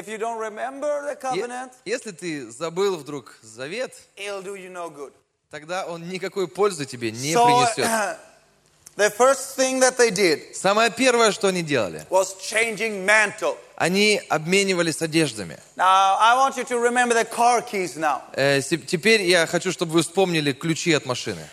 If 0.00 0.08
you 0.08 0.16
don't 0.18 0.38
remember 0.38 1.02
the 1.06 1.16
covenant, 1.16 1.72
Если 1.84 2.12
ты 2.12 2.50
забыл 2.50 2.96
вдруг 2.96 3.34
завет, 3.42 3.92
it'll 4.16 4.42
do 4.42 4.54
you 4.56 4.70
no 4.70 4.88
good. 4.88 5.12
тогда 5.50 5.84
он 5.86 6.08
никакой 6.08 6.48
пользы 6.48 6.86
тебе 6.86 7.10
не 7.10 7.34
So, 7.34 7.44
принесет. 7.44 7.86
the 8.96 9.10
first 9.10 9.56
thing 9.56 9.78
that 9.80 9.96
they 9.98 10.10
did 10.10 10.54
Самое 10.56 10.90
первое, 10.90 11.32
что 11.32 11.48
они 11.48 11.62
делали, 11.62 12.06
was 12.08 12.34
changing 12.40 13.04
mantle. 13.04 13.56
они 13.76 14.22
обменивались 14.30 15.02
одеждами. 15.02 15.58
Now, 15.76 16.16
I 16.18 16.34
want 16.36 16.56
you 16.56 16.64
to 16.64 16.78
remember 16.78 17.14
the 17.14 17.24
car 17.26 17.60
keys 17.62 17.96
now. 17.96 18.22
Э, 18.34 18.60
Теперь 18.62 19.22
я 19.22 19.46
хочу, 19.46 19.70
чтобы 19.70 19.92
вы 19.92 20.02
вспомнили 20.02 20.52
ключи 20.52 20.92
от 20.94 21.04
машины. 21.04 21.46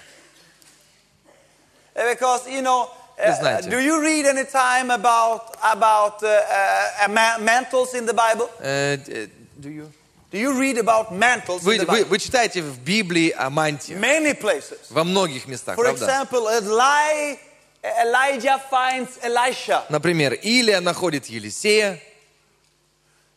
Because, 1.95 2.47
you 2.47 2.61
know, 2.61 2.89
uh, 3.18 3.32
знаете. 3.40 3.68
do 3.70 3.78
you 3.80 4.00
read 4.00 4.26
any 4.26 4.44
time 4.44 4.90
about, 4.90 5.54
about 5.62 6.22
uh, 6.22 6.28
uh, 6.28 7.08
ma- 7.08 7.38
mantles 7.38 7.94
in 7.94 8.06
the 8.06 8.14
Bible? 8.14 8.48
Э, 8.60 8.96
э, 9.06 9.28
do 9.58 9.68
you- 9.70 9.92
Do 10.32 10.38
you 10.38 10.54
read 10.58 10.78
about 10.78 11.12
mantles 11.12 11.60
Вы, 11.62 11.74
in 11.76 11.80
the 11.80 11.84
вы- 11.86 12.04
Bible? 12.04 12.08
вы 12.08 12.18
читаете 12.18 12.62
в 12.62 12.78
Библии 12.78 13.30
о 13.36 13.50
мантии 13.50 13.92
Many 13.94 14.32
places. 14.32 14.78
во 14.88 15.04
многих 15.04 15.46
местах, 15.46 15.76
For 15.76 15.84
правда? 15.84 16.06
example, 16.06 16.48
Eli, 16.48 17.38
Elijah 18.00 18.58
finds 18.70 19.18
Elisha. 19.22 19.84
Например, 19.90 20.32
Илия 20.32 20.80
находит 20.80 21.26
Елисея. 21.26 22.00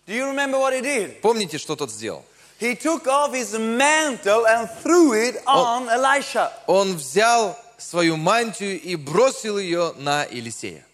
Do 0.08 0.14
you 0.14 0.26
remember 0.28 0.58
what 0.58 0.72
he 0.74 0.82
did? 0.82 1.22
Помните, 1.22 1.58
что 1.58 1.76
тот 1.76 1.92
сделал? 1.92 2.24
He 2.62 2.76
took 2.76 3.08
off 3.08 3.34
his 3.34 3.52
mantle 3.58 4.46
and 4.46 4.70
threw 4.82 5.12
it 5.14 5.42
on 5.46 5.90
Elisha. 5.90 6.54
Он 6.68 6.96
взял 6.96 7.58
свою 7.81 8.17
мантию 8.17 8.81
и 8.81 8.97
бросил 8.97 9.59
ее 9.59 9.93
на 9.97 10.25
Елисея. 10.25 10.85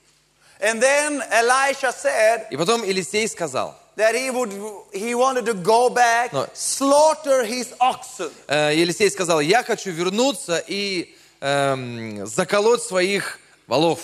And 0.61 0.81
then 0.81 1.23
Elisha 1.31 1.93
said 1.93 2.47
И 2.51 2.57
потом 2.57 2.83
Елисей 2.83 3.29
сказал, 3.29 3.75
that 3.97 4.15
he 4.15 4.31
would 4.31 4.51
he 4.93 5.15
wanted 5.15 5.45
to 5.47 5.55
go 5.55 5.91
back, 5.91 6.33
No. 6.33 6.47
slaughter 6.55 7.45
his 7.45 7.75
oxen. 7.79 8.31
э, 8.49 8.73
Елисей 8.75 9.11
сказал, 9.11 9.41
я 9.41 9.63
хочу 9.63 9.91
вернуться 9.91 10.63
и 10.67 11.15
эм, 11.41 12.25
заколоть 12.27 12.83
своих 12.83 13.39
волов. 13.67 14.01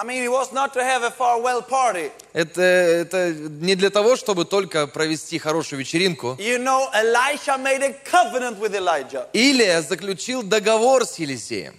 I 0.00 0.04
mean, 0.04 0.22
it 0.22 0.30
was 0.30 0.52
not 0.52 0.72
to 0.74 0.84
have 0.84 1.02
a 1.02 1.10
farewell 1.10 1.60
party. 1.60 2.12
Это, 2.32 2.62
это 2.62 3.32
не 3.32 3.74
для 3.74 3.90
того, 3.90 4.14
чтобы 4.14 4.44
только 4.44 4.86
провести 4.86 5.40
хорошую 5.40 5.80
вечеринку. 5.80 6.36
You 6.38 6.58
know, 6.58 6.88
Elisha 6.94 7.58
made 7.58 7.82
a 7.82 7.92
covenant 8.04 8.60
with 8.60 8.76
Elijah. 8.76 9.26
Илия 9.32 9.82
заключил 9.82 10.44
договор 10.44 11.04
с 11.04 11.18
Елисеем. 11.18 11.74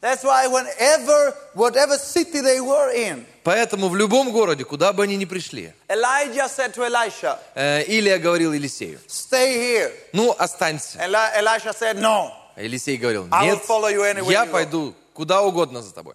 That's 0.00 0.22
why 0.22 0.46
whenever, 0.46 1.34
whatever 1.54 1.98
city 1.98 2.40
they 2.40 2.60
were 2.60 2.92
in, 2.94 3.26
Поэтому 3.42 3.88
в 3.88 3.96
любом 3.96 4.30
городе, 4.30 4.64
куда 4.64 4.92
бы 4.92 5.02
они 5.02 5.16
ни 5.16 5.24
пришли, 5.24 5.72
Elijah 5.88 6.48
said 6.48 6.72
to 6.72 6.84
Elisha, 6.86 7.36
э, 7.56 7.82
Илия 7.88 8.18
говорил 8.18 8.52
Елисею, 8.52 9.00
stay 9.08 9.56
here. 9.56 9.92
ну, 10.12 10.34
останься. 10.38 10.98
Eli- 11.00 11.32
Elisha 11.36 11.72
said, 11.72 11.98
no. 11.98 12.30
Елисей 12.56 12.96
говорил, 12.96 13.24
нет, 13.24 13.60
я 13.68 14.44
you 14.44 14.46
go». 14.46 14.50
пойду 14.52 14.94
куда 15.14 15.42
угодно 15.42 15.82
за 15.82 15.92
тобой. 15.92 16.14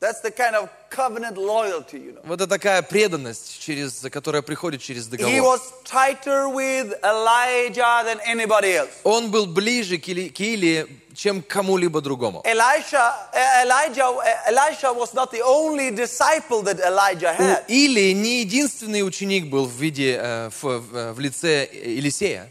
That's 0.00 0.22
the 0.22 0.30
kind 0.30 0.54
of 0.56 0.70
covenant 0.88 1.36
loyalty, 1.36 1.98
you 1.98 2.12
know. 2.14 2.22
Вот 2.24 2.40
это 2.40 2.46
такая 2.46 2.80
преданность, 2.80 3.60
через, 3.60 4.00
которая 4.10 4.40
приходит 4.40 4.80
через 4.80 5.06
He 5.08 5.18
договор. 5.18 5.42
was 5.42 5.60
tighter 5.84 6.48
with 6.48 6.94
Elijah 7.02 8.02
than 8.06 8.18
anybody 8.26 8.72
else. 8.76 8.88
Он 9.04 9.30
был 9.30 9.44
ближе 9.44 9.98
к 9.98 10.08
Или- 10.08 10.28
к 10.30 10.40
Илии, 10.40 10.86
чем 11.14 11.42
к 11.42 11.48
кому-либо 11.48 12.00
другому. 12.00 12.42
Elijah, 12.46 13.12
uh, 13.34 14.48
Elisha 14.48 14.90
was 14.94 15.12
not 15.12 15.30
the 15.32 15.42
only 15.42 15.90
disciple 15.90 16.62
that 16.62 16.80
Elijah 16.80 17.36
У 17.38 17.42
had. 17.42 17.64
Илии 17.68 18.12
не 18.12 18.40
единственный 18.40 19.02
ученик 19.06 19.50
был 19.50 19.66
в 19.66 19.72
виде, 19.78 20.16
э, 20.18 20.48
в, 20.62 20.78
в- 20.78 21.12
в 21.12 21.20
лице 21.20 21.68
Елисея. 21.70 22.50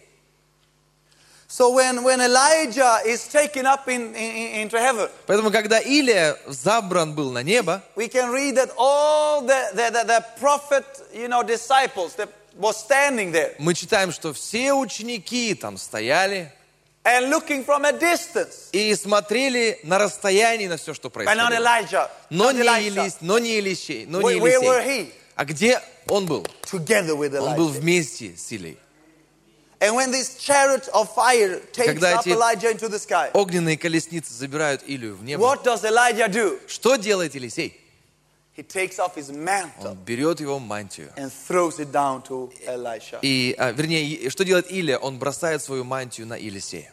So 1.51 1.71
when, 1.73 2.03
when 2.03 2.21
Elijah 2.21 2.99
is 3.07 3.27
taken 3.27 3.65
up 3.65 3.87
in, 3.87 4.13
in, 4.13 4.61
into 4.61 4.77
heaven, 4.79 5.09
Поэтому, 5.25 5.49
когда 5.49 5.79
Илия 5.79 6.37
забран 6.47 7.15
был 7.15 7.31
на 7.31 7.41
небо, 7.41 7.81
we 7.95 8.07
can 8.07 8.29
read 8.31 8.55
that 8.55 8.69
all 8.77 9.41
the, 9.41 9.71
the, 9.73 9.89
the, 9.89 10.03
the 10.05 10.25
prophet, 10.39 10.85
you 11.11 11.27
know, 11.27 11.41
disciples 11.41 12.13
that 12.17 12.29
was 12.55 12.77
standing 12.77 13.31
there 13.31 13.55
мы 13.57 13.73
читаем, 13.73 14.11
что 14.11 14.31
все 14.33 14.73
ученики 14.73 15.55
там 15.55 15.77
стояли 15.77 16.51
and 17.03 17.31
looking 17.31 17.65
from 17.65 17.83
a 17.83 17.93
distance. 17.93 18.69
и 18.71 18.93
смотрели 18.93 19.79
на 19.83 19.97
расстоянии 19.97 20.67
на 20.67 20.77
все, 20.77 20.93
что 20.93 21.07
But 21.07 21.25
not 21.25 21.49
происходило. 21.49 21.59
Elijah. 21.59 22.09
Но 22.29 22.51
not 22.51 22.53
не, 22.53 22.61
Elisha. 22.61 22.81
Елис, 23.01 23.17
но 23.21 23.39
не 23.39 23.55
Елисей, 23.55 24.05
но 24.05 24.21
не 24.21 24.35
Where, 24.35 24.39
where 24.39 24.61
were 24.61 24.81
Елисей. 24.83 25.05
he? 25.05 25.13
А 25.35 25.45
где 25.45 25.81
он 26.09 26.27
был? 26.27 26.45
Together 26.61 27.15
with 27.15 27.35
Он 27.35 27.55
был 27.55 27.69
Elijah. 27.69 27.79
вместе 27.79 28.35
с 28.37 28.51
Илией. 28.51 28.77
And 29.80 29.94
when 29.96 30.12
this 30.12 30.36
chariot 30.38 30.88
of 30.94 31.12
fire 31.14 31.60
takes 31.72 31.92
Когда 31.94 32.18
up 32.18 32.24
эти- 32.26 32.30
Elijah 32.32 32.70
into 32.70 32.88
the 32.88 32.98
sky, 32.98 33.30
Огненные 33.34 33.76
колесницы 33.76 34.32
забирают 34.32 34.82
Илию 34.86 35.14
в 35.16 35.24
небо. 35.24 35.40
what 35.42 35.62
does 35.62 35.84
Elijah 35.84 36.28
do? 36.28 36.58
Что 36.66 36.96
делает 36.96 37.34
Елисей? 37.34 37.78
He 38.56 38.62
takes 38.62 38.98
off 39.00 39.16
his 39.16 39.30
mantle 39.32 39.88
Он 39.90 39.96
берет 40.06 40.38
его 40.40 40.58
мантию. 40.60 41.12
and 41.16 41.30
throws 41.48 41.80
it 41.80 41.90
down 41.90 42.22
to 42.22 42.52
Elisha. 42.66 43.18
И, 43.20 43.54
а, 43.58 43.72
вернее, 43.72 44.04
и- 44.06 44.30
что 44.30 44.44
делает 44.44 44.70
Илия? 44.70 44.96
Он 44.96 45.18
бросает 45.18 45.60
свою 45.62 45.82
мантию 45.84 46.26
на 46.28 46.36
Елисея. 46.36 46.92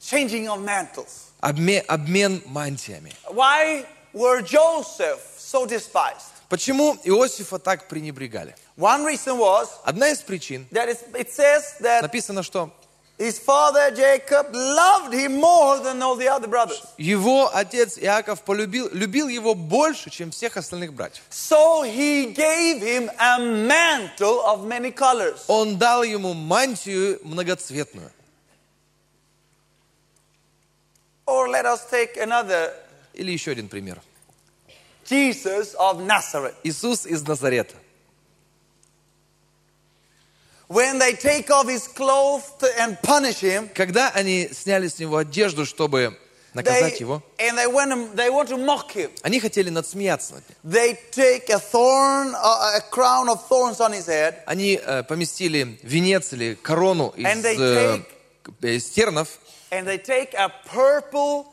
Changing 0.00 0.46
of 0.48 0.60
mantles. 0.64 1.32
Обме- 1.42 1.84
обмен 1.88 2.42
мантиями. 2.46 3.12
Why 3.30 3.84
were 4.14 4.42
Joseph 4.42 5.20
so 5.38 5.66
despised? 5.66 6.30
Почему 6.49 6.97
Иосифа 7.03 7.59
так 7.59 7.87
пренебрегали? 7.87 8.55
One 8.75 9.05
reason 9.05 9.37
was 9.37 9.69
Одна 9.85 10.09
из 10.09 10.19
причин, 10.19 10.67
that 10.71 10.89
it 10.89 11.31
says 11.31 11.77
that 11.79 12.01
написано, 12.01 12.41
что 12.41 12.71
his 13.19 13.37
father 13.37 13.91
Jacob 13.91 14.47
loved 14.51 15.13
him 15.13 15.35
more 15.39 15.79
than 15.79 16.01
all 16.01 16.15
the 16.15 16.27
other 16.27 16.47
brothers. 16.47 16.81
его 16.97 17.51
отец 17.53 17.99
Иаков 17.99 18.41
полюбил, 18.41 18.89
любил 18.91 19.27
его 19.27 19.53
больше, 19.53 20.09
чем 20.09 20.31
всех 20.31 20.57
остальных 20.57 20.93
братьев. 20.93 21.21
So 21.29 21.83
he 21.83 22.33
gave 22.33 22.81
him 22.81 23.11
a 23.19 23.37
mantle 23.37 24.41
of 24.43 24.65
many 24.65 24.91
colors. 24.91 25.43
Он 25.47 25.77
дал 25.77 26.01
ему 26.01 26.33
мантию 26.33 27.19
многоцветную. 27.23 28.09
Or 31.27 31.47
let 31.47 31.67
us 31.67 31.85
take 31.91 32.17
another 32.17 32.73
Или 33.13 33.31
еще 33.33 33.51
один 33.51 33.67
пример. 33.67 34.01
Jesus 35.08 35.74
of 35.74 36.00
Nazareth. 36.00 36.54
Иисус 36.64 37.06
из 37.06 37.22
Назарета. 37.22 37.74
When 40.66 40.98
they 40.98 41.12
take 41.12 41.50
off 41.50 41.68
his 41.68 41.86
clothes 41.86 42.50
and 42.78 42.96
punish 43.02 43.40
him, 43.40 43.68
Когда 43.74 44.10
они 44.10 44.48
сняли 44.52 44.88
с 44.88 44.98
него 44.98 45.18
одежду, 45.18 45.66
чтобы 45.66 46.16
наказать 46.54 46.94
they, 46.94 47.00
его, 47.00 47.22
and 47.38 47.58
they 47.58 47.66
want, 47.66 47.90
to, 47.92 48.16
they 48.16 48.30
want 48.30 48.48
to 48.48 48.56
mock 48.56 48.92
him. 48.92 49.10
они 49.22 49.40
хотели 49.40 49.68
надсмеяться 49.68 50.34
над 50.34 50.44
ним. 50.48 50.56
They 50.64 50.98
take 51.12 51.50
a 51.50 51.58
thorn, 51.58 52.34
uh, 52.34 52.78
a 52.78 52.80
crown 52.90 53.28
of 53.28 53.46
thorns 53.46 53.78
on 53.80 53.92
his 53.92 54.06
head, 54.06 54.36
Они 54.46 54.80
э, 54.82 55.02
поместили 55.02 55.78
венец 55.82 56.32
или 56.32 56.54
корону 56.54 57.12
из 57.14 57.26
And 57.26 57.42
they 57.44 57.56
э, 57.58 57.98
к- 58.42 58.52
э, 58.64 58.78
стернов, 58.78 59.38
and 59.70 59.86
they 59.86 59.98
take 59.98 60.32
a 60.34 60.48
purple 60.64 61.44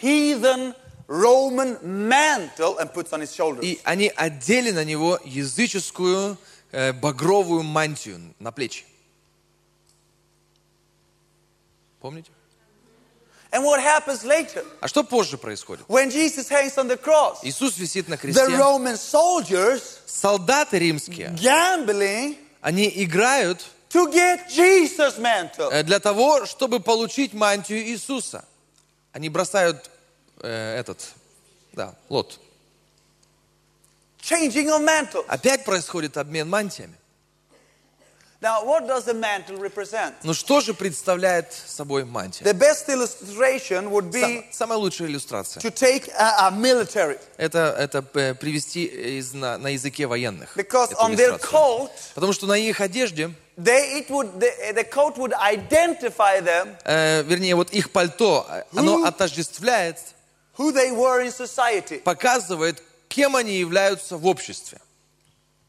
heathen 0.00 0.74
Roman 1.07 1.77
mantle 1.83 2.77
and 2.79 2.91
puts 2.91 3.13
on 3.13 3.21
his 3.21 3.33
shoulders. 3.35 3.63
и 3.63 3.79
они 3.83 4.11
одели 4.15 4.71
на 4.71 4.83
него 4.83 5.19
языческую 5.23 6.37
э, 6.71 6.93
багровую 6.93 7.63
мантию 7.63 8.33
на 8.39 8.51
плечи. 8.51 8.85
Помните? 12.01 12.31
And 13.51 13.63
what 13.63 13.79
happens 13.79 14.23
later? 14.23 14.65
А 14.81 14.87
что 14.87 15.03
позже 15.03 15.37
происходит? 15.37 15.85
When 15.87 16.09
Jesus 16.09 16.49
hangs 16.49 16.75
on 16.77 16.87
the 16.87 16.97
cross, 16.97 17.39
Иисус 17.43 17.77
висит 17.77 18.07
на 18.09 18.15
the 18.15 18.21
кресте. 18.21 18.57
Roman 18.57 18.97
soldiers 18.97 19.81
Солдаты 20.05 20.79
римские, 20.79 21.29
gambling 21.35 22.37
они 22.61 22.91
играют 22.95 23.65
to 23.89 24.11
get 24.11 24.49
Jesus' 24.49 25.17
mantle. 25.17 25.69
э, 25.71 25.83
для 25.83 25.99
того, 25.99 26.45
чтобы 26.45 26.79
получить 26.81 27.33
мантию 27.33 27.79
Иисуса. 27.87 28.43
Они 29.13 29.29
бросают 29.29 29.89
э, 30.45 30.79
этот, 30.79 30.99
да, 31.73 31.95
лот. 32.09 32.39
Changing 34.21 34.69
of 34.69 34.81
mantles. 34.83 35.25
Опять 35.27 35.65
происходит 35.65 36.17
обмен 36.17 36.49
мантиями. 36.49 36.95
Now, 38.41 38.63
what 38.65 38.85
does 38.87 39.05
the 39.05 39.13
mantle 39.13 39.57
represent? 39.57 40.13
Но 40.23 40.33
что 40.33 40.61
же 40.61 40.73
представляет 40.73 41.51
собой 41.53 42.03
мантия? 42.05 42.45
The 42.45 42.53
best 42.53 42.87
illustration 42.89 43.89
would 43.89 44.11
be 44.11 44.21
Сам- 44.21 44.43
самая 44.51 44.77
лучшая 44.77 45.07
иллюстрация. 45.07 45.61
to 45.61 45.71
take 45.71 46.09
a, 46.17 46.47
a 46.47 46.51
military 46.51 47.19
Это, 47.37 47.75
это 47.79 48.05
э, 48.13 48.35
привести 48.35 48.85
из, 48.85 49.33
на, 49.33 49.57
на 49.57 49.69
языке 49.69 50.05
военных. 50.05 50.55
because 50.55 50.93
on 50.95 51.15
their 51.15 51.39
coat, 51.39 51.89
Потому 52.13 52.33
что 52.33 52.45
на 52.45 52.57
их 52.57 52.81
одежде, 52.81 53.31
they 53.57 53.99
it 54.01 54.09
would 54.09 54.37
the, 54.37 54.51
the 54.73 54.83
coat 54.83 55.17
would 55.17 55.33
identify 55.33 56.39
them 56.41 56.75
э, 56.83 57.23
вернее, 57.23 57.55
вот 57.55 57.71
их 57.71 57.89
пальто, 57.91 58.45
э, 58.49 58.63
оно 58.75 59.05
отождествляет, 59.05 59.97
who 60.57 60.71
they 60.71 60.91
were 60.91 61.21
in 61.21 61.31
society. 61.31 62.01
показывает, 62.03 62.81
кем 63.07 63.35
они 63.35 63.57
являются 63.57 64.17
в 64.17 64.25
обществе. 64.25 64.79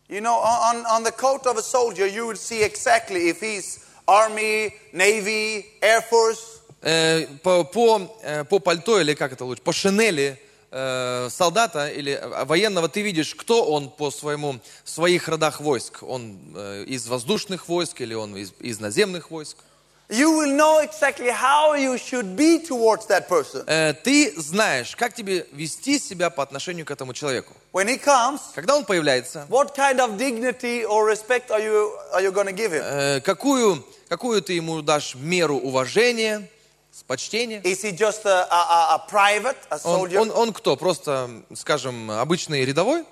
You 0.09 0.21
know, 0.21 0.39
on, 0.41 0.87
on 0.87 1.03
the 1.03 1.11
coat 1.11 1.47
of 1.47 1.59
a 1.59 1.63
soldier, 1.63 2.07
you 2.07 2.27
will 2.27 2.37
see 2.37 2.63
exactly 2.63 3.29
if 3.29 3.41
he's 3.41 3.81
Army, 4.07 4.73
Navy, 4.93 5.67
Air 5.83 6.03
Force. 6.03 6.61
Э, 6.83 7.27
по, 7.43 7.65
по, 7.65 8.17
э, 8.23 8.45
по 8.45 8.61
пальто 8.61 9.01
или 9.01 9.15
как 9.15 9.33
это 9.33 9.45
лучше, 9.45 9.63
по 9.63 9.73
шинели 9.73 10.41
э, 10.71 11.29
солдата 11.31 11.89
или 11.89 12.21
военного 12.45 12.89
ты 12.89 13.03
видишь, 13.03 13.35
кто 13.35 13.65
он 13.65 13.91
по 13.91 14.11
своему, 14.11 14.61
в 14.85 14.91
своих 14.91 15.29
родах 15.29 15.61
войск. 15.61 16.03
Он 16.03 16.39
э, 16.55 16.85
из 16.87 17.09
воздушных 17.09 17.69
войск 17.69 18.01
или 18.01 18.15
он 18.15 18.37
из, 18.37 18.53
из 18.61 18.79
наземных 18.79 19.31
войск. 19.31 19.59
You 20.09 20.31
will 20.39 20.53
know 20.55 20.79
exactly 20.79 21.31
how 21.31 21.75
you 21.75 21.99
should 21.99 22.37
be 22.37 22.61
towards 22.61 23.07
that 23.07 23.29
person. 23.29 23.65
Э, 23.67 23.93
ты 23.93 24.33
знаешь, 24.41 24.95
как 24.95 25.15
тебе 25.15 25.47
вести 25.51 25.99
себя 25.99 26.31
по 26.31 26.45
отношению 26.45 26.87
к 26.87 26.93
этому 26.93 27.13
человеку. 27.13 27.55
When 27.73 27.89
he 27.89 27.99
comes, 27.99 28.39
Когда 28.55 28.77
он 28.77 28.85
появляется, 28.85 29.47
what 29.49 29.75
kind 29.75 29.99
of 29.99 30.17
dignity 30.17 30.85
or 30.85 31.05
respect 31.07 31.51
are 31.51 31.61
you, 31.61 31.91
are 32.13 32.21
you 32.23 32.31
going 32.31 32.47
to 32.47 32.53
give 32.53 32.71
him? 32.73 32.83
э, 32.85 33.21
какую, 33.21 33.85
какую 34.09 34.43
ты 34.43 34.53
ему 34.53 34.81
дашь 34.81 35.17
меру 35.17 35.57
уважения, 35.57 36.49
с 36.93 37.03
почтения? 37.03 37.61
Is 37.63 37.83
he 37.83 37.91
just 37.91 38.25
a, 38.27 38.47
a, 38.49 38.95
a- 38.95 39.07
private, 39.11 39.57
a 39.71 39.79
Он, 39.83 40.09
soldier? 40.09 40.19
он, 40.21 40.31
он 40.31 40.53
кто? 40.53 40.77
Просто, 40.77 41.29
скажем, 41.57 42.13
обычный 42.13 42.65
рядовой? 42.65 43.05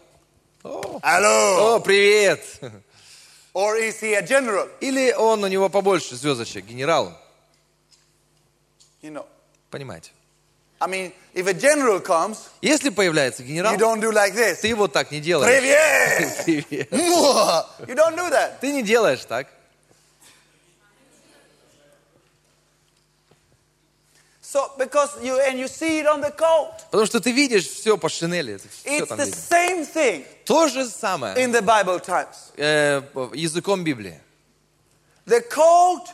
Hello. 0.62 1.75
О, 1.76 1.81
привет! 1.81 2.40
Or 3.55 3.77
is 3.77 4.01
he 4.01 4.15
a 4.15 4.23
general? 4.27 4.69
Или 4.81 5.12
он 5.12 5.45
у 5.45 5.47
него 5.47 5.69
побольше 5.69 6.17
звездочек, 6.17 6.65
генерал? 6.65 7.12
You 9.01 9.12
know. 9.12 9.27
Понимаете? 9.71 10.11
I 10.81 10.87
mean, 10.89 11.12
if 11.33 11.47
a 11.47 11.55
general 11.55 12.01
comes, 12.01 12.37
Если 12.61 12.91
появляется 12.91 13.43
генерал, 13.45 13.73
you 13.73 13.79
don't 13.79 14.01
do 14.01 14.11
like 14.12 14.35
this. 14.35 14.56
ты 14.61 14.75
вот 14.75 14.93
так 14.93 15.11
не 15.12 15.21
делаешь. 15.21 15.49
Привет! 15.49 16.45
Привет. 16.45 16.91
You 16.93 17.95
don't 17.95 18.17
do 18.17 18.29
that. 18.31 18.59
Ты 18.61 18.73
не 18.73 18.83
делаешь 18.83 19.25
так. 19.25 19.47
So, 24.55 24.71
because 24.79 25.11
you, 25.21 25.41
and 25.41 25.59
you 25.59 25.67
see 25.67 25.99
it 25.99 26.06
on 26.06 26.21
the 26.21 26.31
coat. 26.31 26.71
Потому 26.93 27.06
что 27.06 27.19
ты 27.21 27.33
видишь 27.33 27.67
все 27.67 27.97
по 27.99 28.09
шинели. 28.09 28.56
всё 28.59 29.01
It's 29.01 29.06
там 29.09 29.19
the 29.19 29.25
видно. 29.25 29.37
same 29.51 29.85
thing 29.93 30.25
То 30.45 30.69
же 30.69 30.87
самое 30.87 31.35
in 31.37 31.51
the 31.51 31.61
Bible 31.61 31.99
times. 31.99 32.53
э, 32.56 33.03
языком 33.35 33.83
Библии. 33.83 34.21
The 35.27 35.41
coat 35.51 36.06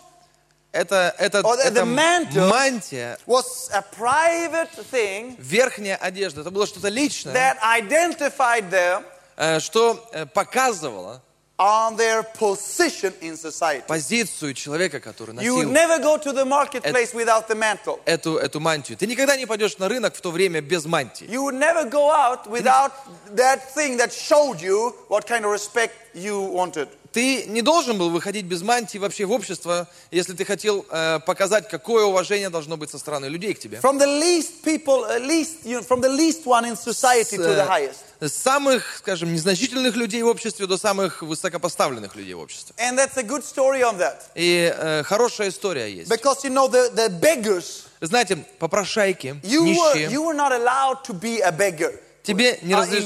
Это, 0.72 1.12
это, 1.18 1.40
Or 1.40 1.56
the- 1.56 1.64
это 1.64 1.80
the 1.80 1.84
mantle- 1.84 2.48
мантия, 2.48 3.18
was 3.26 3.68
a 3.74 3.82
private 3.98 4.70
thing 4.90 5.34
верхняя 5.38 5.96
одежда. 5.96 6.40
Это 6.42 6.50
было 6.52 6.64
что-то 6.66 6.88
личное, 6.88 7.34
that 7.34 7.58
identified 7.62 8.70
them 8.70 9.04
э, 9.36 9.58
что 9.60 10.08
э, 10.12 10.24
показывало 10.26 11.20
on 11.59 11.95
their 11.95 12.21
position 12.37 13.13
in 13.21 13.37
society. 13.37 13.85
позицию 13.87 14.53
человека, 14.53 14.99
который 14.99 15.35
You 15.41 15.55
would 15.55 15.67
носил 15.67 15.71
never 15.71 15.99
go 15.99 16.17
to 16.17 16.33
the 16.33 16.43
marketplace 16.43 17.13
without 17.13 17.47
the 17.47 17.55
mantle. 17.55 17.99
эту, 18.05 18.37
эту 18.37 18.59
мантию. 18.59 18.97
Ты 18.97 19.07
никогда 19.07 19.37
не 19.37 19.45
пойдешь 19.45 19.77
на 19.77 19.87
рынок 19.87 20.15
в 20.15 20.21
то 20.21 20.31
время 20.31 20.59
без 20.59 20.85
мантии. 20.85 21.25
You 21.27 21.43
would 21.43 21.55
never 21.55 21.89
go 21.89 22.11
out 22.11 22.47
without 22.47 22.91
that 23.35 23.61
thing 23.73 23.95
that 23.97 24.11
showed 24.11 24.59
you 24.61 24.93
what 25.07 25.25
kind 25.25 25.45
of 25.45 25.51
respect 25.51 25.93
you 26.13 26.41
wanted. 26.41 26.89
Ты 27.12 27.44
не 27.46 27.62
должен 27.62 27.98
был 27.98 28.10
выходить 28.10 28.44
без 28.44 28.62
мантии 28.62 28.98
вообще 28.98 29.24
в 29.24 29.32
общество, 29.32 29.88
если 30.10 30.32
ты 30.34 30.44
хотел 30.44 30.86
э, 30.90 31.18
показать, 31.26 31.68
какое 31.68 32.04
уважение 32.04 32.50
должно 32.50 32.76
быть 32.76 32.90
со 32.90 32.98
стороны 32.98 33.26
людей 33.26 33.54
к 33.54 33.58
тебе. 33.58 33.78
From 33.78 33.98
the 33.98 34.06
least 34.06 34.62
people, 34.64 35.04
uh, 35.04 35.18
least, 35.18 35.64
you 35.64 35.78
know, 35.78 35.82
from 35.82 36.00
the 36.00 36.08
least 36.08 36.46
one 36.46 36.64
in 36.64 36.76
society 36.76 37.36
to 37.36 37.54
the 37.56 37.66
highest. 37.66 37.98
С 38.20 38.32
самых, 38.32 38.98
скажем, 38.98 39.32
незначительных 39.32 39.96
людей 39.96 40.22
в 40.22 40.26
обществе 40.26 40.66
до 40.66 40.76
самых 40.76 41.22
высокопоставленных 41.22 42.14
людей 42.14 42.34
в 42.34 42.40
обществе. 42.40 42.74
And 42.78 42.96
that's 42.96 43.16
a 43.16 43.22
good 43.22 43.42
story 43.42 43.82
on 43.82 43.98
that. 43.98 44.22
И 44.34 44.72
э, 44.76 45.02
хорошая 45.02 45.48
история 45.48 45.92
есть. 45.92 46.10
Because 46.10 46.44
you 46.44 46.50
know, 46.50 46.68
the, 46.68 46.94
the 46.94 47.08
beggars, 47.08 47.86
Знаете, 48.00 48.36
попрошайки, 48.58 49.40
you 49.42 49.62
were, 49.62 49.94
нищие, 49.94 50.10
you 50.10 50.22
were 50.22 50.34
not 50.34 50.52
allowed 50.52 51.04
to 51.04 51.12
be 51.12 51.40
a 51.40 51.50
beggar 51.50 51.98
тебе 52.22 52.58
не 52.62 52.74
uh, 52.74 52.80
разреш- 52.82 53.04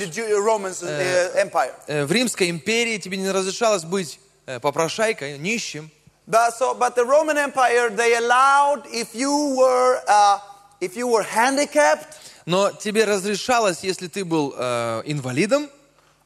uh, 0.83 1.37
Empire. 1.51 1.73
э, 1.87 2.05
в 2.05 2.13
Римской 2.13 2.51
империи 2.51 2.99
тебе 2.99 3.17
не 3.17 3.31
разрешалось 3.31 3.85
быть 3.85 4.19
э, 4.47 4.61
попрошайкой, 4.61 5.39
нищим. 5.39 5.91
But, 6.27 6.55
so, 6.59 6.75
but 6.75 6.95
the 6.97 7.05
Roman 7.05 7.37
Empire, 7.37 7.91
they 7.91 8.15
allowed 8.17 8.87
if 8.93 9.15
you 9.15 9.55
were, 9.57 10.01
uh, 10.09 10.39
if 10.81 10.97
you 10.97 11.07
were 11.07 11.23
handicapped 11.23 12.17
Но 12.47 12.71
тебе 12.73 13.05
разрешалось, 13.05 13.81
если 13.83 14.07
ты 14.09 14.25
был 14.25 14.55
э, 14.57 15.03
инвалидом, 15.07 15.69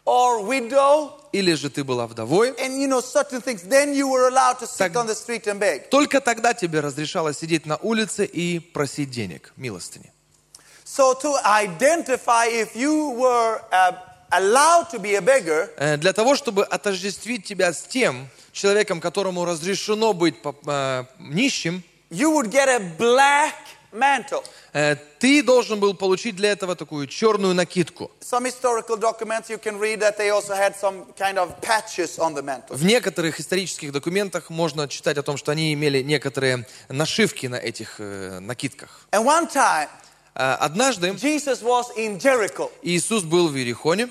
or 0.05 0.41
widow, 0.43 1.13
или 1.33 1.53
же 1.55 1.69
ты 1.69 1.85
была 1.85 2.07
вдовой, 2.07 2.51
and 2.53 2.79
you 2.81 2.89
know 2.89 3.01
certain 3.01 3.41
things, 3.43 3.63
then 3.69 3.93
you 3.95 4.09
were 4.09 4.29
allowed 4.29 4.59
to 4.59 4.67
sit 4.67 4.79
Так- 4.79 4.97
on 4.97 5.07
the 5.07 5.15
street 5.15 5.47
and 5.47 5.59
beg. 5.61 5.89
только 5.91 6.21
тогда 6.21 6.55
тебе 6.55 6.81
разрешалось 6.81 7.39
сидеть 7.39 7.67
на 7.67 7.77
улице 7.77 8.25
и 8.25 8.59
просить 8.59 9.11
денег, 9.11 9.53
милостыни. 9.57 10.13
Для 15.97 16.13
того, 16.13 16.35
чтобы 16.35 16.65
отождествить 16.65 17.45
тебя 17.45 17.73
с 17.73 17.83
тем 17.83 18.29
человеком, 18.53 19.01
которому 19.01 19.45
разрешено 19.45 20.13
быть 20.13 20.35
э, 20.67 21.05
нищим, 21.19 21.83
you 22.11 22.33
would 22.33 22.51
get 22.51 22.69
a 22.69 22.79
black 22.99 23.55
mantle. 23.93 24.43
э, 24.73 24.97
ты 25.19 25.43
должен 25.43 25.81
был 25.81 25.95
получить 25.95 26.37
для 26.37 26.53
этого 26.53 26.75
такую 26.77 27.07
черную 27.07 27.55
накидку. 27.55 28.11
Some 28.21 28.45
historical 28.47 28.97
documents 28.97 29.49
you 29.49 29.59
can 29.59 29.79
read 29.79 30.01
that 30.01 30.17
they 30.19 30.31
also 30.31 30.55
had 30.55 30.75
some 30.77 31.07
kind 31.17 31.39
of 31.39 31.61
patches 31.61 32.19
on 32.19 32.35
the 32.35 32.43
mantle. 32.43 32.77
В 32.77 32.85
некоторых 32.85 33.41
исторических 33.41 33.93
документах 33.93 34.51
можно 34.51 34.89
читать 34.89 35.19
о 35.19 35.23
том, 35.23 35.37
что 35.37 35.53
они 35.53 35.73
имели 35.73 36.03
некоторые 36.03 36.67
нашивки 36.89 37.47
на 37.47 37.57
этих 37.57 37.97
э, 37.99 38.41
накидках. 38.41 39.07
And 39.13 39.25
one 39.25 39.49
time, 39.49 39.89
Однажды 40.39 41.09
Jesus 41.17 41.63
was 41.63 41.87
in 41.97 42.19
Jericho. 42.19 42.71
Иисус 42.83 43.25
был 43.25 43.49
в 43.49 43.57
Иерихоне, 43.57 44.09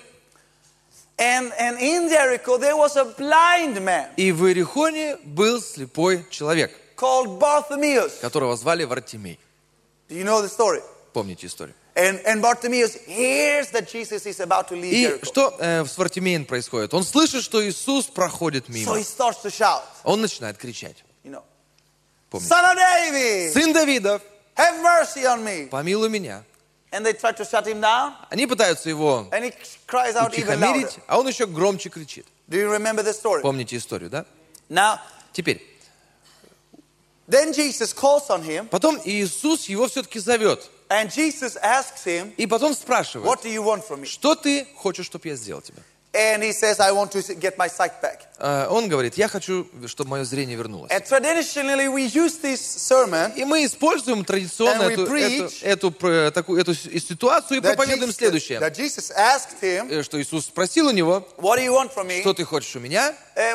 And, 1.19 1.51
and 1.59 1.79
in 1.79 2.09
Jericho, 2.09 2.57
there 2.59 2.75
was 2.77 2.95
a 2.95 3.05
blind 3.05 3.81
man 3.83 4.09
и 4.17 4.31
в 4.31 4.45
Иерихоне 4.45 5.17
был 5.23 5.59
слепой 5.61 6.25
человек, 6.29 6.71
called 6.95 7.39
Bartimaeus. 7.39 8.19
которого 8.21 8.55
звали 8.55 8.83
Вартимей. 8.83 9.39
Do 10.09 10.15
you 10.15 10.23
know 10.23 10.41
the 10.43 10.49
story? 10.49 10.81
Помните 11.13 11.47
историю? 11.47 11.73
And, 11.95 12.19
and 12.27 12.39
Bartimaeus 12.43 12.93
hears 13.07 13.71
that 13.71 13.89
Jesus 13.91 14.27
is 14.27 14.39
about 14.39 14.67
to 14.67 14.75
leave 14.75 14.93
И 14.93 15.05
Jericho. 15.07 15.25
что 15.25 15.55
э, 15.59 15.83
с 15.85 15.97
Вартимеем 15.97 16.45
происходит? 16.45 16.93
Он 16.93 17.03
слышит, 17.03 17.43
что 17.43 17.67
Иисус 17.67 18.05
проходит 18.05 18.65
So 18.67 18.73
мимо. 18.73 18.95
he 18.99 19.03
starts 19.03 19.41
to 19.43 19.49
shout, 19.49 19.81
Он 20.03 20.21
начинает 20.21 20.57
кричать. 20.59 20.97
you 21.23 21.31
know, 21.31 21.41
Помните? 22.29 22.47
Son 22.53 22.63
of 22.63 22.75
David, 22.77 23.53
Сын 23.53 23.73
Давидов, 23.73 24.21
have 24.57 24.81
mercy 24.81 25.25
on 25.25 25.43
me. 25.43 25.67
помилуй 25.69 26.09
меня. 26.09 26.43
And 26.91 27.05
they 27.05 27.13
try 27.13 27.31
to 27.33 27.43
shut 27.45 27.65
him 27.67 27.81
down, 27.81 28.13
Они 28.29 28.47
пытаются 28.47 28.89
его 28.89 29.27
and 29.31 29.43
he 29.43 29.53
cries 29.87 30.15
out 30.15 30.33
even 30.33 30.57
утихомирить, 30.57 30.97
а 31.07 31.19
он 31.19 31.27
еще 31.27 31.45
громче 31.45 31.89
кричит. 31.89 32.25
Do 32.49 32.57
you 32.57 32.69
remember 32.71 33.03
the 33.03 33.13
story? 33.13 33.41
Помните 33.41 33.75
историю, 33.77 34.09
да? 34.09 34.25
Now, 34.69 34.99
Теперь, 35.33 35.61
then 37.29 37.51
Jesus 37.53 37.93
calls 37.93 38.29
on 38.29 38.41
him, 38.43 38.67
потом 38.69 38.99
Иисус 39.03 39.67
его 39.67 39.87
все-таки 39.87 40.19
зовет. 40.19 40.69
and 40.89 41.11
Jesus 41.11 41.57
asks 41.61 42.05
him, 42.05 42.33
И 42.37 42.47
потом 42.47 42.73
спрашивает, 42.73 43.25
What 43.27 43.43
do 43.43 43.49
you 43.49 43.61
want 43.63 43.85
from 43.85 44.01
me? 44.01 44.05
что 44.05 44.35
ты 44.35 44.65
хочешь, 44.75 45.05
чтобы 45.05 45.27
я 45.27 45.35
сделал 45.35 45.61
тебе? 45.61 45.81
And 46.17 46.41
he 46.41 46.51
says, 46.51 46.79
I 46.79 46.91
want 46.91 47.11
to 47.11 47.21
get 47.35 47.59
my 47.59 47.67
sight 47.67 48.01
back. 48.01 48.27
Э, 48.39 48.67
Он 48.69 48.87
говорит, 48.87 49.17
я 49.17 49.27
хочу, 49.27 49.67
чтобы 49.85 50.09
мое 50.11 50.23
зрение 50.23 50.55
вернулось. 50.55 50.91
And 50.91 51.03
traditionally, 51.05 51.87
we 51.87 52.05
use 52.05 52.39
this 52.41 52.59
sermon 52.59 53.33
И 53.35 53.45
мы 53.45 53.65
используем 53.65 54.25
традиционно 54.25 54.83
эту, 54.83 55.05
preach 55.05 55.61
эту, 55.61 55.93
эту, 56.01 56.31
такую, 56.31 56.59
эту 56.59 56.73
ситуацию 56.73 57.59
и 57.59 57.61
проповедуем 57.61 58.09
Jesus, 58.09 58.17
следующее. 58.17 58.59
that 58.59 58.75
Jesus 58.75 59.11
asked 59.11 59.61
him, 59.61 59.91
Э, 59.91 60.01
Что 60.01 60.19
Иисус 60.19 60.45
спросил 60.45 60.87
у 60.87 60.91
него, 60.91 61.27
What 61.37 61.57
do 61.59 61.63
you 61.63 61.73
want 61.73 61.93
from 61.93 62.07
me? 62.07 62.21
что 62.21 62.33
ты 62.33 62.45
хочешь 62.45 62.75
у 62.75 62.79
меня? 62.79 63.13
Uh, 63.35 63.53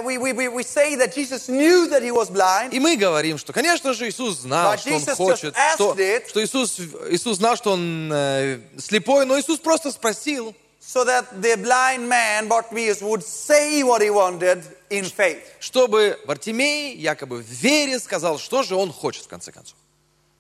И 2.71 2.81
мы 2.81 2.97
говорим, 2.97 3.39
что, 3.39 3.53
конечно 3.53 3.93
же, 3.95 4.09
Иисус 4.09 4.39
знал, 4.41 4.75
But 4.75 4.79
что 4.79 4.91
Он 4.91 5.03
Jesus 5.03 5.15
хочет, 5.17 5.55
just 5.57 5.75
что, 5.75 5.97
что 6.29 6.45
Иисус, 6.45 6.79
Иисус 7.11 7.39
знал, 7.39 7.57
что 7.57 7.73
Он 7.73 8.11
э, 8.13 8.61
слепой, 8.79 9.27
но 9.27 9.39
Иисус 9.41 9.59
просто 9.59 9.91
спросил, 9.91 10.55
so 10.93 11.05
that 11.05 11.25
the 11.41 11.57
blind 11.57 12.07
man, 12.07 12.49
Bartimaeus, 12.49 13.01
would 13.01 13.23
say 13.23 13.83
what 13.83 14.03
he 14.03 14.11
wanted 14.11 14.63
in 14.91 15.05
faith. 15.05 15.43
чтобы 15.59 16.19
Вартимей 16.27 16.95
якобы 16.97 17.39
в 17.43 17.47
вере 17.47 17.99
сказал, 17.99 18.39
что 18.39 18.63
же 18.63 18.77
он 18.77 18.93
хочет 18.93 19.25
в 19.25 19.29
конце 19.29 19.53
концов. 19.53 19.77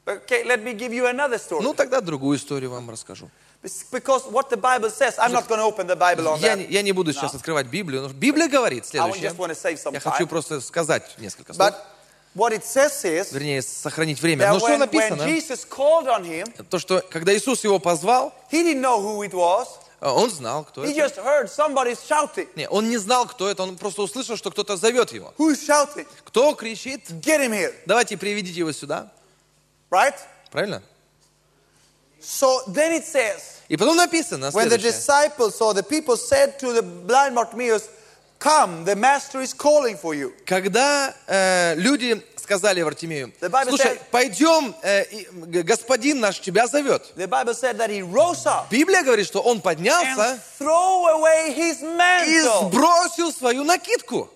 Okay, 0.04 0.44
let 0.44 0.62
me 0.62 0.74
give 0.74 0.92
you 0.92 1.06
another 1.06 1.38
story. 1.38 1.62
Ну, 1.62 1.72
тогда 1.72 2.00
другую 2.00 2.36
историю 2.36 2.70
вам 2.70 2.90
расскажу. 2.90 3.30
Because 3.92 4.30
what 4.30 4.50
the 4.50 4.56
Bible 4.56 4.90
says, 4.90 5.16
I'm 5.18 5.32
not 5.32 5.46
going 5.48 5.60
to 5.60 5.64
open 5.64 5.86
the 5.86 5.96
Bible 5.96 6.26
on 6.28 6.40
Я, 6.40 6.56
that. 6.56 6.68
я 6.68 6.82
не 6.82 6.92
буду 6.92 7.12
сейчас 7.12 7.34
открывать 7.34 7.66
Библию, 7.68 8.02
но 8.02 8.08
Библия 8.08 8.48
говорит 8.48 8.84
I 8.84 8.88
следующее. 8.88 9.30
just 9.30 9.38
want 9.38 9.50
to 9.50 9.54
save 9.54 9.78
some 9.78 9.94
Я 9.94 10.00
хочу 10.00 10.26
просто 10.26 10.60
сказать 10.60 11.14
несколько 11.18 11.54
слов, 11.54 11.68
But 11.68 11.76
what 12.34 12.52
it 12.52 12.64
says 12.64 13.04
is 13.04 13.32
вернее, 13.32 13.62
сохранить 13.62 14.20
время. 14.20 14.52
Но 14.52 14.58
что 14.58 14.68
when, 14.68 14.72
when 14.72 14.78
написано? 14.80 15.22
Jesus 15.22 15.64
called 15.66 16.08
on 16.08 16.24
him, 16.24 16.52
То, 16.68 16.78
что 16.80 17.00
когда 17.08 17.32
Иисус 17.34 17.62
его 17.64 17.78
позвал, 17.78 18.34
he 18.50 18.62
didn't 18.64 18.80
know 18.82 19.00
who 19.00 19.22
it 19.22 19.32
was. 19.32 19.68
А 20.04 20.12
Он 20.12 20.28
знал, 20.30 20.64
кто 20.64 20.84
He 20.84 20.98
это. 20.98 21.20
heard 21.22 21.48
somebody 21.48 21.94
shouting. 21.94 22.48
Не, 22.56 22.68
он 22.68 22.90
не 22.90 22.96
знал, 22.98 23.24
кто 23.26 23.48
это, 23.48 23.62
он 23.62 23.76
просто 23.76 24.02
услышал, 24.02 24.36
что 24.36 24.50
кто-то 24.50 24.76
зовет 24.76 25.12
его. 25.12 25.32
Who's 25.38 25.64
shouting? 25.64 26.08
Кто 26.24 26.52
кричит? 26.54 27.08
Get 27.10 27.38
him 27.40 27.52
here. 27.52 27.72
Давайте 27.86 28.16
приведите 28.16 28.58
его 28.58 28.72
сюда. 28.72 29.12
Right? 29.90 30.16
Правильно? 30.50 30.82
So 32.20 32.62
then 32.66 32.92
it 33.00 33.04
says, 33.04 33.60
И 33.68 33.76
потом 33.76 33.96
написано 33.96 34.46
when 34.50 34.68
the 34.68 34.78
следующее. 34.78 34.90
disciples 34.92 35.60
or 35.60 35.72
the 35.72 35.84
people 35.84 36.16
said 36.16 36.58
to 36.58 36.72
the 36.72 36.82
blind 36.82 37.36
Bartimaeus, 37.36 37.84
Come, 38.42 38.84
the 38.84 38.96
master 38.96 39.40
is 39.40 39.54
calling 39.54 39.96
for 39.96 40.14
you. 40.14 40.32
Когда 40.44 41.14
э, 41.28 41.74
люди 41.76 42.20
сказали 42.36 42.82
Вартимею, 42.82 43.32
слушай, 43.38 43.92
said- 43.92 44.00
пойдем, 44.10 44.74
э, 44.82 45.04
и, 45.12 45.26
господин 45.62 46.18
наш 46.18 46.40
тебя 46.40 46.66
зовет. 46.66 47.12
The 47.14 47.28
Bible 47.28 47.54
said 47.54 47.78
that 47.78 47.88
he 47.88 48.02
rose 48.02 48.44
up 48.44 48.68
Библия 48.68 49.04
говорит, 49.04 49.28
что 49.28 49.42
он 49.42 49.58
and 49.58 49.62
поднялся 49.62 50.40
threw 50.58 51.06
away 51.06 51.54
his 51.54 51.82
и 51.82 51.84
mantle. 51.84 52.68
сбросил 52.68 53.32
свою 53.32 53.62
накидку. 53.62 54.28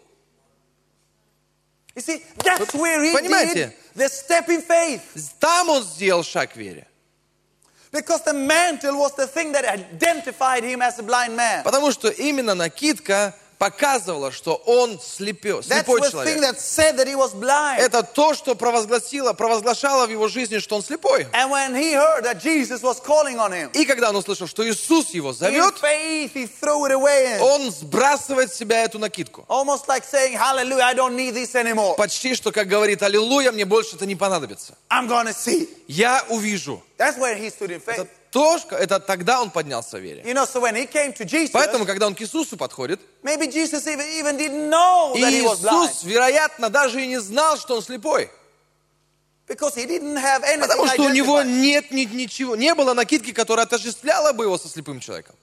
You 1.97 2.03
see, 2.03 2.23
that's 2.45 2.73
where 2.75 3.03
he 3.03 3.13
Понимаете? 3.13 3.55
did 3.55 3.73
the 3.97 4.09
step 4.09 4.49
in 4.49 4.63
faith. 4.63 5.03
Там 5.41 5.69
он 5.69 5.83
сделал 5.83 6.23
шаг 6.23 6.53
к 6.53 6.57
вере. 6.57 6.87
Because 7.91 8.23
the 8.23 8.35
mantle 8.35 8.99
was 8.99 9.17
the 9.17 9.27
thing 9.27 9.51
that 9.51 9.65
identified 9.65 10.63
him 10.63 10.81
as 10.81 11.01
a 11.01 11.03
blind 11.03 11.35
man. 11.35 11.65
Потому 11.65 11.91
что 11.91 12.09
именно 12.09 12.55
накидка 12.55 13.35
показывала, 13.59 14.31
что 14.33 14.55
он 14.67 15.01
слепё, 15.01 15.63
слепой 15.63 16.11
человек. 16.11 16.41
that 16.41 16.61
said 16.61 16.97
that 16.97 17.07
he 17.07 17.17
was 17.17 17.35
blind. 17.35 17.81
Это 17.81 18.03
то, 18.03 18.35
что 18.35 18.55
провозгласило, 18.55 19.33
провозглашало 19.33 20.07
в 20.07 20.11
его 20.11 20.29
жизни, 20.29 20.59
что 20.59 20.77
он 20.77 20.83
слепой. 20.83 21.27
And 21.33 21.51
when 21.51 21.75
he 21.75 21.95
heard 21.95 22.25
that 22.25 22.43
Jesus 22.43 22.83
was 22.83 23.01
calling 23.01 23.39
on 23.39 23.53
him, 23.53 23.71
И 23.73 23.85
когда 23.85 24.11
он 24.11 24.17
услышал, 24.17 24.47
что 24.47 24.67
Иисус 24.69 25.11
его 25.11 25.31
in 25.31 25.35
зовет, 25.35 25.75
faith 25.81 26.35
he 26.35 26.49
threw 26.61 26.87
it 26.87 26.93
away. 26.93 27.39
он 27.41 27.71
сбрасывает 27.71 28.53
с 28.53 28.57
себя 28.57 28.85
эту 28.85 28.99
накидку. 28.99 29.45
Almost 29.49 29.87
like 29.89 30.05
saying, 30.05 30.35
Hallelujah, 30.35 30.85
I 30.85 30.95
don't 30.95 31.17
need 31.17 31.35
this 31.35 31.55
anymore. 31.55 31.97
Почти 31.97 32.35
что, 32.35 32.53
как 32.53 32.69
говорит, 32.69 33.03
аллилуйя, 33.03 33.53
мне 33.53 33.65
больше 33.65 33.97
это 33.97 34.07
не 34.07 34.17
понадобится. 34.17 34.75
I'm 34.91 35.09
to 35.09 35.33
see. 35.33 35.69
Я 35.89 36.25
увижу. 36.29 36.83
That's 36.99 37.19
where 37.19 37.37
he 37.37 37.51
stood 37.51 37.71
in 37.71 37.81
faith. 37.81 37.99
Это, 38.01 38.09
то, 38.37 38.77
это 38.77 39.01
тогда 39.01 39.41
он 39.41 39.51
поднялся 39.51 39.97
в 39.97 40.01
вере. 40.01 40.23
You 40.23 40.35
know, 40.35 40.45
so 40.45 40.61
when 40.61 40.75
he 40.75 40.87
came 40.87 41.13
to 41.15 41.25
Jesus, 41.25 41.53
Поэтому, 41.53 41.87
когда 41.87 42.07
он 42.07 42.15
к 42.15 42.21
Иисусу 42.21 42.57
подходит, 42.57 43.01
maybe 43.23 43.47
Jesus 43.47 43.87
even, 43.87 44.07
even 44.19 44.37
didn't 44.37 44.69
know 44.69 45.15
that 45.15 45.33
he 45.33 45.43
was 45.43 45.61
blind. 45.61 45.91
Иисус, 45.91 46.05
вероятно, 46.05 46.69
даже 46.69 47.03
и 47.03 47.07
не 47.07 47.19
знал, 47.19 47.57
что 47.57 47.77
он 47.77 47.83
слепой. 47.83 48.31
Because 49.49 49.75
he 49.75 49.87
didn't 49.87 50.17
have 50.17 50.43
anything 50.43 50.61
Потому 50.61 50.87
что 50.89 51.03
у 51.05 51.09
него 51.09 51.43
нет 51.43 51.91
ни- 51.93 52.05
ничего, 52.05 52.57
не 52.57 52.75
было 52.75 52.93
накидки, 52.95 53.33
которая 53.33 53.65
отождествляла 53.65 54.33
бы 54.33 54.45
его 54.45 54.59
со 54.59 54.69
слепым 54.69 55.01
человеком. 55.01 55.35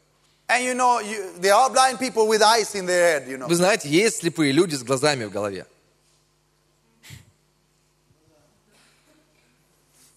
And 0.48 0.64
you 0.64 0.74
know, 0.76 1.00
you, 1.00 1.32
there 1.40 1.56
are 1.56 1.70
blind 1.70 1.98
people 2.00 2.28
with 2.28 2.42
eyes 2.44 2.76
in 2.76 2.86
their 2.86 3.22
head, 3.22 3.28
you 3.28 3.38
know. 3.38 3.48
Вы 3.48 3.56
знаете, 3.56 3.90
есть 3.90 4.20
слепые 4.20 4.52
люди 4.52 4.76
с 4.76 4.84
глазами 4.84 5.26
в 5.26 5.32
голове. 5.32 5.66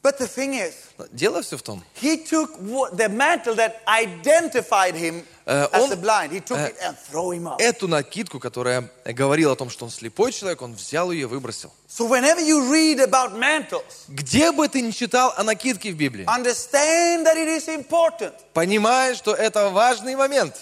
But 0.03 0.19
the 0.19 0.29
thing 0.29 0.55
is, 0.55 0.75
Дело 1.13 1.43
все 1.43 1.57
в 1.57 1.63
том, 1.63 1.83
he 2.01 2.17
took 2.25 2.59
the 2.97 3.09
mantle 3.09 3.55
that 3.55 3.81
identified 3.87 4.95
him 4.95 5.25
Э, 5.45 5.69
as 5.71 5.83
он- 5.83 5.91
the 5.91 5.97
blind. 5.97 6.33
He 6.33 6.41
took 6.41 6.59
э, 6.59 6.71
it 6.71 6.77
and 6.83 6.97
threw 6.97 7.31
him 7.33 7.47
up. 7.47 7.61
эту 7.61 7.87
накидку, 7.87 8.41
которая 8.41 8.89
говорила 9.05 9.53
о 9.53 9.57
том, 9.57 9.71
что 9.71 9.85
он 9.85 9.91
слепой 9.91 10.33
человек, 10.33 10.63
он 10.63 10.73
взял 10.75 11.13
ее 11.13 11.23
и 11.23 11.25
выбросил. 11.27 11.71
So 11.89 12.09
whenever 12.09 12.41
you 12.41 12.69
read 12.73 12.99
about 13.01 13.35
mantles, 13.39 13.83
Где 14.09 14.51
бы 14.53 14.67
ты 14.69 14.81
ни 14.81 14.91
читал 14.91 15.33
о 15.37 15.45
накидке 15.45 15.93
в 15.93 15.97
Библии, 15.97 16.25
understand 16.27 17.25
that 17.27 17.37
it 17.37 17.47
is 17.49 17.69
important. 17.69 18.33
понимай, 18.55 19.15
что 19.15 19.35
это 19.35 19.69
важный 19.71 20.17
момент. 20.17 20.55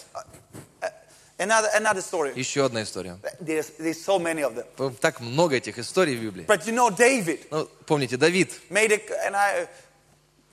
Another, 1.37 1.69
another 1.75 2.01
story. 2.03 2.33
Еще 2.37 2.65
одна 2.65 2.85
история. 2.85 3.19
There's, 3.41 3.71
there's 3.79 4.01
so 4.05 4.21
many 4.21 4.43
of 4.43 4.55
them. 4.55 4.95
Так 5.01 5.21
много 5.21 5.57
этих 5.57 5.79
историй 5.81 6.17
в 6.17 6.21
Библии. 6.23 6.45
But 6.47 6.65
you 6.67 6.73
know, 6.73 6.91
David 6.91 7.41
Ну, 7.51 7.69
помните, 7.87 8.17
Давид, 8.17 8.53
made 8.71 8.93
it, 8.93 9.11
and 9.27 9.35
I, 9.35 9.67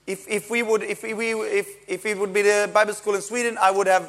if, 0.06 0.26
if 0.28 0.50
we 0.50 0.62
would, 0.62 0.82
if 0.82 1.02
we, 1.02 1.32
if, 1.32 1.68
if 1.88 2.06
it 2.06 2.18
would 2.18 2.32
be 2.32 2.42
the 2.42 2.70
Bible 2.72 2.94
school 2.94 3.14
in 3.14 3.22
Sweden, 3.22 3.56
I 3.60 3.70
would 3.70 3.86
have 3.86 4.08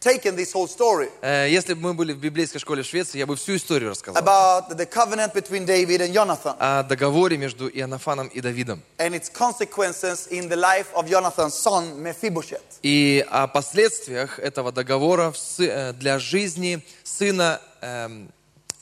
taken 0.00 0.36
this 0.36 0.52
whole 0.52 0.66
story 0.68 1.08
э, 1.22 1.48
если 1.48 1.72
бы 1.72 1.80
мы 1.80 1.94
были 1.94 2.12
в 2.12 2.18
библейской 2.18 2.58
школе 2.58 2.82
в 2.82 2.86
Швеции, 2.86 3.16
я 3.18 3.26
бы 3.26 3.36
всю 3.36 3.56
историю 3.56 3.90
рассказал. 3.90 4.22
about 4.22 4.76
the 4.76 4.84
covenant 4.86 5.32
between 5.32 5.64
David 5.64 6.02
and 6.02 6.12
Jonathan 6.12 6.54
О 6.58 6.82
договоре 6.82 7.38
между 7.38 7.68
Иоаннафаном 7.68 8.28
и 8.28 8.40
Давидом. 8.42 8.82
and 8.98 9.14
its 9.14 9.30
consequences 9.30 10.26
in 10.30 10.48
the 10.50 10.56
life 10.56 10.92
of 10.94 11.08
Jonathan's 11.08 11.54
son 11.54 12.02
Mephibosheth. 12.02 12.60
И 12.82 13.24
о 13.30 13.46
последствиях 13.46 14.38
этого 14.38 14.72
договора 14.72 15.32
э, 15.58 15.94
для 15.94 16.18
жизни 16.18 16.84
сына 17.02 17.60
эм, 17.80 17.88
эм, 18.26 18.28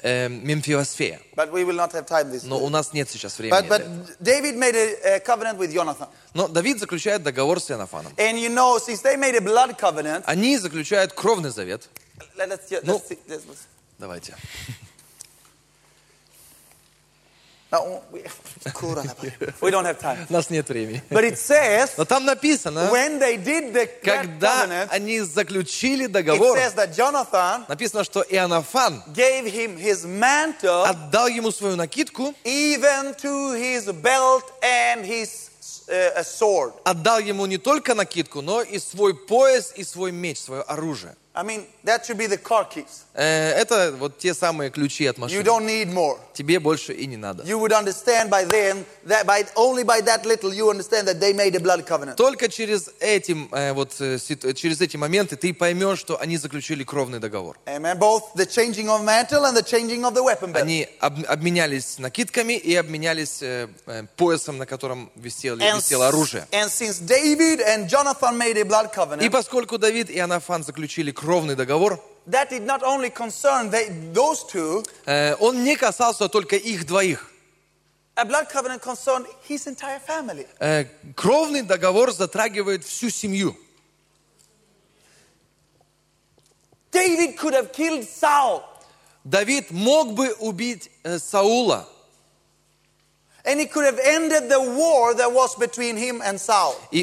Мемфиосфея. 0.02 1.20
But 1.36 1.52
we 1.52 1.64
will 1.64 1.76
not 1.76 1.92
have 1.92 2.06
time 2.06 2.30
this. 2.30 2.42
Но 2.44 2.58
у 2.58 2.68
нас 2.68 2.92
нет 2.92 3.08
сейчас 3.08 3.38
времени. 3.38 3.56
Но 6.34 6.48
Давид 6.48 6.78
заключает 6.80 7.22
договор 7.22 7.60
с 7.60 7.70
Иоаннафаном. 7.70 8.12
Они 10.26 10.58
заключают 10.58 11.12
кровный 11.12 11.50
завет. 11.50 11.88
let, 12.36 12.50
us 12.50 12.60
just, 12.68 12.84
No. 12.84 12.94
let's, 12.94 13.08
see- 13.08 13.18
let's, 13.28 13.44
let's, 13.46 13.66
Давайте. 13.98 14.34
No, 17.72 18.02
we, 18.12 18.20
we 19.62 19.70
don't 19.70 19.84
have 19.86 19.98
time. 19.98 20.26
У 20.28 20.32
нас 20.32 20.50
нет 20.50 20.68
времени. 20.68 21.02
But 21.10 21.24
it 21.24 21.38
says, 21.38 21.92
Но 21.96 22.04
там 22.04 22.24
написано, 22.26 22.90
when 22.92 23.18
they 23.18 23.36
did 23.36 23.72
the 23.72 23.86
that 23.86 24.02
когда 24.02 24.66
covenant, 24.66 24.88
они 24.90 25.20
заключили 25.20 26.04
it 26.06 26.12
договор, 26.12 26.56
says 26.58 26.74
that 26.74 26.94
Jonathan 26.94 27.64
написано, 27.68 28.04
что 28.04 28.22
Иоаннафан 28.22 29.02
gave 29.14 29.46
him 29.46 29.76
his 29.78 30.04
mantle, 30.04 30.84
отдал 30.84 31.28
ему 31.28 31.50
свою 31.50 31.76
накидку, 31.76 32.34
even 32.44 33.14
to 33.16 33.52
his 33.54 33.90
belt 34.02 34.44
and 34.62 35.04
his 35.06 35.48
uh, 35.88 36.18
a 36.20 36.24
sword. 36.24 36.74
отдал 36.84 37.20
ему 37.20 37.46
не 37.46 37.56
только 37.58 37.94
накидку, 37.94 38.42
но 38.42 38.60
и 38.62 38.78
свой 38.78 39.14
пояс 39.14 39.72
и 39.74 39.82
свой 39.84 40.12
меч, 40.12 40.38
свое 40.38 40.62
оружие. 40.62 41.16
I 41.34 41.44
mean, 41.44 41.64
that 41.84 42.04
should 42.04 42.18
be 42.18 42.26
the 42.26 42.36
car 42.36 42.66
keys. 42.68 43.04
Э, 43.14 43.52
Это 43.54 43.94
вот 43.98 44.18
те 44.18 44.34
самые 44.34 44.70
ключи 44.70 45.06
от 45.06 45.16
You 45.16 45.20
машины. 45.22 45.42
don't 45.42 45.64
need 45.64 45.90
more. 45.90 46.18
Тебе 46.34 46.58
больше 46.60 46.92
и 46.92 47.06
не 47.06 47.16
надо. 47.16 47.42
You 47.44 47.58
would 47.60 47.72
understand 47.72 48.30
by 48.30 48.44
then 48.44 48.84
that 49.06 49.24
by 49.26 49.44
only 49.54 49.84
by 49.84 50.00
that 50.02 50.24
little 50.24 50.52
you 50.52 50.70
understand 50.70 51.06
that 51.06 51.20
they 51.20 51.32
made 51.34 51.54
a 51.54 51.60
blood 51.60 51.86
covenant. 51.86 52.16
Только 52.16 52.48
через, 52.48 52.90
этим, 53.00 53.48
э, 53.52 53.72
вот, 53.72 53.92
э, 54.00 54.18
через 54.54 54.80
эти 54.80 54.96
моменты 54.96 55.36
ты 55.36 55.52
поймешь, 55.52 55.98
что 55.98 56.18
они 56.20 56.36
заключили 56.38 56.84
кровный 56.84 57.18
договор. 57.18 57.58
Amen. 57.66 57.98
Both 57.98 58.34
the 58.34 58.46
changing 58.46 58.88
of 58.88 59.02
mantle 59.04 59.44
and 59.44 59.56
the 59.56 59.62
changing 59.62 60.04
of 60.04 60.14
the 60.14 60.22
weapon 60.22 60.52
belt. 60.52 60.62
Они 60.62 60.88
об- 61.00 61.24
обменялись 61.28 61.98
накидками 61.98 62.54
и 62.54 62.74
обменялись 62.74 63.38
э, 63.42 63.68
поясом, 64.16 64.58
на 64.58 64.66
котором 64.66 65.10
висело, 65.16 65.56
висело 65.56 66.08
оружие. 66.08 66.46
and 66.52 66.70
since 66.70 66.98
David 67.00 67.60
and 67.60 67.88
Jonathan 67.88 68.36
made 68.38 68.56
a 68.56 68.64
blood 68.64 68.90
И 68.92 68.96
covenant, 68.96 69.30
поскольку 69.30 69.78
Давид 69.78 70.08
и 70.10 70.18
Анафан 70.18 70.64
заключили 70.64 71.10
кровный 71.10 71.54
договор, 71.56 72.02
that 72.26 72.50
did 72.50 72.62
not 72.62 72.82
only 72.82 73.10
concern 73.10 73.70
they, 73.70 73.88
those 74.12 74.44
two, 74.44 74.84
э, 75.06 75.34
он 75.40 75.64
не 75.64 75.76
касался 75.76 76.28
только 76.28 76.56
их 76.56 76.86
двоих. 76.86 77.28
a 78.14 78.24
blood 78.26 78.48
covenant 78.50 78.82
concerned 78.82 79.26
his 79.48 79.66
entire 79.66 79.98
family. 79.98 80.46
Э, 80.60 80.84
Кровный 81.16 81.62
договор 81.62 82.12
затрагивает 82.12 82.84
всю 82.84 83.10
семью. 83.10 83.56
David 86.90 87.38
could 87.38 87.54
have 87.54 87.72
killed 87.72 88.06
Saul, 88.06 88.62
Давид 89.24 89.70
мог 89.70 90.14
бы 90.14 90.34
убить 90.40 90.90
э, 91.04 91.18
Саула, 91.18 91.88
и 93.44 93.68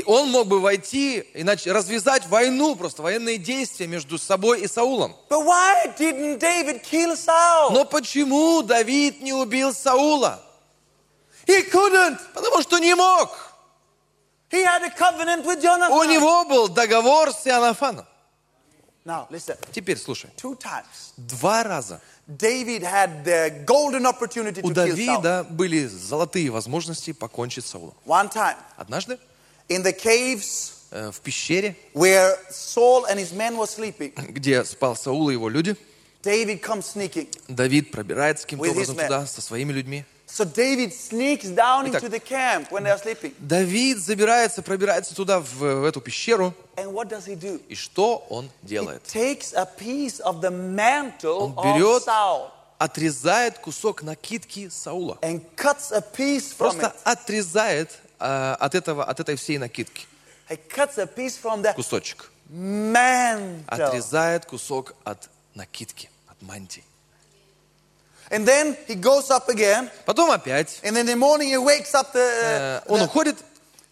он 0.05 0.29
мог 0.29 0.47
бы 0.47 0.61
войти, 0.61 1.25
иначе 1.33 1.73
развязать 1.73 2.25
войну, 2.27 2.75
просто 2.75 3.01
военные 3.01 3.37
действия 3.37 3.87
между 3.87 4.17
собой 4.17 4.61
и 4.61 4.67
Саулом. 4.67 5.17
But 5.29 5.45
why 5.45 5.93
didn't 5.97 6.39
David 6.39 6.81
kill 6.83 7.17
Saul? 7.17 7.71
Но 7.71 7.83
почему 7.83 8.61
Давид 8.61 9.21
не 9.21 9.33
убил 9.33 9.73
Саула? 9.73 10.39
He 11.45 11.69
couldn't. 11.69 12.17
Потому 12.33 12.61
что 12.61 12.79
не 12.79 12.95
мог. 12.95 13.35
He 14.49 14.63
had 14.63 14.81
a 14.83 14.89
covenant 14.89 15.45
with 15.45 15.61
У 15.91 16.03
него 16.03 16.45
был 16.45 16.69
договор 16.69 17.33
с 17.33 17.45
Иоаннафаном. 17.47 18.05
Now, 19.05 19.27
listen. 19.29 19.57
Теперь 19.73 19.97
слушай. 19.97 20.29
Two 20.37 20.55
times, 20.55 21.13
Два 21.17 21.63
раза 21.63 21.99
David 22.29 22.83
had 22.83 23.25
the 23.25 23.63
golden 23.65 24.05
opportunity 24.05 24.61
у 24.61 24.69
to 24.69 24.73
kill 24.73 24.95
Saul. 24.95 25.21
Давида 25.21 25.47
были 25.49 25.87
золотые 25.87 26.51
возможности 26.51 27.11
покончить 27.11 27.65
с 27.65 27.71
Саулом. 27.71 27.95
Однажды? 28.77 29.17
In 29.67 29.83
the 29.83 29.93
caves 29.93 30.73
э, 30.91 31.11
в 31.11 31.19
пещере, 31.21 31.75
where 31.93 32.37
Saul 32.51 33.05
and 33.05 33.19
his 33.19 33.33
men 33.33 33.57
were 33.57 33.67
sleeping, 33.67 34.13
где 34.31 34.63
спал 34.63 34.95
Саул 34.95 35.29
и 35.29 35.33
его 35.33 35.49
люди, 35.49 35.75
David 36.21 36.61
comes 36.61 36.85
sneaking, 36.93 37.29
Давид 37.47 37.91
пробирается 37.91 38.45
каким-то 38.45 38.69
образом 38.69 38.95
туда 38.95 39.25
со 39.25 39.41
своими 39.41 39.71
людьми, 39.73 40.05
So 40.31 40.45
David 40.45 40.93
sneaks 40.93 41.49
down 41.49 41.87
Итак. 41.89 42.03
into 42.03 42.09
the 42.09 42.19
camp 42.19 42.71
when 42.71 42.83
they 42.83 42.91
are 42.91 42.97
sleeping. 43.01 43.33
Давид 43.39 43.97
забирается, 43.97 44.61
пробирается 44.61 45.15
туда, 45.15 45.39
в, 45.39 45.47
в 45.57 45.83
эту 45.85 45.99
пещеру. 46.01 46.53
And 46.75 46.93
what 46.93 47.09
does 47.09 47.25
he 47.25 47.35
do? 47.35 47.59
И 47.67 47.75
что 47.75 48.25
он 48.29 48.45
He 48.63 48.67
делает? 48.67 49.01
takes 49.03 49.53
a 49.53 49.65
piece 49.65 50.19
of 50.21 50.39
the 50.41 50.51
mantle 50.51 51.39
Он 51.41 51.51
of 51.53 51.63
берет- 51.77 52.05
Saul 52.05 52.51
Отрезает 52.77 53.59
кусок 53.59 54.03
накидки 54.03 54.69
Саула. 54.69 55.17
and 55.21 55.41
cuts 55.57 55.91
a 55.91 55.99
piece 56.01 56.53
from 56.53 56.57
Просто 56.57 56.85
it. 56.85 56.95
отрезает 57.03 57.91
э, 58.19 58.55
от, 58.59 58.75
этого, 58.75 59.03
от 59.03 59.19
этой 59.19 59.35
всей 59.35 59.57
накидки 59.57 60.05
He 60.49 60.57
cuts 60.69 60.97
a 60.97 61.05
piece 61.05 61.37
from 61.41 61.61
the 61.63 61.73
кусочек. 61.73 62.31
mantle. 62.49 63.63
Отрезает 63.67 64.45
кусок 64.45 64.95
от 65.03 65.29
накидки, 65.55 66.09
от 66.27 66.41
мантии. 66.41 66.83
And 68.29 68.45
then 68.45 68.77
he 68.87 68.95
goes 68.95 69.31
up 69.31 69.49
again. 69.49 69.89
Потом 70.05 70.29
опять 70.31 70.79
And 70.83 70.97
in 70.97 71.05
the 71.05 71.15
morning 71.15 71.49
he 71.49 71.57
wakes 71.57 71.93
up 71.95 72.13
the, 72.13 72.19
э, 72.19 72.81
он 72.87 72.99
the, 72.99 73.05
уходит, 73.05 73.37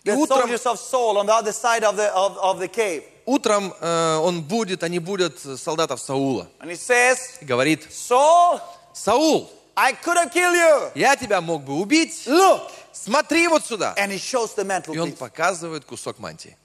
и 0.04 0.10
the 0.12 0.16
утром, 0.16 0.48
soldiers 0.50 0.66
of 0.66 0.80
Saul 0.80 1.18
on 1.18 1.26
the 1.26 1.34
other 1.34 1.52
side 1.52 1.84
of 1.84 1.96
the, 1.98 2.14
of, 2.14 2.38
of 2.38 2.60
the 2.60 2.68
cave. 2.68 3.04
утром 3.26 3.74
э, 3.80 4.16
он 4.18 4.44
будет, 4.44 4.84
они 4.84 5.00
будут 5.00 5.40
солдатов 5.40 6.00
Саула. 6.00 6.48
And 6.60 6.70
he 6.70 6.76
says, 6.76 7.18
И 7.42 7.46
говорит, 7.46 7.88
Saul, 7.92 8.62
Саул, 8.94 9.50
I 9.76 9.94
could 9.94 10.18
have 10.18 10.32
killed 10.32 10.56
you. 10.56 10.92
я 10.96 11.16
тебя 11.16 11.42
мог 11.42 11.64
бы 11.64 11.74
убить, 11.74 12.28
Look. 12.28 12.72
смотри 12.94 13.48
вот 13.48 13.66
сюда. 13.66 13.96
And 13.98 14.12
he 14.12 14.20
shows 14.20 14.56
the 14.56 14.64
mantle 14.64 14.94
И 14.94 15.00
он 15.00 15.14
показывает 15.14 15.84
кусок 15.84 16.20
мантии. 16.20 16.56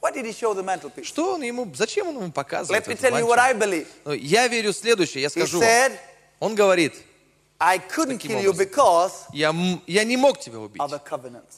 What 0.00 0.14
did 0.14 0.24
he 0.24 0.32
show 0.32 0.54
the 0.54 0.62
mantle 0.62 0.90
piece? 0.90 1.04
Что 1.04 1.34
он 1.34 1.42
ему, 1.42 1.70
зачем 1.74 2.08
он 2.08 2.16
ему 2.16 2.32
показывает 2.32 2.86
Let 2.86 2.88
me 2.88 2.96
tell 2.96 3.18
you 3.18 3.26
what 3.26 3.38
I 3.38 3.52
believe. 3.52 3.86
Ну, 4.06 4.12
Я 4.12 4.48
верю 4.48 4.72
следующее, 4.72 5.22
я 5.22 5.28
He 5.28 5.30
скажу 5.30 5.60
вам. 5.60 5.68
Он 6.40 6.54
говорит, 6.54 6.94
I 7.58 7.78
couldn't 7.78 8.18
Таким 8.18 8.32
kill 8.38 8.42
you 8.42 8.52
because 8.52 9.12
я, 9.32 9.54
я 9.86 10.04
не 10.04 10.16
мог 10.16 10.40
тебя 10.40 10.58
убить 10.58 10.80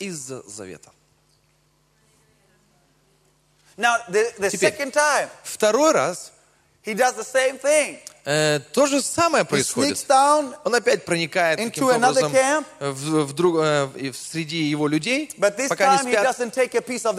из-за 0.00 0.42
завета. 0.42 0.90
Now, 3.76 3.96
the, 4.08 4.32
the 4.38 4.50
Теперь. 4.50 4.70
second 4.70 4.92
time, 4.92 5.28
Второй 5.44 5.92
раз 5.92 6.32
he 6.84 6.94
does 6.94 7.14
the 7.16 7.24
same 7.24 7.58
thing. 7.60 7.98
э, 8.24 8.60
то 8.72 8.86
же 8.86 9.00
самое 9.00 9.44
происходит. 9.44 9.96
Он 10.64 10.74
опять 10.74 11.04
проникает 11.04 11.58
another 11.94 12.24
образом 12.24 12.32
camp. 12.32 12.64
в, 12.80 13.24
в 13.24 13.32
друг- 13.32 13.58
э, 13.60 13.86
в- 13.86 14.14
среди 14.16 14.64
его 14.64 14.88
людей, 14.88 15.30
пока 15.70 15.96
he 15.96 16.10
спят. 16.10 16.24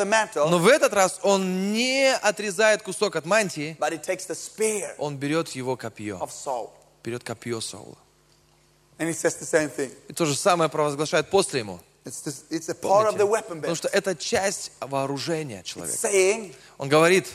mantle, 0.05 0.50
Но 0.50 0.60
в 0.60 0.67
этот 0.67 0.93
раз 0.93 1.20
он 1.24 1.72
не 1.74 2.13
отрезает 2.13 2.84
кусок 2.84 3.15
от 3.15 3.25
мантии, 3.25 3.75
он 5.00 5.17
берет 5.17 5.50
его 5.50 5.75
копье. 5.75 6.20
Берет 7.03 7.24
копье 7.24 7.60
Саула. 7.62 7.98
And 9.00 9.10
he 9.10 9.13
says 9.13 9.36
the 9.39 9.45
same 9.45 9.69
thing. 9.69 9.91
И 10.07 10.13
то 10.13 10.25
же 10.25 10.36
самое 10.36 10.69
провозглашает 10.69 11.29
после 11.29 11.60
ему. 11.62 11.79
It's, 12.05 12.22
Потому 13.62 13.75
что 13.75 13.88
это 13.88 14.13
часть 14.15 14.74
вооружения 14.81 15.63
человека. 15.63 15.98
Saying, 15.98 16.53
Он 16.77 16.89
говорит, 16.89 17.27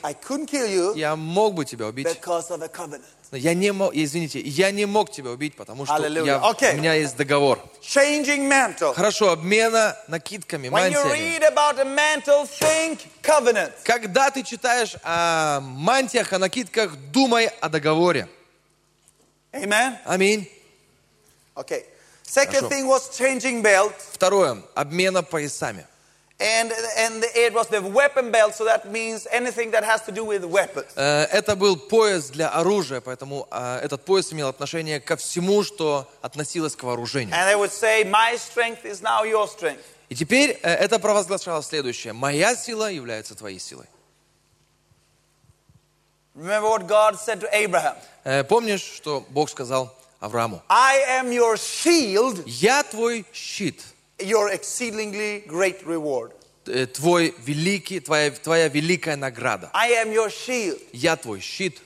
я 0.95 1.17
мог 1.17 1.55
бы 1.55 1.65
тебя 1.65 1.87
убить, 1.87 2.07
но 3.31 3.37
я 3.39 3.55
не 3.55 3.73
мог, 3.73 3.95
извините, 3.95 4.41
я 4.41 4.71
не 4.71 4.85
мог 4.87 5.11
тебя 5.11 5.31
убить, 5.31 5.57
потому 5.57 5.87
что 5.87 5.95
я- 6.07 6.39
Окей. 6.39 6.75
у 6.75 6.77
меня 6.77 6.95
есть 6.95 7.17
договор. 7.17 7.59
Хорошо, 8.95 9.31
обмена 9.31 9.97
накидками, 10.07 10.69
мантиями. 10.69 11.39
Когда 13.85 14.31
ты 14.31 14.43
читаешь 14.43 14.97
о 15.03 15.61
мантиях, 15.61 16.33
о 16.35 16.39
накидках, 16.39 16.95
думай 17.11 17.47
о 17.61 17.69
договоре. 17.71 18.29
Amen? 19.63 19.99
Аминь. 20.05 20.49
Okay. 21.57 21.85
Second 22.23 22.69
thing 22.69 22.87
was 22.87 23.17
changing 23.17 23.63
belt. 23.63 23.95
Второе, 24.13 24.63
обмена 24.75 25.23
поясами. 25.23 25.85
And, 26.41 26.71
and 26.97 27.25
it 27.35 27.53
was 27.53 27.67
the 27.67 27.83
weapon 27.83 28.31
belt, 28.31 28.55
so 28.55 28.65
that 28.65 28.93
means 28.93 29.27
anything 29.33 29.73
that 29.73 29.83
has 29.83 30.03
to 30.03 30.13
do 30.13 30.25
with 30.25 30.45
weapons. 30.45 30.87
Э, 30.95 31.27
Это 31.33 31.57
был 31.57 31.77
пояс 31.77 32.31
для 32.31 32.49
оружия, 32.51 33.01
поэтому 33.01 33.49
э, 33.51 33.81
этот 33.83 34.05
пояс 34.05 34.33
имел 34.33 34.47
отношение 34.49 35.01
ко 35.01 35.17
всему, 35.17 35.65
что 35.65 36.09
относилось 36.23 36.77
к 36.77 36.85
вооружению. 36.85 37.35
And 37.35 37.49
they 37.49 37.57
would 37.57 37.73
say, 37.73 38.05
My 38.05 38.37
strength 38.37 38.85
is 38.85 39.03
now 39.03 39.25
your 39.25 39.49
strength. 39.49 39.83
И 40.11 40.15
теперь 40.15 40.61
э, 40.63 40.73
это 40.73 41.01
провозглашало 41.01 41.61
следующее. 41.63 42.13
Моя 42.13 42.55
сила 42.55 42.89
является 42.89 43.35
твоей 43.35 43.59
силой. 43.59 43.87
Remember 46.39 46.69
what 46.69 46.87
God 46.87 47.19
said 47.19 47.41
to 47.41 47.49
Abraham 47.53 47.97
Э, 48.25 48.45
Помнишь, 48.45 48.83
что 48.83 49.27
Бог 49.31 49.51
сказал 49.51 49.93
Аврааму? 50.21 50.63
I 50.69 51.21
am 51.21 51.33
your 51.33 51.57
shield, 51.57 52.43
Я 52.47 52.85
твой 52.85 53.25
щит, 53.33 53.83
your 54.19 54.49
exceedingly 54.51 55.45
great 55.49 55.85
reward. 55.85 56.31
э, 56.67 56.87
твой 56.87 57.35
великий, 57.45 57.99
твоя, 57.99 58.31
твоя 58.31 58.69
великая 58.69 59.17
награда. 59.17 59.71
I 59.75 59.91
am 60.05 60.13
your 60.13 60.31
shield. 60.31 60.79
Я 60.93 61.17
твой 61.17 61.41
щит. 61.41 61.81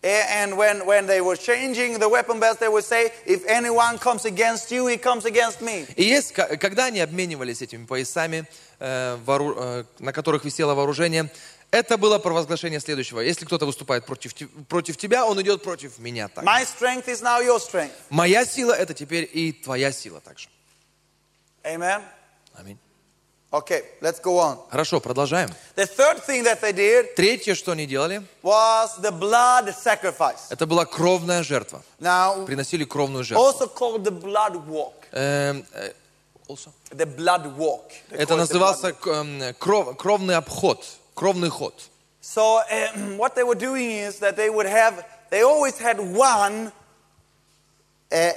And 0.00 0.56
when, 0.56 0.86
when 0.86 1.06
they 1.06 1.20
were 1.20 1.34
changing 1.36 1.98
the 1.98 2.08
weapon 2.08 2.38
belts, 2.38 2.60
they 2.60 2.68
would 2.68 2.84
say, 2.84 3.10
If 3.26 3.44
anyone 3.46 3.98
comes 3.98 4.24
against 4.24 4.70
you, 4.70 4.86
he 4.86 4.96
comes 4.96 5.24
against 5.26 5.60
me. 5.60 5.86
И 5.96 6.04
есть, 6.04 6.32
когда 6.32 6.86
они 6.86 7.00
обменивались 7.00 7.60
этими 7.62 7.84
поясами, 7.84 8.46
э, 8.78 9.18
э, 9.26 9.84
на 9.98 10.12
которых 10.12 10.44
висело 10.44 10.74
вооружение, 10.74 11.28
это 11.70 11.96
было 11.98 12.18
провозглашение 12.18 12.80
следующего. 12.80 13.20
Если 13.20 13.44
кто-то 13.44 13.66
выступает 13.66 14.06
против, 14.06 14.32
против 14.68 14.96
тебя, 14.96 15.24
он 15.26 15.40
идет 15.42 15.62
против 15.62 15.98
меня 15.98 16.28
также. 16.28 16.48
My 16.48 16.64
strength 16.64 17.06
is 17.06 17.22
now 17.22 17.40
your 17.44 17.58
strength. 17.58 17.92
Моя 18.10 18.44
сила– 18.46 18.72
это 18.74 18.94
теперь 18.94 19.28
и 19.32 19.52
твоя 19.52 19.92
сила 19.92 20.20
также. 20.20 20.48
Amen? 21.64 22.02
Аминь. 22.54 22.78
Okay, 23.50 23.82
let's 24.02 24.20
go 24.22 24.38
on. 24.38 24.58
Хорошо, 24.70 25.00
продолжаем. 25.00 25.48
The 25.74 25.86
third 25.86 26.22
thing 26.26 26.42
that 26.44 26.60
they 26.60 26.72
did 26.74 27.14
Третье, 27.14 27.54
что 27.54 27.72
они 27.72 27.86
делали, 27.86 28.22
was 28.42 28.90
the 29.00 29.10
blood 29.10 29.74
sacrifice. 29.74 30.40
это 30.50 30.66
была 30.66 30.84
кровная 30.84 31.42
жертва. 31.42 31.82
Now, 31.98 32.44
Приносили 32.44 32.84
кровную 32.84 33.24
жертву. 33.24 33.42
also 33.46 33.66
called 33.74 34.02
the 34.04 34.10
blood 34.10 34.66
walk. 34.66 34.92
Эм, 35.12 35.64
э, 35.72 35.92
also. 36.46 36.70
The 36.90 37.06
blood 37.06 37.56
walk. 37.56 37.90
They 38.10 38.18
Это 38.18 38.34
blood 38.34 38.36
назывался 38.36 38.92
к- 38.92 39.06
эм, 39.06 39.40
кров- 39.58 39.94
кровный 39.96 40.36
обход, 40.36 40.84
кровный 41.18 41.50
ход. 41.50 41.74
So 42.20 42.58
uh, 42.58 43.16
what 43.16 43.34
they 43.34 43.42
were 43.44 43.54
doing 43.58 43.90
is 43.90 44.18
that 44.20 44.36
they 44.36 44.50
would 44.50 44.66
have, 44.66 45.04
they 45.30 45.42
always 45.42 45.78
had 45.78 45.98
one 45.98 46.70
uh, 48.12 48.32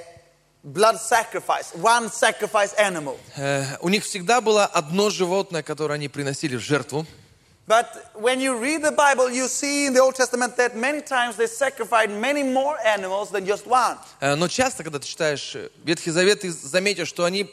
blood 0.64 0.98
sacrifice, 0.98 1.74
one 1.76 2.10
sacrifice 2.10 2.74
animal. 2.74 3.18
Э, 3.38 3.78
У 3.82 3.90
них 3.90 4.04
всегда 4.04 4.42
было 4.42 4.66
одно 4.66 5.10
животное, 5.10 5.64
которое 5.64 5.96
они 5.96 6.08
приносили 6.08 6.56
в 6.56 6.62
жертву. 6.62 7.06
But 7.68 7.88
when 8.16 8.40
you 8.42 8.58
read 8.60 8.82
the 8.82 8.92
Bible, 8.92 9.30
you 9.30 9.48
see 9.48 9.86
in 9.86 9.94
the 9.94 10.02
Old 10.02 10.16
Testament 10.16 10.58
that 10.58 10.76
many 10.76 11.02
times 11.02 11.38
they 11.38 11.48
sacrificed 11.48 12.10
many 12.12 12.44
more 12.44 12.76
animals 12.86 13.30
than 13.32 13.46
just 13.46 13.66
one. 13.68 13.98
Э, 14.20 14.36
Но 14.36 14.48
часто, 14.48 14.84
когда 14.84 15.00
ты 15.00 15.06
читаешь 15.08 15.56
э, 15.56 15.70
Ветхий 15.84 16.12
Завет, 16.12 16.42
ты 16.42 16.52
заметишь, 16.52 17.08
что 17.08 17.24
они 17.26 17.50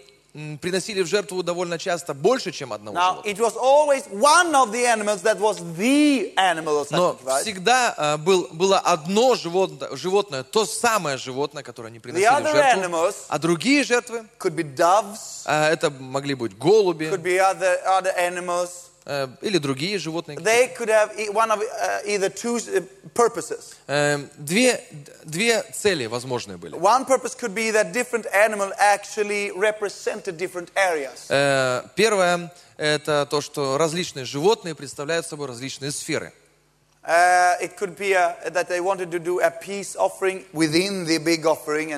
приносили 0.60 1.02
в 1.02 1.06
жертву 1.06 1.42
довольно 1.42 1.78
часто 1.78 2.14
больше, 2.14 2.52
чем 2.52 2.72
одного 2.72 2.96
Now, 2.96 3.22
it 3.24 3.38
was 3.38 3.56
always 3.56 4.06
one 4.12 4.54
of 4.54 4.70
the 4.72 4.84
animals 4.86 5.22
that 5.22 5.38
was 5.40 5.58
the 5.76 6.32
animal 6.36 6.80
of 6.80 6.88
Но 6.90 7.18
всегда 7.40 7.94
э, 7.96 8.16
был, 8.18 8.48
было 8.52 8.78
одно 8.78 9.34
животное, 9.34 9.96
животное, 9.96 10.42
то 10.42 10.66
самое 10.66 11.16
животное, 11.16 11.62
которое 11.62 11.88
они 11.88 11.98
приносили 11.98 12.28
в 12.28 12.32
other 12.32 12.52
жертву. 12.52 12.82
animals- 12.82 13.14
А 13.28 13.38
другие 13.38 13.84
жертвы, 13.84 14.26
Could 14.38 14.54
be 14.54 14.64
doves, 14.76 15.42
э, 15.46 15.72
это 15.72 15.90
могли 15.90 16.34
быть 16.34 16.56
голуби 16.56 17.06
could 17.06 17.22
be 17.22 17.38
other, 17.38 17.78
other 17.86 18.14
animals. 18.16 18.87
Э, 19.08 19.26
или 19.40 19.58
другие 19.58 19.98
животные. 19.98 20.38
They 20.38 20.68
could 20.76 20.88
have 20.88 21.18
e- 21.18 21.30
one 21.30 21.50
of 21.50 21.60
uh, 21.60 22.02
either 22.06 22.28
two 22.28 22.56
uh, 22.56 22.84
purposes. 23.14 23.74
Э, 23.88 24.18
Две, 24.36 24.80
две 25.24 25.62
цели 25.72 26.06
возможные 26.06 26.58
были. 26.58 26.76
One 26.76 27.04
purpose 27.06 27.34
could 27.34 27.54
be 27.54 27.70
that 27.72 27.92
different 27.92 28.26
animal 28.32 28.72
actually 28.78 29.50
represented 29.52 30.36
different 30.36 30.70
areas. 30.76 31.26
Э, 31.30 31.82
Первое– 31.96 32.52
это 32.76 33.26
то, 33.28 33.40
что 33.40 33.76
различные 33.78 34.24
животные 34.24 34.74
представляют 34.74 35.26
собой 35.26 35.48
различные 35.48 35.90
сферы. 35.90 36.32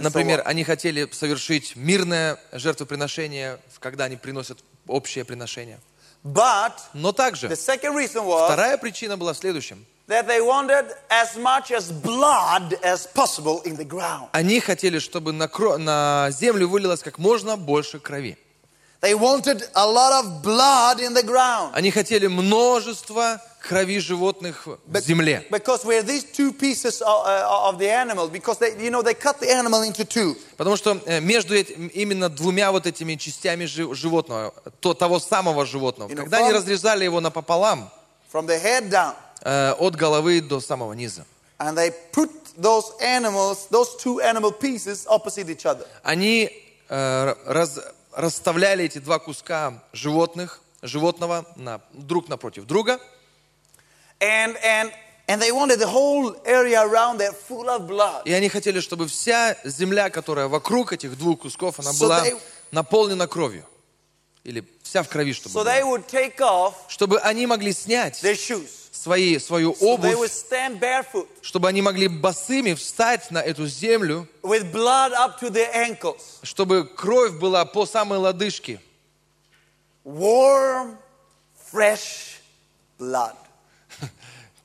Например, 0.00 0.42
они 0.44 0.64
хотели 0.64 1.08
совершить 1.10 1.74
мирное 1.74 2.38
жертвоприношение, 2.52 3.58
когда 3.80 4.04
они 4.04 4.16
приносят 4.16 4.58
общее 4.86 5.24
приношение. 5.24 5.80
But 6.24 6.72
Но 6.92 7.12
также 7.12 7.48
the 7.48 7.56
second 7.56 7.94
reason 7.94 8.24
was 8.26 8.46
вторая 8.46 8.76
причина 8.76 9.16
была 9.16 9.32
в 9.32 9.38
следующем. 9.38 9.84
that 10.08 10.26
they 10.26 10.40
wanted 10.40 10.86
as 11.08 11.36
much 11.36 11.70
as 11.70 11.90
blood 11.92 12.74
as 12.82 13.06
possible 13.06 13.62
in 13.64 13.76
the 13.76 13.84
ground. 13.86 14.28
Они 14.32 14.58
хотели, 14.60 14.98
чтобы 14.98 15.32
на, 15.32 15.44
кро- 15.44 15.78
на 15.78 16.28
землю 16.32 16.68
вылилось 16.68 17.00
как 17.02 17.18
можно 17.18 17.56
больше 17.56 18.00
крови. 18.00 18.36
They 19.00 19.14
wanted 19.14 19.66
a 19.74 19.86
lot 19.86 20.12
of 20.22 20.42
blood 20.42 20.98
in 21.00 21.14
the 21.14 21.22
ground. 21.24 21.70
Они 21.74 21.90
хотели 21.90 22.26
множество 22.26 23.40
крови 23.60 24.00
животных 24.00 24.66
в 24.66 25.00
земле. 25.00 25.46
Uh. 30.14 30.36
Потому 30.56 30.76
что 30.76 31.00
э, 31.06 31.20
между 31.20 31.54
именно 31.54 32.28
двумя 32.28 32.70
вот 32.72 32.86
этими 32.86 33.14
частями 33.16 33.66
жи- 33.66 33.94
животного, 33.94 34.52
то, 34.80 34.94
того 34.94 35.20
самого 35.20 35.66
животного, 35.66 36.08
когда 36.14 36.38
они 36.38 36.52
разрезали 36.52 37.04
его 37.04 37.20
напополам, 37.20 37.90
э, 39.42 39.72
от 39.78 39.96
головы 39.96 40.40
до 40.40 40.60
самого 40.60 40.92
низа, 40.94 41.24
они 46.02 46.48
э, 46.88 47.34
расставляли 48.12 48.84
эти 48.84 48.98
два 48.98 49.18
куска 49.18 49.82
животных, 49.92 50.60
животного 50.82 51.44
на, 51.56 51.80
друг 51.92 52.28
напротив 52.28 52.66
друга, 52.66 52.98
And, 54.20 54.56
and, 54.62 54.92
and 55.28 55.40
they 55.40 55.50
wanted 55.50 55.78
the 55.78 55.86
whole 55.88 56.34
area 56.44 56.82
around 56.82 57.18
there 57.18 57.32
full 57.32 57.68
of 57.68 57.86
blood. 57.86 58.22
и 58.26 58.32
они 58.32 58.48
хотели, 58.48 58.80
чтобы 58.80 59.06
вся 59.08 59.56
земля, 59.64 60.10
которая 60.10 60.48
вокруг 60.48 60.92
этих 60.92 61.16
двух 61.16 61.40
кусков, 61.40 61.78
она 61.80 61.90
So 61.92 62.00
была 62.06 62.24
they- 62.26 62.38
наполнена 62.70 63.26
кровью. 63.26 63.64
Или 64.44 64.64
вся 64.82 65.02
в 65.02 65.08
крови, 65.08 65.32
чтобы 65.32 65.54
So 65.54 65.64
была. 65.64 65.74
they 65.74 65.82
would 65.84 66.06
take 66.08 66.38
off 66.40 66.74
Чтобы 66.88 67.18
они 67.20 67.46
могли 67.46 67.72
снять 67.72 68.22
their 68.22 68.34
shoes. 68.36 68.68
свои, 68.92 69.38
свою 69.38 69.72
So 69.72 69.96
they 69.98 70.14
would 70.14 70.28
обувь, 70.28 70.30
stand 70.30 70.80
barefoot 70.80 71.26
чтобы 71.42 71.68
они 71.68 71.80
могли 71.82 72.08
босыми 72.08 72.74
встать 72.74 73.30
на 73.30 73.38
эту 73.38 73.66
землю, 73.66 74.26
with 74.42 74.70
blood 74.72 75.12
up 75.12 75.38
to 75.40 75.50
their 75.50 75.70
ankles. 75.74 76.40
чтобы 76.42 76.84
кровь 76.84 77.32
была 77.32 77.64
по 77.64 77.86
самой 77.86 78.18
лодыжке. 78.18 78.80
Warm, 80.04 80.96
fresh 81.72 82.40
blood. 82.98 83.36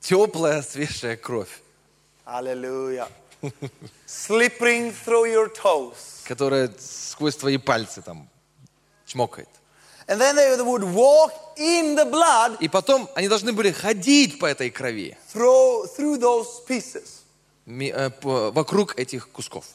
Теплая, 0.07 0.61
свежая 0.61 1.17
кровь, 1.17 1.61
Hallelujah. 2.25 3.07
Slipping 4.07 4.93
through 5.05 5.25
your 5.31 5.49
toes. 5.53 6.21
которая 6.23 6.71
сквозь 6.79 7.35
твои 7.35 7.57
пальцы 7.57 8.01
там 8.01 8.27
чмокает. 9.05 9.49
And 10.07 10.19
then 10.21 10.35
they 10.35 10.55
would 10.61 10.83
walk 10.83 11.31
in 11.57 11.95
the 11.95 12.05
blood 12.05 12.57
И 12.59 12.67
потом 12.67 13.09
они 13.15 13.27
должны 13.27 13.51
были 13.53 13.71
ходить 13.71 14.37
по 14.39 14.45
этой 14.45 14.69
крови, 14.69 15.17
through, 15.33 15.87
through 15.97 16.19
those 16.19 16.63
pieces. 16.67 17.21
ми- 17.65 17.89
э, 17.91 18.09
по- 18.11 18.51
вокруг 18.51 18.97
этих 18.99 19.29
кусков. 19.29 19.65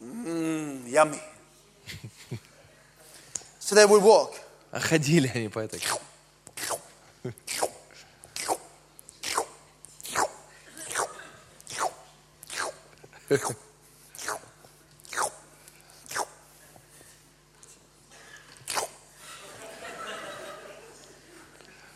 Mm, 0.00 0.86
yummy. 0.88 1.20
so 3.60 3.74
they 3.74 3.86
would 3.86 4.02
walk. 4.02 4.32
А 4.70 4.80
ходили 4.80 5.30
они 5.34 5.48
по 5.48 5.58
этой 5.60 5.80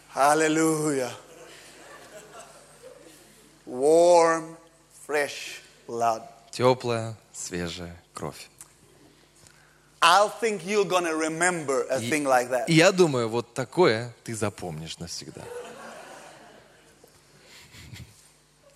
Hallelujah. 0.09 1.11
Warm, 3.65 4.57
fresh 5.05 5.61
blood. 5.85 6.21
теплая, 6.51 7.15
свежая 7.33 7.95
кровь. 8.13 8.47
I 10.01 10.29
think 10.39 10.65
you're 10.65 10.85
going 10.85 11.03
to 11.03 11.15
remember 11.15 11.85
a 11.89 11.99
thing 11.99 12.23
like 12.23 12.49
that. 12.49 12.69
И 12.69 12.73
я 12.73 12.91
думаю, 12.91 13.27
вот 13.27 13.53
такое 13.53 14.13
ты 14.23 14.33
запомнишь 14.33 14.97
навсегда. 14.99 15.41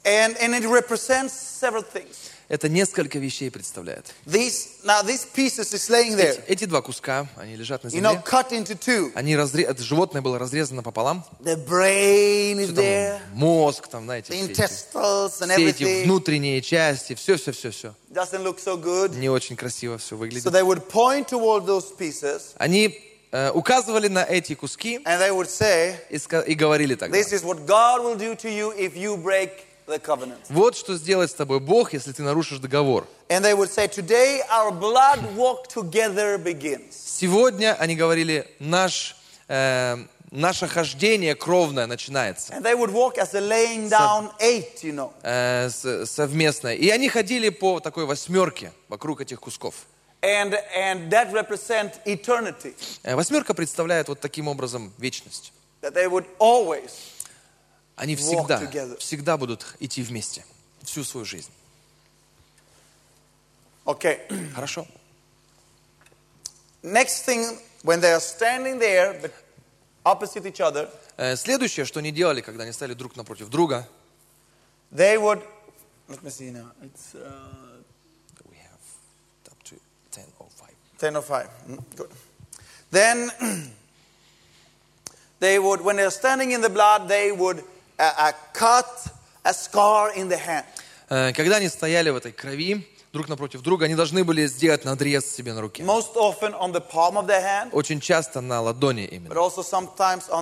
And, 0.04 0.36
and 0.42 0.56
it 0.56 0.66
represents 0.68 1.34
several 1.34 1.84
things. 1.84 2.32
Это 2.49 2.69
несколько 2.69 3.19
вещей 3.19 3.51
представляет. 3.51 4.13
These, 4.27 4.85
now, 4.85 5.03
these 5.03 5.25
pieces 5.35 5.73
is 5.73 5.89
laying 5.89 6.15
there, 6.17 6.43
Эти 6.47 6.67
два 6.67 6.83
куска, 6.83 7.27
они 7.37 7.57
лежат 7.57 7.85
на 7.85 7.89
you 7.89 8.01
know, 8.03 8.13
земле. 8.13 8.23
cut 8.25 8.51
into 8.53 8.79
two. 8.79 9.11
Они 9.15 9.35
разре... 9.35 9.75
животное 9.79 10.21
было 10.21 10.39
разрезано 10.39 10.83
пополам. 10.83 11.25
The 11.41 11.57
brain 11.67 12.59
is 12.59 12.67
Там 12.75 12.85
there, 12.85 13.19
мозг, 13.33 13.89
там, 13.89 14.05
знаете, 14.05 14.33
the 14.33 14.37
все 14.37 14.53
эти, 14.53 14.61
intestines 14.61 15.41
and 15.41 15.53
все 15.55 15.69
эти 15.71 15.83
everything. 15.83 16.05
внутренние 16.05 16.61
части, 16.61 17.15
все, 17.15 17.37
все, 17.37 17.53
все, 17.53 17.71
все. 17.71 17.95
Doesn't 18.11 18.43
look 18.45 18.59
so 18.59 18.77
good. 18.81 19.17
Не 19.17 19.31
очень 19.31 19.57
красиво 19.57 19.97
все 19.99 20.15
So 20.15 20.19
выглядит. 20.19 20.45
they 20.53 20.63
would 20.63 20.89
point 20.89 21.29
toward 21.29 21.65
those 21.67 21.97
pieces 21.97 22.53
Они 22.59 23.01
э, 23.33 23.51
указывали 23.53 24.09
на 24.09 24.23
эти 24.23 24.55
куски 24.55 24.99
and 25.05 25.19
they 25.19 25.31
would 25.35 25.49
say, 25.49 25.97
и, 26.11 26.19
и 26.51 26.55
говорили 26.55 26.95
тогда. 26.95 27.17
This 27.17 27.33
is 27.33 27.43
what 27.43 27.65
God 27.67 28.03
will 28.05 28.17
do 28.17 28.37
to 28.37 28.51
you 28.51 28.73
if 28.77 28.95
you 28.97 29.17
break 29.17 29.51
the 29.87 29.99
covenant. 30.01 30.39
Вот 30.49 30.77
что 30.77 30.97
сделает 30.97 31.31
с 31.31 31.35
тобой 31.35 31.61
Бог, 31.61 31.93
если 31.93 32.13
ты 32.13 32.23
нарушишь 32.23 32.59
договор. 32.59 33.07
And 33.29 33.43
they 33.45 33.55
would 33.57 33.71
say, 33.71 33.87
Today 33.89 34.41
our 34.51 34.71
blood 34.71 35.21
walk 35.37 35.69
together 35.69 36.39
begins. 36.39 36.93
Сегодня, 36.93 37.75
они 37.79 37.97
говорили, 37.97 38.47
наш, 38.59 39.17
э, 39.49 39.97
наше 40.31 40.67
хождение 40.69 41.35
кровное 41.35 41.87
начинается. 41.87 42.53
And 42.55 42.63
they 42.63 42.75
would 42.75 42.91
walk 42.93 43.19
as 43.19 43.35
a 43.35 43.41
laying 43.41 43.89
down 43.89 44.31
eight, 44.41 44.83
you 44.83 44.93
know. 44.95 45.13
э, 45.23 45.69
с- 45.71 46.07
совместное. 46.11 46.75
И 46.75 46.89
они 46.91 47.09
ходили 47.09 47.49
по 47.51 47.81
такой 47.81 48.05
восьмерке 48.07 48.73
вокруг 48.89 49.21
этих 49.21 49.41
кусков. 49.41 49.75
And, 50.23 50.55
and 50.75 51.11
that 51.11 51.33
represent 51.33 51.93
eternity. 52.07 52.75
Э, 53.03 53.15
Восьмерка 53.15 53.53
представляет 53.53 54.09
вот 54.09 54.21
таким 54.21 54.49
образом 54.49 54.91
вечность. 54.99 55.53
That 55.83 55.93
they 55.95 56.09
would 56.09 56.25
always. 56.39 56.91
Они 57.97 58.17
всегда, 58.17 58.61
всегда 58.99 59.37
будут 59.37 59.77
идти 59.81 60.03
вместе. 60.03 60.45
Всю 60.83 61.05
свою 61.05 61.25
жизнь. 61.25 61.51
Okay. 63.87 64.21
Хорошо? 64.55 64.87
Next 66.83 67.25
thing, 67.25 67.59
when 67.83 68.01
they 68.01 68.13
are 68.13 68.21
standing 68.21 68.79
there, 68.79 69.19
but 69.21 69.33
opposite 70.05 70.47
each 70.47 70.61
other, 70.61 70.89
Э, 71.17 71.37
Следующее, 71.37 71.87
что 71.87 72.01
они 72.01 72.11
делали, 72.11 72.41
когда 72.41 72.65
они 72.65 72.73
стали 72.73 72.93
друг 72.93 73.15
напротив 73.15 73.49
друга, 73.49 73.89
they 74.93 75.17
would. 75.17 75.41
Let 76.09 76.23
me 76.23 76.31
see 76.31 76.51
now. 76.51 76.73
It's 76.83 77.15
uh, 77.15 77.83
we 78.51 78.57
have 78.57 78.83
up 79.49 79.63
to 79.65 79.77
10:05. 80.11 80.75
10 80.99 81.17
or 81.17 81.23
5. 81.23 81.49
Mm, 81.69 81.85
Good. 81.97 82.11
Then 82.91 83.31
they 85.41 85.59
would, 85.59 85.81
when 85.83 85.97
they're 85.97 86.11
standing 86.11 86.51
in 86.53 86.61
the 86.63 86.69
blood, 86.71 87.09
they 87.09 87.31
would 87.33 87.63
uh, 87.99 88.33
cut 88.53 88.87
a 89.45 89.53
scar 89.53 90.13
in 90.17 90.29
the 90.29 90.39
hand. 90.39 90.65
Э, 91.11 91.33
Когда 91.33 91.57
они 91.57 91.69
стояли 91.69 92.11
в 92.11 92.17
этой 92.17 92.33
крови 92.33 92.87
друг 93.13 93.29
напротив 93.29 93.63
друга, 93.63 93.85
они 93.85 93.95
должны 93.95 94.25
были 94.25 94.47
сделать 94.47 94.85
надрез 94.85 95.25
себе 95.35 95.53
на 95.53 95.61
руке. 95.61 95.83
Most 95.83 96.15
often 96.17 96.53
on 96.55 96.73
the 96.73 96.81
palm 96.81 97.17
of 97.17 97.27
their 97.27 97.43
hand, 97.43 97.71
Очень 97.73 98.01
часто 98.01 98.41
на 98.41 98.61
ладони 98.61 99.05
именно. 99.05 99.33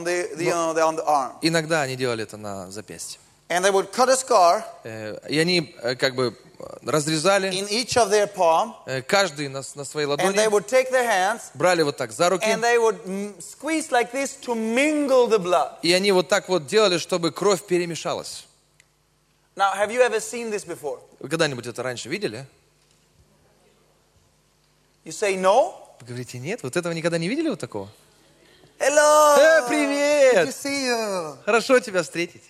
the, 0.05 0.37
the, 0.37 0.51
the 0.75 0.81
on 0.83 0.97
the. 0.97 1.33
Иногда 1.43 1.83
они 1.83 1.97
делали 1.97 2.23
это 2.23 2.37
на 2.37 2.71
запястье. 2.71 3.19
And 3.49 3.65
they 3.65 3.71
would 3.71 3.93
cut 3.93 4.09
a 4.09 4.17
scar 4.17 4.65
Э, 4.85 5.19
И 5.29 5.39
они 5.39 5.75
э, 5.83 5.95
как 5.97 6.15
бы 6.15 6.37
разрезали 6.83 7.51
in 7.51 7.69
each 7.69 7.97
of 7.97 8.09
their 8.11 8.27
palm, 8.27 8.75
э, 8.87 9.03
каждый 9.03 9.49
на, 9.49 9.63
на 9.75 9.85
своей 9.85 10.07
and 10.07 10.17
they 10.35 10.47
ладони, 10.47 10.49
would 10.49 10.67
take 10.69 10.91
their 10.91 11.05
hands 11.07 11.51
брали 11.55 11.83
вот 11.83 11.97
так 11.97 12.13
за 12.13 12.29
руки, 12.31 12.47
and 12.47 12.63
they 12.63 12.79
would 12.79 13.35
squeeze 13.41 13.91
like 13.91 14.13
this 14.13 14.37
to 14.41 14.55
mingle 14.55 15.27
the 15.29 15.39
blood. 15.39 15.73
и 15.83 15.93
они 15.93 16.13
вот 16.13 16.29
так 16.29 16.49
вот 16.49 16.67
делали, 16.67 16.99
чтобы 16.99 17.31
кровь 17.33 17.63
перемешалась. 17.67 18.47
Now, 19.55 19.75
have 19.75 19.91
you 19.91 20.01
ever 20.01 20.19
seen 20.21 20.51
this 20.51 20.65
before? 20.65 21.01
Вы 21.19 21.29
когда-нибудь 21.29 21.67
это 21.67 21.83
раньше 21.83 22.09
видели? 22.09 22.47
You 25.05 25.11
say 25.13 25.37
no? 25.37 25.75
Вы 26.01 26.07
говорите, 26.07 26.39
нет, 26.39 26.63
вот 26.63 26.77
этого 26.77 26.93
никогда 26.93 27.19
не 27.19 27.29
видели 27.29 27.49
вот 27.49 27.59
такого? 27.61 27.89
Hello. 28.79 29.37
Э, 29.39 29.69
привет! 29.69 30.35
Good 30.35 30.49
to 30.49 30.53
see 30.53 30.87
you. 30.87 31.37
Хорошо 31.45 31.81
тебя 31.81 32.03
встретить. 32.03 32.43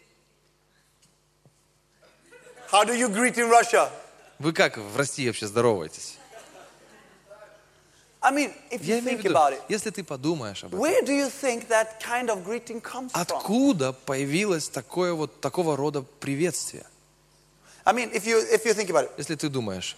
How 2.72 2.84
do 2.84 2.94
you 2.94 3.08
greet 3.08 3.36
in 3.36 3.50
Russia? 3.50 3.90
Вы 4.38 4.52
как 4.52 4.78
в 4.78 4.96
России 4.96 5.26
вообще 5.26 5.46
здороваетесь? 5.46 6.16
I 8.24 8.32
mean, 8.32 8.52
if 8.70 8.82
Я 8.84 8.98
you 8.98 9.02
в 9.02 9.06
think 9.06 9.18
виду, 9.22 9.34
about 9.34 9.52
it, 9.52 9.60
если 9.68 9.90
ты 9.90 10.04
подумаешь 10.04 10.62
об 10.64 10.74
этом, 10.74 10.80
where 10.80 11.02
do 11.04 11.12
you 11.12 11.28
think 11.28 11.66
that 11.68 12.00
kind 12.00 12.28
of 12.30 12.44
greeting 12.46 12.80
comes 12.80 13.10
from? 13.12 13.20
откуда 13.20 13.92
появилось 13.92 14.68
такое 14.68 15.12
вот 15.12 15.40
такого 15.40 15.76
рода 15.76 16.02
приветствие? 16.20 16.86
I 17.84 17.92
mean, 17.92 18.12
if 18.12 18.24
you 18.24 18.38
if 18.38 18.64
you 18.64 18.74
think 18.74 18.88
about 18.90 19.04
it, 19.06 19.10
Если 19.18 19.34
ты 19.34 19.48
думаешь, 19.48 19.96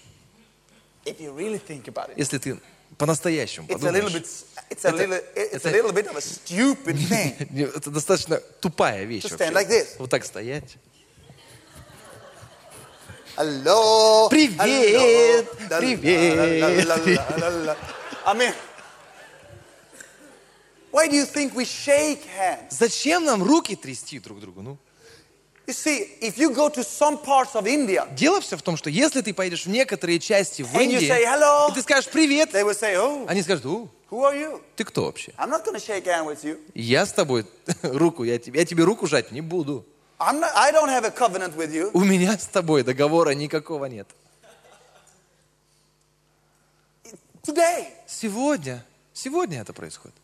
if 1.04 1.20
you 1.20 1.32
really 1.37 1.58
think 1.64 1.84
about 1.87 2.08
it, 2.10 2.14
если 2.16 2.38
ты 2.38 2.58
по-настоящему 2.96 3.66
it's 3.68 3.82
a 3.84 3.90
little 3.90 4.08
подумаешь, 4.08 4.12
bit 4.14 4.46
it's 4.70 4.84
a 4.84 4.88
Это- 4.88 4.96
little 4.96 5.24
it's 5.37 5.64
a 5.66 5.68
это- 5.68 5.70
little 5.70 5.92
bit 5.92 6.06
of 6.06 6.16
a 6.16 6.20
stupid 6.22 6.96
thing. 6.96 7.68
это 7.76 7.90
достаточно 7.90 8.38
тупая 8.60 9.04
вещь. 9.04 9.24
To 9.24 9.37
stand 9.37 9.52
вообще. 9.52 9.54
like 9.54 9.68
this. 9.68 9.96
Вот 9.98 10.08
так 10.10 10.24
стоять. 10.24 10.76
Hello. 13.37 14.29
Привет, 14.31 14.61
hello, 14.61 15.81
привет. 15.81 15.97
mean, 18.37 18.55
why 20.92 21.09
do 21.09 21.16
you 21.16 21.27
think 21.27 21.53
we 21.53 21.64
shake 21.64 22.25
hands? 22.38 22.70
Зачем 22.70 23.25
нам 23.25 23.42
руки 23.42 23.75
трясти 23.75 24.20
друг 24.20 24.38
другу? 24.38 24.62
Ну, 24.62 24.79
You 25.66 25.73
see, 25.73 26.11
if 26.20 26.37
you 26.38 26.51
go 26.55 26.68
to 26.68 26.85
some 26.85 27.18
parts 27.25 27.55
of 27.57 27.66
India, 27.66 28.07
Дело 28.14 28.40
все 28.40 28.57
в 28.57 28.62
том, 28.62 28.77
что 28.77 28.88
если 28.88 29.20
ты 29.20 29.35
поедешь 29.35 29.64
в 29.64 29.70
некоторые 29.70 30.20
части 30.20 30.62
в 30.62 30.73
Индии, 30.79 31.09
say, 31.11 31.25
"Hello." 31.25 31.70
и 31.73 31.75
ты 31.75 31.83
скажешь 31.83 32.09
«Привет», 32.11 32.51
they 32.55 32.62
will 32.62 32.79
say, 32.79 32.94
Oh, 32.94 33.27
они 33.27 33.42
скажут 33.42 33.66
«У, 33.66 33.88
who 34.11 34.31
are 34.31 34.35
you? 34.37 34.61
ты 34.77 34.85
кто 34.85 35.07
вообще?» 35.07 35.33
I'm 35.38 35.51
not 35.51 35.64
shake 35.85 36.05
hands 36.05 36.27
with 36.27 36.44
you. 36.44 36.61
Я 36.75 37.05
с 37.05 37.12
тобой 37.12 37.47
руку, 37.83 38.23
я 38.23 38.38
тебе, 38.38 38.61
я 38.61 38.66
тебе 38.66 38.85
руку 38.85 39.09
жать 39.09 39.33
не 39.33 39.40
буду. 39.40 39.85
I'm 40.20 40.40
not, 40.40 40.50
I 40.55 40.70
don't 40.70 40.88
have 40.88 41.05
a 41.05 41.11
covenant 41.11 41.57
with 41.57 41.72
you. 41.72 41.90
У 41.92 42.00
меня 42.05 42.38
с 42.38 42.46
тобой 42.46 42.83
договора 42.83 43.31
никакого 43.31 43.87
нет. 43.87 44.07
Today, 47.42 47.88
Сегодня, 48.07 48.85
сегодня 49.12 49.61
это 49.61 49.72
происходит. 49.72 50.14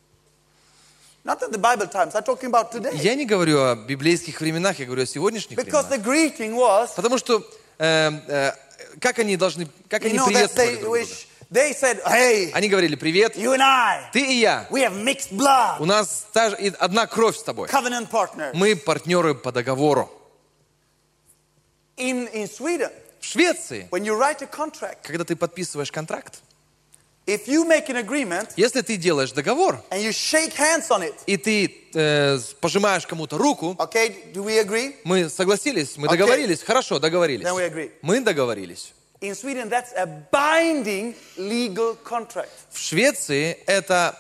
not 1.22 1.42
in 1.42 1.50
the 1.50 1.59
Bible 1.59 1.87
times, 1.87 2.14
I'm 2.14 2.24
talking 2.24 2.48
about 2.50 2.72
today. 2.72 2.96
Я 2.96 3.14
не 3.14 3.26
говорю 3.26 3.61
о 3.62 3.76
библейских 3.76 4.40
временах, 4.40 4.79
я 4.79 4.87
говорю 4.87 5.03
о 5.03 5.07
сегодняшних 5.07 5.59
Because 5.59 5.87
временах. 5.88 5.90
the 5.90 6.03
greeting 6.03 6.55
was, 6.55 6.88
Потому 6.96 7.18
что 7.18 7.44
э, 7.79 8.11
э, 8.29 8.53
как 9.00 9.18
они 9.18 9.37
должны, 9.37 9.68
как 9.88 10.05
они 10.05 10.16
know, 10.16 10.26
приветствовали 10.26 10.76
друг 10.76 10.83
друга? 10.83 11.05
They 11.50 11.72
said, 11.72 12.00
Hey, 12.06 12.50
Они 12.52 12.68
говорили 12.68 12.94
«Привет, 12.94 13.36
you 13.36 13.52
and 13.54 13.60
I, 13.62 14.10
ты 14.12 14.20
и 14.20 14.40
я, 14.40 14.66
we 14.70 14.82
have 14.82 14.94
mixed 14.94 15.32
blood, 15.32 15.76
у 15.80 15.84
нас 15.84 16.26
та 16.32 16.56
одна 16.78 17.06
кровь 17.06 17.36
с 17.36 17.42
тобой, 17.42 17.68
covenant 17.68 18.08
partners. 18.10 18.52
мы 18.54 18.76
партнеры 18.76 19.34
по 19.34 19.52
договору». 19.52 20.10
In, 21.96 22.32
in 22.32 22.48
Sweden, 22.48 22.90
В 23.20 23.24
Швеции, 23.26 23.86
when 23.90 24.04
you 24.04 24.16
write 24.16 24.40
a 24.42 24.46
contract, 24.46 24.98
когда 25.02 25.24
ты 25.24 25.36
подписываешь 25.36 25.92
контракт, 25.92 26.40
if 27.26 27.46
you 27.46 27.66
make 27.66 27.88
an 27.90 27.96
agreement 27.96 28.50
если 28.56 28.80
ты 28.80 28.96
делаешь 28.96 29.32
договор, 29.32 29.84
and 29.90 30.00
you 30.02 30.10
shake 30.10 30.54
hands 30.56 30.88
on 30.88 31.02
it, 31.02 31.14
и 31.26 31.36
ты 31.36 31.90
э, 31.94 32.38
пожимаешь 32.60 33.06
кому-то 33.06 33.36
руку, 33.36 33.76
okay, 33.78 34.32
do 34.32 34.42
we 34.44 34.58
agree? 34.64 34.96
мы 35.04 35.28
согласились, 35.28 35.96
мы 35.98 36.06
Окей. 36.06 36.16
договорились, 36.18 36.62
хорошо, 36.62 36.98
договорились. 36.98 37.44
Then 37.44 37.54
we 37.54 37.70
agree. 37.70 37.90
Мы 38.00 38.20
договорились. 38.20 38.94
In 39.20 39.35
Sweden, 39.35 39.68
that's 39.68 39.92
a 39.96 40.06
binding 40.06 41.14
legal 41.37 41.94
contract. 42.02 42.48
В 42.70 42.78
Швеции 42.78 43.59
это 43.66 44.18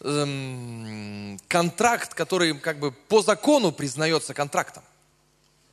эм, 0.00 1.38
контракт, 1.46 2.14
который 2.14 2.58
как 2.58 2.80
бы 2.80 2.90
по 2.90 3.22
закону 3.22 3.70
признается 3.70 4.34
контрактом, 4.34 4.82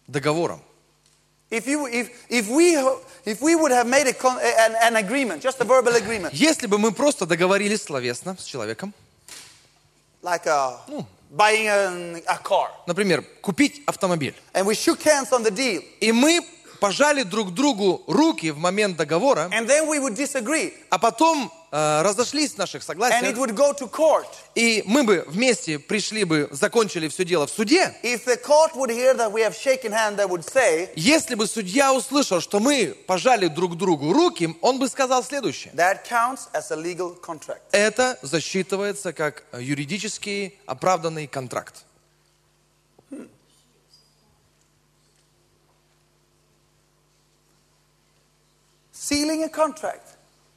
договором. 0.05 0.61
A 1.49 1.55
a 1.55 1.61
Если 6.31 6.67
бы 6.67 6.77
мы 6.77 6.91
просто 6.91 7.25
договорились 7.25 7.81
словесно 7.81 8.37
с 8.37 8.43
человеком, 8.43 8.93
like 10.21 10.45
uh, 10.45 10.77
buying 11.31 11.67
a, 11.67 12.21
a 12.27 12.37
car, 12.43 12.69
например, 12.85 13.23
купить 13.41 13.81
автомобиль, 13.87 14.35
and 14.53 14.65
we 14.67 14.75
shook 14.75 15.01
hands 15.01 15.31
on 15.31 15.41
the 15.43 15.51
deal, 15.51 15.81
и 15.99 16.11
мы 16.11 16.45
пожали 16.79 17.23
друг 17.23 17.53
другу 17.53 18.03
руки 18.07 18.51
в 18.51 18.57
момент 18.57 18.97
договора, 18.97 19.49
and 19.51 19.67
then 19.67 19.87
we 19.87 19.99
would 19.99 20.15
disagree, 20.15 20.73
а 20.89 20.97
потом 20.97 21.51
э, 21.71 22.01
разошлись 22.01 22.53
в 22.53 22.57
наших 22.57 22.81
and 22.81 22.85
it 22.85 22.87
согласиях, 22.87 23.37
would 23.37 23.53
go 23.55 23.73
to 23.73 23.89
court. 23.89 24.25
и 24.55 24.83
мы 24.85 25.03
бы 25.03 25.23
вместе 25.27 25.79
пришли 25.79 26.23
бы, 26.23 26.47
закончили 26.51 27.07
все 27.07 27.25
дело 27.25 27.45
в 27.47 27.51
суде, 27.51 27.93
say, 30.45 30.89
если 30.95 31.35
бы 31.35 31.47
судья 31.47 31.93
услышал, 31.93 32.41
что 32.41 32.59
мы 32.59 32.95
пожали 33.07 33.47
друг 33.47 33.77
другу 33.77 34.13
руки, 34.13 34.55
он 34.61 34.79
бы 34.79 34.87
сказал 34.87 35.23
следующее. 35.23 35.73
that 35.75 36.05
counts 36.07 36.47
as 36.53 36.71
a 36.71 36.75
legal 36.75 37.15
contract. 37.21 37.61
Это 37.71 38.17
засчитывается 38.21 39.13
как 39.13 39.43
юридически 39.57 40.53
оправданный 40.65 41.27
контракт. 41.27 41.83
Sealing 49.09 49.43
a 49.43 49.49
contract, 49.49 50.01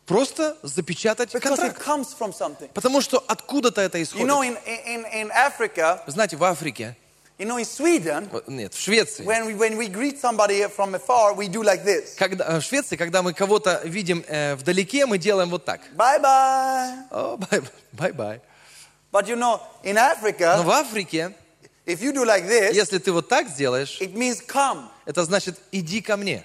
Просто 0.06 0.56
запечатать 0.64 1.32
because 1.32 1.58
it 1.58 1.74
контракт. 1.74 1.78
comes 1.86 2.12
from 2.18 2.32
something. 2.32 2.68
Потому 2.74 3.00
что 3.00 3.22
откуда-то 3.28 3.80
это 3.80 3.98
You 3.98 4.02
исходит. 4.02 4.26
know, 4.26 4.42
in, 4.42 4.56
in, 4.66 5.04
in 5.12 5.30
Africa, 5.30 6.02
Знаете, 6.08 6.36
в 6.36 6.42
Африке, 6.42 6.96
you 7.38 7.46
know, 7.46 7.58
in 7.58 7.64
Sweden, 7.64 8.28
нет, 8.48 8.74
в 8.74 8.80
Швеции, 8.80 9.24
when 9.24 9.46
we, 9.46 9.54
when 9.54 9.76
we 9.76 9.86
greet 9.88 10.18
somebody 10.20 10.66
from 10.68 10.94
afar, 10.96 11.34
we 11.34 11.46
do 11.48 11.62
like 11.62 11.84
this. 11.84 12.16
когда, 12.16 12.58
в 12.58 12.62
Швеции, 12.64 12.96
когда 12.96 13.22
мы 13.22 13.32
кого-то 13.32 13.82
видим 13.84 14.24
э, 14.26 14.56
вдалеке, 14.56 15.06
мы 15.06 15.16
делаем 15.18 15.48
вот 15.48 15.64
так. 15.64 15.80
Bye-bye. 15.94 17.64
Bye-bye. 17.92 18.40
But 19.12 19.28
you 19.28 19.36
know, 19.36 19.60
in 19.84 19.94
Но 19.94 20.62
в 20.64 20.70
Африке, 20.70 21.32
if 21.86 22.00
you 22.00 22.12
do 22.12 22.24
like 22.24 22.48
this, 22.48 22.72
если 22.72 22.98
ты 22.98 23.12
вот 23.12 23.28
так 23.28 23.48
сделаешь, 23.48 24.00
it 24.00 24.14
means 24.14 24.40
come. 24.44 24.88
это 25.06 25.24
значит 25.24 25.56
иди 25.70 26.00
ко 26.00 26.16
мне. 26.16 26.44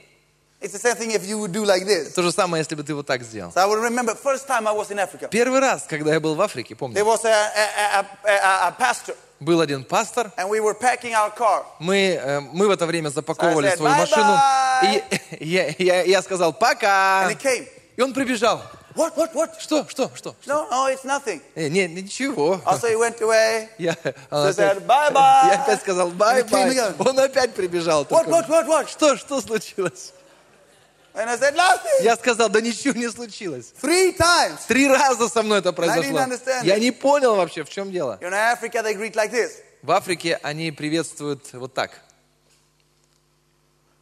It's 0.62 0.72
the 0.74 0.80
same 0.80 0.96
thing 0.96 1.12
if 1.12 1.26
you 1.28 1.38
would 1.38 1.52
do 1.52 1.64
like 1.66 1.86
this. 1.86 2.14
То 2.14 2.22
же 2.24 2.32
самое, 2.32 2.62
если 2.62 2.76
бы 2.76 2.84
ты 2.84 2.96
вот 2.96 3.06
так 3.06 3.22
сделал. 3.24 3.52
So 3.52 3.62
I 3.62 3.66
will 3.68 3.82
remember 3.82 4.16
first 4.16 4.48
time 4.48 4.68
I 4.68 4.74
was 4.74 4.90
in 4.90 4.98
Africa. 5.00 5.28
Первый 5.30 5.60
раз, 5.60 5.84
когда 5.88 6.14
я 6.14 6.20
был 6.20 6.34
в 6.36 6.42
Африке, 6.42 6.74
There 6.74 6.78
помню, 6.78 7.04
was 7.04 7.24
a, 7.26 7.30
a, 7.30 8.00
a, 8.00 8.06
a, 8.24 8.68
a 8.70 8.72
pastor, 8.80 9.16
был 9.42 9.60
один 9.62 9.84
пастор, 9.84 10.32
and 10.38 10.50
we 10.50 10.60
were 10.62 10.74
packing 10.74 11.14
our 11.14 11.30
car. 11.36 11.66
мы, 11.80 12.14
э, 12.20 12.40
мы 12.40 12.68
в 12.68 12.72
это 12.72 12.86
время 12.86 13.10
запаковывали 13.10 13.68
I 13.68 13.74
said, 13.74 13.78
свою 13.78 13.96
машину, 13.96 14.34
«Bye-bye». 14.34 15.38
и 15.40 15.46
я, 15.46 15.68
я- 15.78 16.04
я 16.04 16.22
сказал 16.22 16.54
«пока», 16.54 17.30
And 17.30 17.38
he 17.38 17.42
came. 17.42 17.68
и 17.98 18.02
он 18.02 18.14
прибежал. 18.14 18.62
What, 18.96 19.18
what, 19.18 19.34
what? 19.36 19.60
Что, 19.60 19.86
что, 19.90 20.10
что? 20.16 20.36
No, 20.48 20.70
no, 20.72 20.88
it's 20.88 21.04
nothing. 21.04 21.42
Э, 21.54 21.68
Не, 21.68 21.86
ничего. 21.90 22.62
Also, 22.66 22.88
he 22.88 22.96
went 22.96 23.20
away. 23.22 23.68
Я, 23.78 23.92
So 24.32 24.48
опять- 24.48 24.56
said, 24.56 24.86
bye-bye. 24.88 25.48
я 25.52 25.62
опять 25.64 25.82
сказал 25.82 26.12
again. 26.12 26.96
Он 27.06 27.20
опять 27.20 27.54
прибежал. 27.54 28.06
What, 28.06 28.26
what, 28.28 28.48
what, 28.48 28.66
what? 28.68 28.88
Что, 28.90 29.18
что 29.18 29.42
случилось? 29.42 30.14
And 31.16 31.30
I 31.30 31.38
said, 31.38 31.56
nothing. 31.56 32.04
Я 32.04 32.18
сказал, 32.18 32.50
да 32.50 32.60
ничего 32.60 32.94
не 32.94 33.10
случилось. 33.10 33.74
Three 33.82 34.18
times. 34.18 34.60
Три 34.68 34.88
раза 34.88 35.30
со 35.30 35.44
мной 35.44 35.60
это 35.60 35.72
произошло. 35.72 36.20
understand 36.20 36.66
Я 36.66 36.78
не 36.78 36.92
понял 36.92 37.36
вообще, 37.36 37.64
в 37.64 37.70
чем 37.70 37.92
дело. 37.92 38.20
You 38.22 38.30
know, 38.30 38.54
Africa, 38.54 38.84
they 38.84 38.94
greet 38.96 39.16
like 39.16 39.32
this, 39.32 39.52
В 39.82 39.92
Африке 39.92 40.40
они 40.44 40.72
приветствуют 40.72 41.54
вот 41.54 41.74
так. 41.74 41.92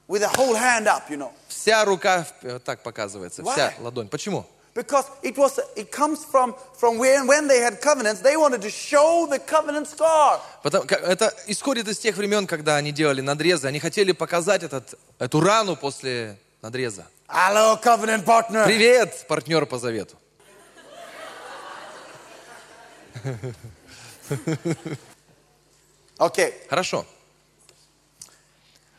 with 0.08 0.21
the 0.21 0.30
whole 0.30 0.56
hand 0.56 0.88
up, 0.88 1.10
you 1.10 1.17
know. 1.17 1.32
Вся 1.47 1.86
рука 1.86 2.26
вот 2.41 2.63
так 2.63 2.82
показывается, 2.82 3.43
вся 3.43 3.69
Why? 3.69 3.84
ладонь. 3.84 4.08
Почему? 4.10 4.45
Because 4.76 5.06
it 5.21 5.38
was, 5.38 5.60
it 5.76 5.91
comes 5.91 6.26
from, 6.26 6.56
from 6.80 6.97
when, 6.97 7.28
when 7.28 7.47
they 7.47 7.60
had 7.60 7.80
covenants, 7.80 8.21
they 8.21 8.36
wanted 8.36 8.60
to 8.63 8.71
show 8.71 9.28
the 9.30 9.38
covenant 9.38 9.88
scar. 9.88 10.39
Потому, 10.63 10.86
это 10.86 11.32
исходит 11.45 11.88
из 11.88 11.99
тех 11.99 12.17
времен, 12.17 12.47
когда 12.47 12.78
они 12.78 12.91
делали 12.91 13.21
надрезы. 13.21 13.67
Они 13.67 13.80
хотели 13.80 14.13
показать 14.13 14.63
этот, 14.63 14.97
эту 15.19 15.41
рану 15.41 15.76
после 15.76 16.39
надреза. 16.63 17.06
Hello, 17.28 17.78
covenant 17.84 18.26
partner. 18.26 18.65
Привет, 18.65 19.26
партнер 19.28 19.65
по 19.65 19.78
завету. 19.78 20.15
Okay, 26.19 26.54
Хорошо. 26.69 27.06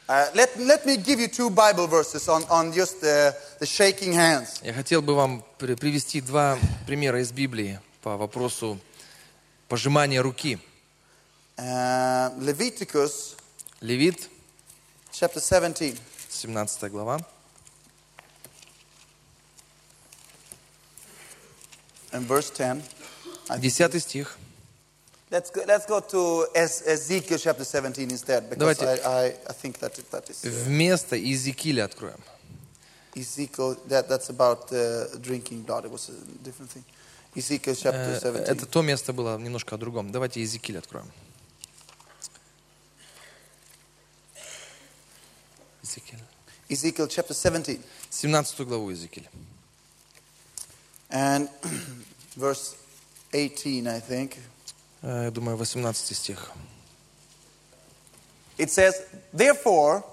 uh, 0.08 0.26
let, 0.34 0.50
let 0.58 0.84
me 0.84 0.96
give 0.98 1.18
you 1.20 1.28
two 1.28 1.48
Bible 1.48 1.86
verses 1.86 2.28
on, 2.28 2.44
on 2.50 2.72
just 2.72 3.00
the, 3.00 3.34
the 3.60 3.66
shaking 3.66 4.12
hands. 4.12 4.60
Я 4.62 4.74
хотел 4.74 5.00
бы 5.00 5.14
вам 5.14 5.42
при- 5.58 5.74
привести 5.74 6.20
два 6.20 6.58
примера 6.86 7.20
из 7.22 7.32
Библии 7.32 7.80
по 8.02 8.16
вопросу 8.16 8.78
пожимания 9.68 10.20
руки. 10.22 10.58
Uh, 11.56 12.36
Leviticus 12.40 13.36
Левит, 13.80 14.28
chapter 15.12 15.40
17. 15.40 15.96
17 16.28 16.90
глава, 16.90 17.14
and 17.14 17.20
verse 17.20 17.24
10. 22.22 22.82
10 23.60 24.00
стих. 24.00 24.38
Let's 25.30 25.50
go, 25.50 25.62
let's 25.66 25.86
go 25.86 26.00
to 26.00 26.46
Ez- 26.54 26.82
Ezekiel 26.86 27.38
chapter 27.38 27.64
17 27.64 28.08
instead, 28.10 28.48
because 28.48 28.58
Давайте. 28.58 28.84
I, 28.86 29.26
I, 29.26 29.36
I 29.48 29.52
think 29.52 29.78
that, 29.80 29.92
that 30.10 30.30
is 30.30 30.44
uh, 30.44 30.64
Вместо 30.64 31.16
Иезекииля 31.16 31.84
откроем. 31.84 32.20
Ezekiel, 33.16 33.76
that, 33.88 34.08
that's 34.08 34.28
about 34.30 34.70
uh, 34.72 35.06
drinking 35.20 35.62
blood. 35.62 35.84
It 35.86 35.90
was 35.90 36.08
a 36.10 36.44
different 36.44 36.70
thing. 36.70 36.84
Ezekiel 37.34 37.74
chapter 37.74 38.12
Э, 38.14 38.20
17. 38.20 38.48
Это 38.48 38.66
то 38.66 38.82
место 38.82 39.12
было 39.12 39.36
немножко 39.38 39.74
о 39.74 39.78
другом. 39.78 40.12
Давайте 40.12 40.40
Иезекииль 40.40 40.78
откроем. 40.78 41.10
Иезекииль. 45.82 46.20
Ezekiel 46.68 47.08
chapter 47.08 47.34
17 47.34 47.80
17 48.10 48.60
главу 48.60 48.90
Иезекииля. 48.90 49.28
and 51.13 51.49
verse 52.35 52.75
18, 53.33 53.87
I 53.87 53.99
think. 53.99 54.37
Э, 55.01 55.25
Я 55.25 55.31
думаю, 55.31 55.57
18 55.57 55.93
стих. 56.15 56.51
It 58.57 58.69
says, 58.71 59.01
Therefore, 59.33 60.03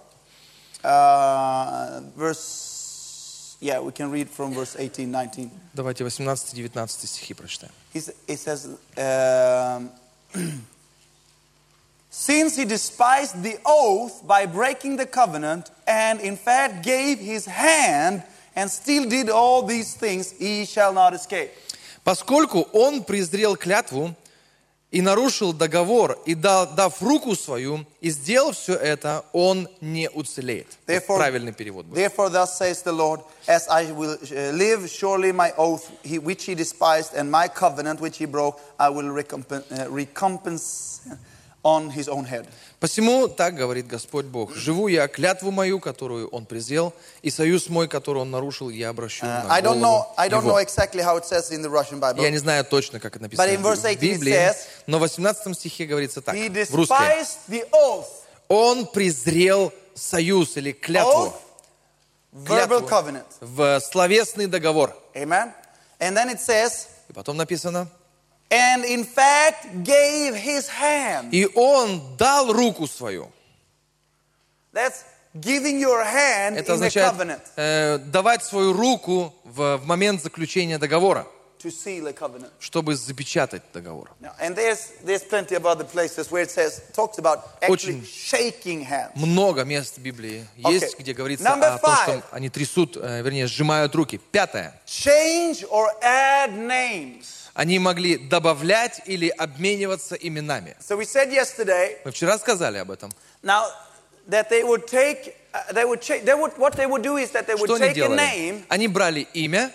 uh, 0.85 2.01
verse, 2.17 3.57
yeah, 3.61 3.81
we 3.81 3.91
can 3.93 4.11
read 4.11 4.29
from 4.31 4.53
verse 4.55 4.77
18, 4.79 5.11
19. 5.11 5.51
Давайте 5.75 6.05
18-19 6.05 6.87
стихи 7.07 7.35
прочитаем. 7.35 7.73
He's- 7.93 8.13
It 8.29 8.39
says, 8.39 8.69
um, 8.97 9.91
Since 12.11 12.57
he 12.57 12.65
despised 12.65 13.43
the 13.43 13.59
oath 13.65 14.27
by 14.27 14.47
breaking 14.47 14.97
the 14.97 15.07
covenant, 15.07 15.71
and 15.87 16.21
in 16.21 16.37
fact 16.37 16.83
gave 16.83 17.19
his 17.19 17.45
hand 17.47 18.23
and 18.55 18.71
still 18.71 19.09
did 19.09 19.29
all 19.31 19.63
these 19.63 19.95
things, 19.95 20.33
he 20.39 20.65
shall 20.67 20.93
not 20.93 21.15
escape. 21.15 21.51
Поскольку 22.05 22.63
он 22.73 23.03
презрел 23.03 23.57
клятву 23.57 24.15
и 24.93 25.03
нарушил 25.03 25.53
договор, 25.53 26.17
и 26.25 26.35
дал, 26.35 26.67
дав 26.75 27.03
руку 27.03 27.35
свою, 27.35 27.85
и 28.01 28.11
сделал 28.11 28.53
все 28.53 28.75
это, 28.75 29.25
он 29.33 29.69
не 29.81 30.09
уцелеет. 30.09 30.69
Вот 30.87 30.95
Therefore- 30.95 31.17
правильный 31.17 31.53
перевод 31.53 31.87
будет. 31.87 31.99
Therefore, 31.99 32.31
thus 32.31 32.57
says 32.57 32.83
the 32.85 32.93
Lord, 32.93 33.21
as 33.49 33.67
I 33.69 33.91
will 33.93 34.17
uh, 34.23 34.53
live, 34.53 34.89
surely 34.89 35.33
my 35.33 35.53
oath 35.59 35.91
he, 36.05 36.19
which 36.21 36.45
he 36.45 36.55
despised, 36.55 37.15
and 37.15 37.31
my 37.31 37.49
covenant 37.49 38.01
which 38.01 38.17
he 38.19 38.27
broke, 38.27 38.61
I 38.79 38.89
will 38.89 39.11
recompense, 39.11 39.65
uh, 39.73 39.89
recompense 39.91 41.01
on 41.64 41.92
his 41.92 42.08
own 42.08 42.26
head. 42.26 42.48
Посему 42.80 43.28
так 43.28 43.56
говорит 43.56 43.86
Господь 43.88 44.26
Бог. 44.26 44.56
Живу 44.56 44.88
я 44.88 45.08
клятву 45.08 45.52
мою, 45.52 45.80
которую 45.80 46.28
он 46.30 46.46
презрел, 46.46 46.94
и 47.22 47.30
союз 47.30 47.70
мой, 47.70 47.88
который 47.88 48.18
он 48.20 48.32
нарушил, 48.32 48.70
я 48.70 48.90
обращу 48.90 49.26
Uh, 49.26 49.44
на 49.48 49.54
I 49.54 49.62
don't 49.62 49.80
know. 49.80 50.06
I 50.18 50.30
don't 50.30 50.44
know 50.46 50.58
exactly 50.58 51.04
how 51.04 51.18
it 51.18 51.26
says 51.26 51.52
in 51.52 51.62
the 51.62 51.70
Russian 51.70 52.00
Bible. 52.00 52.22
Я 52.24 52.32
не 52.32 52.40
знаю 52.40 52.66
точно, 52.66 53.00
как 53.00 53.16
это 53.16 53.24
написано 53.24 53.46
But 53.46 53.54
in 53.56 53.62
verse 53.62 53.82
в 53.82 53.84
18 53.84 53.98
it 53.98 54.00
Библии, 54.02 54.34
says, 54.34 54.56
но 54.88 54.98
в 54.98 55.02
18 55.02 55.56
стихе 55.56 55.86
говорится 55.86 56.22
так, 56.22 56.36
He 56.36 56.50
в 56.50 56.54
despised 56.54 57.38
the 57.48 57.70
oath, 57.72 58.08
Он 58.48 58.88
презрел 58.88 59.72
союз 59.94 60.58
или 60.58 60.72
клятву, 60.72 61.28
oath, 61.28 61.34
verbal 62.34 62.88
covenant. 62.90 63.26
в 63.40 63.80
словесный 63.82 64.48
договор. 64.48 64.96
Amen. 65.14 65.54
And 66.00 66.18
then 66.18 66.30
it 66.30 66.40
says, 66.42 66.88
И 67.10 67.14
потом 67.14 67.38
написано, 67.38 67.88
and 68.52 68.84
in 68.86 69.04
fact 69.04 69.84
gave 69.84 70.36
his 70.36 70.68
hand. 70.68 71.30
и 71.32 71.48
он 71.56 72.18
дал 72.18 72.52
руку 72.54 72.86
свою. 72.88 73.32
That's 74.74 75.04
giving 75.34 75.80
your 75.80 76.04
hand 76.04 76.58
Это 76.58 76.74
in 76.74 76.80
the 76.80 76.88
означает 76.88 77.14
covenant 77.14 77.42
э, 77.56 77.98
давать 78.00 78.44
свою 78.44 78.74
руку 78.74 79.34
в, 79.46 79.78
в 79.78 79.86
момент 79.86 80.22
заключения 80.22 80.78
договора, 80.78 81.26
to 81.62 81.70
seal 81.70 82.08
a 82.08 82.14
covenant. 82.14 82.52
чтобы 82.60 82.96
запечатать 82.96 83.62
договор. 83.74 84.12
Очень. 87.68 88.06
Много 89.16 89.64
мест 89.64 89.98
в 89.98 90.02
Библии 90.02 90.48
есть, 90.56 91.00
где 91.00 91.14
говорится 91.14 91.46
Number 91.46 91.76
о 91.76 91.78
том, 91.78 91.96
что 91.96 92.24
они 92.32 92.50
трясут, 92.50 92.98
э, 92.98 93.22
вернее, 93.22 93.48
сжимают 93.48 93.96
руки. 93.96 94.20
Пятое. 94.32 94.80
Change 94.86 95.68
or 95.70 95.88
add 96.02 96.52
names. 96.54 97.41
Они 97.54 97.80
могли 97.80 98.18
добавлять 98.18 99.02
или 99.06 99.28
обмениваться 99.30 100.16
именами. 100.16 100.76
So 100.80 100.98
we 100.98 101.06
said 101.06 101.32
yesterday 101.32 101.98
Мы 102.06 102.12
вчера 102.12 102.38
сказали 102.38 102.78
об 102.78 102.92
этом. 102.92 103.12
now 103.44 103.66
that 104.30 104.50
they 104.50 104.64
would 104.64 104.88
take 104.88 105.36
uh, 105.54 105.74
they 105.74 105.84
would 105.86 106.02
change 106.02 106.24
they 106.24 106.34
would 106.36 106.58
what 106.58 106.76
they 106.76 106.86
would 106.88 107.02
do 107.04 107.18
is 107.18 107.32
that 107.32 107.46
they 107.48 107.56
would 107.56 107.66
Что 107.70 107.78
take 107.78 107.98
a 107.98 108.08
name 108.10 108.64
Они 108.70 108.88
брали 108.88 109.28
имя, 109.34 109.72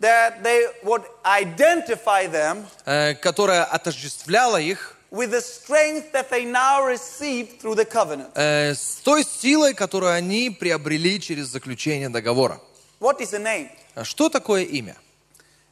that 0.00 0.42
they 0.42 0.66
would 0.82 1.02
identify 1.24 2.26
them 2.26 2.66
э, 2.86 3.14
которое 3.14 3.64
отождествляло 3.64 4.56
их 4.60 4.96
with 5.12 5.30
the 5.32 5.40
strength 5.40 6.12
that 6.12 6.30
they 6.30 6.44
now 6.44 6.84
receive 6.84 7.58
through 7.60 7.74
the 7.76 7.84
covenant. 7.84 8.30
э, 8.34 8.74
с 8.74 8.96
той 9.04 9.24
силой, 9.24 9.74
которую 9.74 10.12
они 10.12 10.50
приобрели 10.50 11.20
через 11.20 11.46
заключение 11.46 12.08
договора. 12.08 12.60
What 13.00 13.20
is 13.20 13.32
a 13.34 13.38
name? 13.38 13.68
А 13.94 14.04
Что 14.04 14.28
такое 14.28 14.62
имя? 14.64 14.96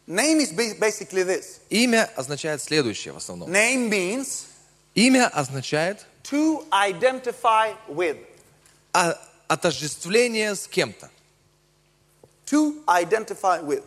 Name 0.09 0.41
is 0.41 0.53
ba- 0.53 0.75
basically 0.81 1.23
this. 1.23 1.61
Имя 1.69 2.09
означает 2.17 2.63
следующее 2.63 3.13
в 3.13 3.19
основном. 3.19 3.51
Name 3.51 3.91
means 3.91 4.47
Имя 4.95 5.29
означает 5.29 6.07
to 6.25 6.67
identify 6.71 7.77
with. 7.89 8.17
о- 8.95 9.19
отождествление 9.49 10.55
с 10.55 10.67
кем-то. 10.67 11.11
To 12.47 12.83
identify 12.87 13.61
with. 13.63 13.85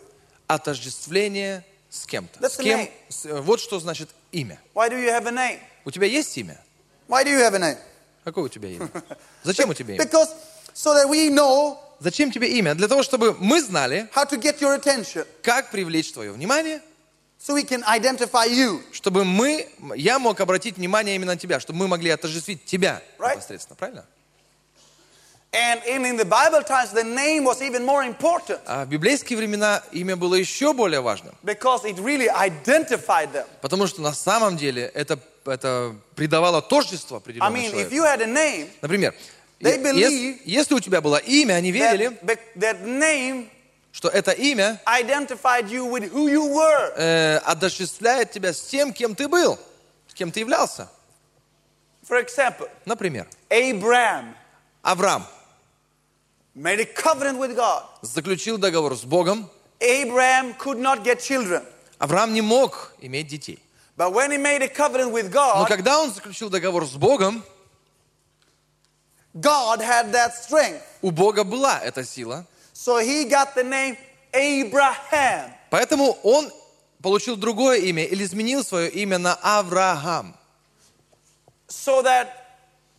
Отождествление 0.47 1.65
с 1.89 2.05
кем-то. 2.05 2.39
That's 2.39 2.51
С 2.51 2.57
кем? 2.57 2.87
с- 3.09 3.25
э, 3.25 3.41
вот 3.41 3.59
что 3.59 3.79
значит 3.79 4.09
имя. 4.31 4.59
Why 4.75 4.89
do 4.89 4.97
you 5.03 5.09
have 5.09 5.25
a 5.27 5.31
name? 5.31 5.59
У 5.85 5.89
тебя 5.91 6.05
есть 6.05 6.37
имя? 6.37 6.59
Why 7.07 7.23
do 7.23 7.29
you 7.29 7.39
have 7.39 7.55
a 7.55 7.59
name? 7.59 7.77
Какое 8.23 8.43
у 8.45 8.47
тебя 8.49 8.69
имя? 8.69 8.89
Зачем 9.43 9.71
у 9.71 9.73
тебя 9.73 9.95
имя? 9.95 10.03
Because 10.03 10.29
so 10.75 10.93
that 10.93 11.09
we 11.09 11.29
know 11.29 11.79
Зачем 12.01 12.31
тебе 12.31 12.47
имя? 12.57 12.73
Для 12.73 12.87
того, 12.87 13.03
чтобы 13.03 13.35
мы 13.39 13.61
знали, 13.61 14.09
how 14.15 14.25
to 14.27 14.35
get 14.41 14.59
your 14.59 14.75
attention, 14.75 15.25
как 15.43 15.69
привлечь 15.69 16.11
твое 16.11 16.31
внимание, 16.31 16.81
so 17.39 17.53
we 17.55 17.63
can 17.63 17.83
identify 17.83 18.47
you. 18.49 18.81
чтобы 18.91 19.23
мы, 19.23 19.67
я 19.95 20.17
мог 20.17 20.39
обратить 20.41 20.77
внимание 20.77 21.15
именно 21.15 21.33
на 21.33 21.37
тебя, 21.37 21.59
чтобы 21.59 21.77
мы 21.77 21.87
могли 21.87 22.09
отождествить 22.09 22.65
тебя 22.65 23.03
Right. 23.19 23.35
непосредственно, 23.35 23.75
правильно? 23.75 24.05
And 25.53 25.81
in, 25.85 26.05
in 26.05 26.15
the 26.17 26.23
Bible 26.25 26.63
times, 26.63 26.91
the 26.93 27.03
name 27.03 27.43
was 27.43 27.61
even 27.61 27.83
more 27.85 28.03
important 28.03 28.61
А 28.65 28.85
в 28.85 28.87
библейские 28.89 29.37
времена 29.37 29.83
имя 29.91 30.15
было 30.15 30.33
еще 30.35 30.73
более 30.73 31.01
важным, 31.01 31.35
because 31.43 31.83
it 31.83 31.97
really 31.99 32.29
identified 32.29 33.31
them. 33.33 33.45
потому 33.61 33.85
что 33.85 34.01
на 34.01 34.13
самом 34.13 34.57
деле 34.57 34.89
это, 34.95 35.19
это 35.45 35.93
придавало 36.15 36.61
тождество 36.63 37.17
I 37.17 37.19
определенному 37.19 37.57
mean, 37.57 37.65
if 37.67 37.89
человеку. 37.89 37.93
you 37.95 38.03
had 38.03 38.21
a 38.21 38.27
name, 38.27 38.69
Например, 38.81 39.13
They 39.61 39.77
е- 39.77 39.83
believe 39.83 40.35
ес- 40.35 40.41
если 40.45 40.73
у 40.75 40.79
тебя 40.79 41.01
было 41.01 41.17
имя, 41.17 41.53
они 41.53 41.71
верили, 41.71 42.17
что 43.91 44.07
это 44.09 44.31
имя 44.31 44.81
identified 44.85 45.67
you 45.69 45.85
with 45.89 46.11
who 46.11 46.27
you 46.29 46.49
were. 46.53 46.93
э, 46.97 47.37
отождествляет 47.45 48.31
тебя 48.31 48.53
с 48.53 48.61
тем, 48.61 48.93
кем 48.93 49.15
ты 49.15 49.27
был, 49.27 49.59
с 50.07 50.13
кем 50.13 50.31
ты 50.31 50.39
являлся. 50.41 50.89
For 52.07 52.19
example, 52.25 52.69
Например, 52.85 53.27
Abraham 53.49 54.33
Авраам 54.83 55.23
made 56.55 56.79
a 56.79 56.85
covenant 56.85 57.37
with 57.37 57.55
God. 57.55 57.83
заключил 58.01 58.57
договор 58.57 58.95
с 58.95 59.03
Богом. 59.03 59.49
Abraham 59.79 60.55
could 60.57 60.79
not 60.79 61.03
get 61.03 61.19
children. 61.19 61.63
Авраам 61.99 62.33
не 62.33 62.41
мог 62.41 62.93
иметь 62.99 63.27
детей. 63.27 63.59
But 63.97 64.13
when 64.13 64.31
he 64.31 64.37
made 64.37 64.61
a 64.63 64.67
covenant 64.67 65.11
with 65.11 65.29
Но 65.31 65.63
God, 65.63 65.67
когда 65.67 65.99
он 65.99 66.11
заключил 66.13 66.49
договор 66.49 66.85
с 66.87 66.93
Богом, 66.93 67.43
God 69.33 69.81
had 69.81 70.11
that 70.11 70.33
strength. 70.35 70.81
у 71.01 71.11
Бога 71.11 71.43
была 71.43 71.79
эта 71.83 72.03
сила. 72.03 72.45
So 72.73 72.99
he 72.99 73.25
got 73.29 73.55
the 73.55 73.63
name 73.63 73.97
Abraham. 74.33 75.51
Поэтому 75.69 76.17
он 76.23 76.51
получил 77.01 77.35
другое 77.37 77.79
имя 77.79 78.03
или 78.05 78.23
изменил 78.23 78.63
свое 78.63 78.89
имя 78.89 79.17
на 79.17 79.35
Авраам. 79.41 80.35
So 81.67 82.01
that 82.03 82.27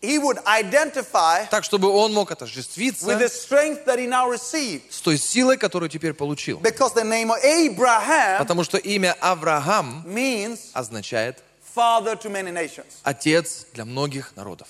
he 0.01 0.19
would 0.19 0.39
identify 0.47 1.47
Так, 1.51 1.65
чтобы 1.65 1.89
он 1.91 2.13
мог 2.15 2.31
with 2.31 2.39
the 2.39 2.45
отождествиться 2.45 3.29
strength 3.29 3.85
that 3.85 3.99
he 3.99 4.07
now 4.07 4.29
received. 4.29 4.91
с 4.91 5.01
той 5.01 5.19
силой, 5.19 5.59
которую 5.59 5.89
теперь 5.91 6.15
получил. 6.15 6.59
Because 6.61 6.95
the 6.95 7.05
name 7.05 7.31
of 7.31 7.39
Abraham 7.45 8.39
Потому 8.39 8.65
что 8.65 8.79
имя 8.79 9.15
Авраам 9.21 10.03
means 10.07 10.71
означает 10.73 11.43
father 11.75 12.17
to 12.17 12.31
many 12.31 12.51
nations. 12.51 12.87
отец 13.05 13.67
для 13.75 13.85
многих 13.85 14.35
народов. 14.37 14.69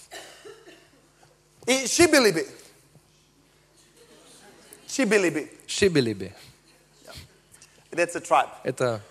I- 1.68 1.86
Shibilibi. 1.86 2.46
Shibilibi. 4.88 5.48
Шибелиби. 5.68 6.34
That's 7.92 8.16
a 8.16 8.22
tribe. 8.22 8.50
Это... 8.64 9.02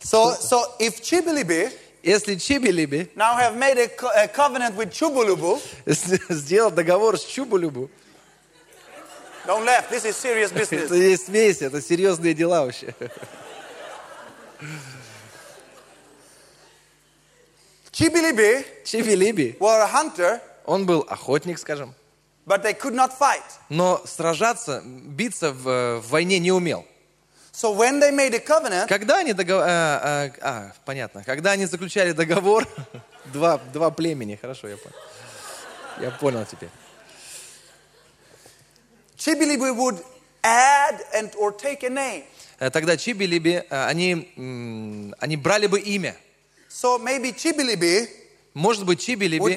So, 0.00 0.32
so 0.34 0.64
if 0.80 1.00
Chibilibi 1.02 1.70
Если 2.02 2.34
Чибелиби 2.34 3.08
now 3.14 3.36
have 3.36 3.56
made 3.56 3.78
a, 3.78 3.88
co- 3.88 4.10
a 4.14 4.26
covenant 4.26 4.74
with 4.76 4.90
Chubulubu, 4.90 5.60
сделал 5.86 6.72
договор 6.72 7.16
с 7.16 7.24
Чубулюбу, 7.24 7.88
don't 9.46 9.64
laugh, 9.64 9.88
this 9.88 10.04
is 10.04 10.16
serious 10.16 10.50
это 10.50 10.58
business. 10.60 10.90
есть 10.90 11.26
смесь, 11.26 11.62
это 11.62 11.80
серьезные 11.80 12.34
дела 12.34 12.64
вообще. 12.64 12.92
Chibilibi 17.92 18.64
Чибелиби, 18.84 19.56
were 19.60 19.80
a 19.80 19.86
hunter, 19.86 20.40
он 20.67 20.85
был 20.85 21.05
охотник, 21.09 21.57
скажем, 21.57 21.95
but 22.45 22.61
they 22.61 22.73
could 22.77 22.93
not 22.93 23.11
fight. 23.17 23.41
но 23.69 24.01
сражаться, 24.05 24.83
биться 24.85 25.51
в, 25.51 26.01
в 26.01 26.09
войне 26.09 26.37
не 26.39 26.51
умел. 26.51 26.85
So 27.51 27.71
when 27.75 27.99
they 27.99 28.11
made 28.11 28.35
a 28.35 28.39
covenant, 28.39 28.87
Когда 28.87 29.17
они 29.17 29.33
договор... 29.33 29.65
А, 29.67 29.99
а, 30.03 30.31
а, 30.41 30.73
понятно. 30.85 31.23
Когда 31.23 31.51
они 31.53 31.65
заключали 31.65 32.11
договор, 32.11 32.67
два, 33.33 33.57
два 33.73 33.89
племени, 33.89 34.35
хорошо, 34.35 34.67
я 34.67 34.77
понял. 34.77 34.95
Я 35.99 36.11
понял 36.11 36.45
теперь. 36.45 36.69
Chibilibi 39.17 39.75
would 39.75 40.03
add 40.43 41.01
and 41.15 41.31
or 41.39 41.51
take 41.51 41.83
a 41.83 41.89
name. 41.89 42.23
Э, 42.59 42.69
Тогда 42.69 42.95
Чибилиби, 42.97 43.63
э, 43.69 43.85
они, 43.85 45.13
они 45.19 45.37
брали 45.37 45.65
бы 45.67 45.79
имя. 45.79 46.15
So 46.69 46.99
maybe 46.99 47.31
Chibilibi 47.33 48.07
Может 48.57 48.85
быть, 48.85 48.99
Чибилиби 48.99 49.55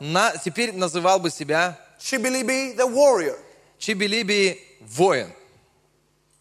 на, 0.00 0.32
теперь 0.42 0.72
называл 0.72 1.20
бы 1.20 1.30
себя 1.30 1.78
Chibilibi 2.00 2.74
the 2.74 2.86
warrior. 2.86 3.36
Чибилиби 3.78 4.58
воин. 4.80 5.30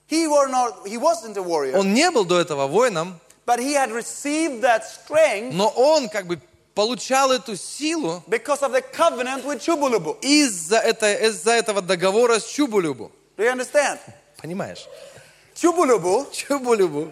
He 0.07 0.25
were 0.25 0.47
not 0.47 0.87
he 0.87 0.97
wasn't 0.97 1.35
a 1.35 1.43
warrior, 1.43 1.77
Он 1.77 1.93
не 1.93 2.09
был 2.11 2.23
до 2.23 2.39
этого 2.39 2.67
воином, 2.67 3.19
but 3.45 3.59
he 3.59 3.73
had 3.73 3.91
received 3.91 4.61
that 4.61 4.83
strength 4.85 5.51
но 5.51 5.67
он 5.67 6.07
как 6.07 6.27
бы 6.27 6.39
получал 6.73 7.33
эту 7.33 7.57
силу 7.57 8.23
because 8.27 8.61
of 8.61 8.71
the 8.71 8.81
covenant 8.81 9.43
with 9.43 9.59
Chubulubu. 9.59 10.17
из-за 10.21 10.77
это, 10.77 11.11
из 11.13 11.45
этого 11.45 11.81
договора 11.81 12.39
с 12.39 12.45
Чубулюбу. 12.45 13.11
Do 13.35 13.43
you 13.43 13.51
understand? 13.51 13.99
Понимаешь? 14.37 14.87
Chubulubu, 15.53 16.31
Чубулюбу. 16.31 17.11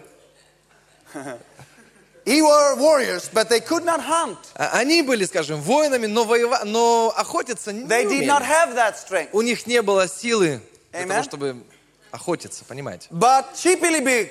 He 2.26 2.42
were 2.42 2.74
warriors, 2.76 3.30
but 3.32 3.48
they 3.48 3.60
could 3.60 3.84
not 3.84 4.00
hunt. 4.00 4.36
А- 4.56 4.78
Они 4.80 5.00
были, 5.02 5.24
скажем, 5.24 5.60
воинами, 5.62 6.06
но, 6.06 6.24
воева... 6.24 6.60
но 6.64 7.14
охотиться 7.16 7.72
не 7.72 7.84
They 7.86 8.04
did 8.04 8.26
not 8.26 8.42
умели. 8.42 8.48
have 8.48 8.74
that 8.74 8.96
strength. 8.98 9.28
У 9.32 9.40
них 9.42 9.66
не 9.66 9.80
было 9.80 10.06
силы 10.08 10.60
для 10.92 11.02
Amen. 11.02 11.08
того, 11.08 11.22
чтобы 11.22 11.56
охотиться, 12.10 12.64
понимаете? 12.64 13.08
But 13.10 13.46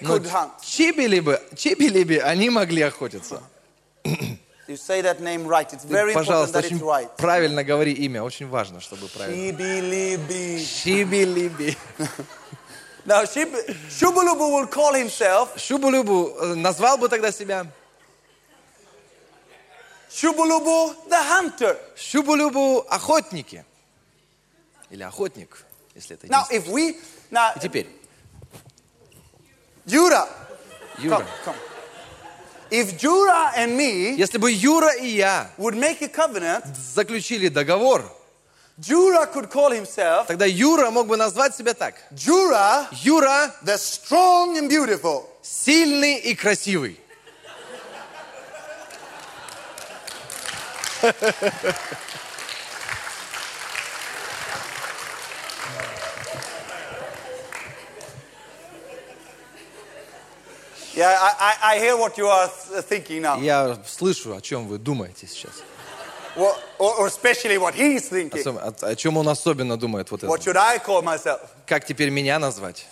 Но 0.02 0.18
could 0.18 0.26
hunt. 0.30 0.52
чибилиби, 0.62 1.40
чибилиби, 1.56 2.18
они 2.18 2.50
могли 2.50 2.82
охотиться. 2.84 3.42
You 4.68 4.78
say 4.78 5.02
that 5.04 5.20
name 5.22 5.46
right. 5.46 5.72
It's 5.72 5.86
very 5.86 6.12
important 6.12 6.16
пожалуйста, 6.16 6.60
that 6.60 6.72
it's 6.72 6.82
right. 6.82 7.08
правильно 7.18 7.64
говори 7.64 7.92
имя, 7.94 8.24
очень 8.24 8.48
важно, 8.48 8.82
чтобы 8.82 9.08
правильно. 9.10 9.52
Chibilibi. 9.52 10.66
Чибилиби. 10.84 11.78
Now, 13.06 13.24
Shib- 13.26 13.54
Shubulubu 13.92 14.50
will 14.52 14.66
call 14.68 14.96
himself 14.96 15.50
Шубулюбу 15.58 16.36
э, 16.42 16.56
назвал 16.56 16.98
бы 16.98 17.08
тогда 17.08 17.32
себя 17.32 17.68
Shubulubu 20.16 20.96
the 21.10 21.22
hunter. 21.22 21.78
Шубулюбу 21.98 22.86
охотники. 22.90 23.66
Или 24.90 25.04
охотник, 25.04 25.66
если 25.94 26.16
это 26.16 26.28
Now, 26.28 26.46
if 26.50 26.68
we 26.68 26.96
now 27.32 27.52
И 27.56 27.60
теперь, 27.60 27.88
Jura, 29.86 30.28
Юра. 31.00 31.18
come, 31.18 31.26
come. 31.44 31.56
If 32.72 32.98
Jura 32.98 33.52
and 33.56 33.76
me 33.76 34.16
Если 34.16 34.38
бы 34.38 34.52
Юра 34.52 34.96
и 34.96 35.08
я 35.08 35.52
would 35.58 35.76
make 35.76 36.02
a 36.02 36.08
covenant, 36.08 36.64
заключили 36.94 37.50
договор, 37.50 38.04
Jura 38.80 39.26
could 39.28 39.50
call 39.52 39.72
himself 39.72 40.28
тогда 40.28 40.46
Юра 40.46 40.92
мог 40.92 41.08
бы 41.08 41.18
назвать 41.18 41.56
себя 41.56 41.74
так. 41.74 41.96
Jura, 42.12 42.88
Юра 43.04 43.54
the 43.64 43.78
strong 43.78 44.58
and 44.58 44.70
beautiful. 44.70 45.26
сильный 45.42 46.20
и 46.20 46.36
красивый. 46.36 47.00
Yeah, 60.96 61.10
I, 61.20 61.56
I, 61.62 61.76
I 61.76 61.80
hear 61.80 61.98
what 61.98 62.18
you 62.18 62.28
are 62.28 62.48
th- 62.48 62.84
thinking 62.86 63.22
now, 63.22 63.38
Я 63.42 63.78
слышу, 63.86 64.34
о 64.36 64.42
чем 64.42 64.68
вы 64.68 64.78
думаете 64.78 65.28
сейчас. 65.28 65.52
Or, 66.38 66.54
or, 66.80 67.00
or 67.00 67.08
especially 67.08 67.58
what 67.58 67.74
he's 67.76 68.08
thinking. 68.10 68.42
Особ- 68.42 68.60
О, 68.84 68.88
о 68.88 68.96
чем 68.96 69.18
он 69.18 69.28
особенно 69.28 69.78
думает 69.78 70.10
вот 70.12 70.24
What 70.24 70.40
это. 70.42 70.44
should 70.52 70.58
I 70.58 70.78
call 70.80 71.02
myself? 71.04 71.42
Как 71.66 71.86
теперь 71.86 72.10
меня 72.10 72.40
назвать? 72.40 72.86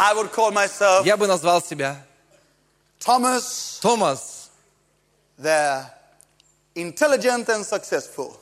I 0.00 0.14
would 0.14 0.30
call 0.32 0.52
myself 0.52 1.04
Я 1.04 1.16
бы 1.16 1.26
назвал 1.26 1.62
себя 1.62 1.96
Thomas, 2.98 3.78
Томас, 3.82 4.50
the 5.38 5.84
intelligent 6.74 7.48
and 7.48 7.64
successful. 7.64 8.36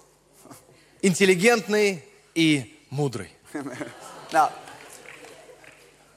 интеллигентный 1.03 2.03
и 2.35 2.79
мудрый. 2.91 3.31
Now, 4.33 4.51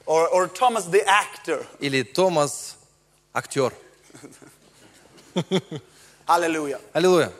or, 0.05 0.27
or 0.29 0.47
Thomas 0.47 0.85
the 0.85 1.03
actor. 1.05 1.65
Или 1.79 2.03
Томас, 2.03 2.77
актер. 3.33 3.73
Hallelujah. 6.27 6.79
Аллилуйя. 6.93 7.31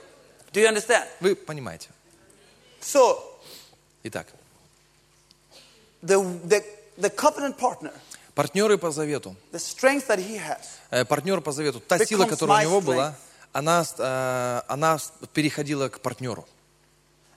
Do 0.52 0.60
you 0.62 0.68
understand? 0.68 1.08
Вы 1.20 1.36
понимаете. 1.36 1.90
So, 2.82 3.22
Итак, 4.04 4.28
the, 6.02 6.20
the, 6.46 6.64
the 6.97 7.11
covenant 7.15 7.57
partner, 7.59 7.93
партнеры 8.35 8.79
по 8.79 8.91
завету. 8.91 9.37
the 9.53 9.59
strength 9.59 10.07
that 10.09 10.19
he 10.19 10.37
has, 10.39 10.61
Э, 10.91 11.05
Партнер 11.05 11.41
по 11.41 11.53
завету. 11.53 11.81
Та 11.81 12.05
сила, 12.05 12.27
которая 12.27 12.59
у 12.67 12.69
него 12.69 12.81
была, 12.81 13.15
она, 13.53 13.85
э, 13.99 14.63
она 14.69 14.99
переходила 15.33 15.89
к 15.89 16.01
партнеру. 16.01 16.47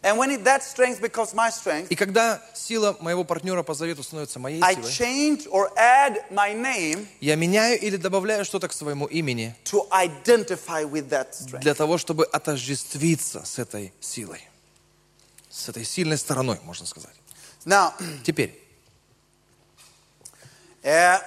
and 0.03 0.17
when 0.19 0.29
that 0.43 0.61
strength 0.61 1.01
becomes 1.01 1.33
my 1.33 1.49
strength, 1.49 1.87
И 1.89 1.95
когда 1.95 2.39
сила 2.53 2.95
моего 2.99 3.23
партнера 3.23 3.63
по 3.63 3.73
завету 3.73 4.03
становится 4.03 4.37
моей 4.39 4.61
I 4.61 4.75
силой, 4.75 4.91
change 4.91 5.47
or 5.49 5.73
add 5.75 6.23
my 6.29 6.53
name 6.53 7.07
я 7.21 7.35
меняю 7.35 7.79
или 7.79 7.97
добавляю 7.97 8.45
что-то 8.45 8.67
к 8.67 8.73
своему 8.73 9.07
имени 9.07 9.55
to 9.63 9.89
identify 9.89 10.83
with 10.87 11.09
that 11.09 11.31
strength. 11.31 11.61
для 11.61 11.73
того, 11.73 11.97
чтобы 11.97 12.25
отождествиться 12.25 13.43
с 13.45 13.57
этой 13.57 13.93
силой. 13.99 14.47
С 15.49 15.69
этой 15.69 15.85
сильной 15.85 16.17
стороной, 16.17 16.59
можно 16.63 16.85
сказать. 16.85 17.15
Now, 17.65 17.93
Теперь, 18.23 18.61
uh, 20.85 21.17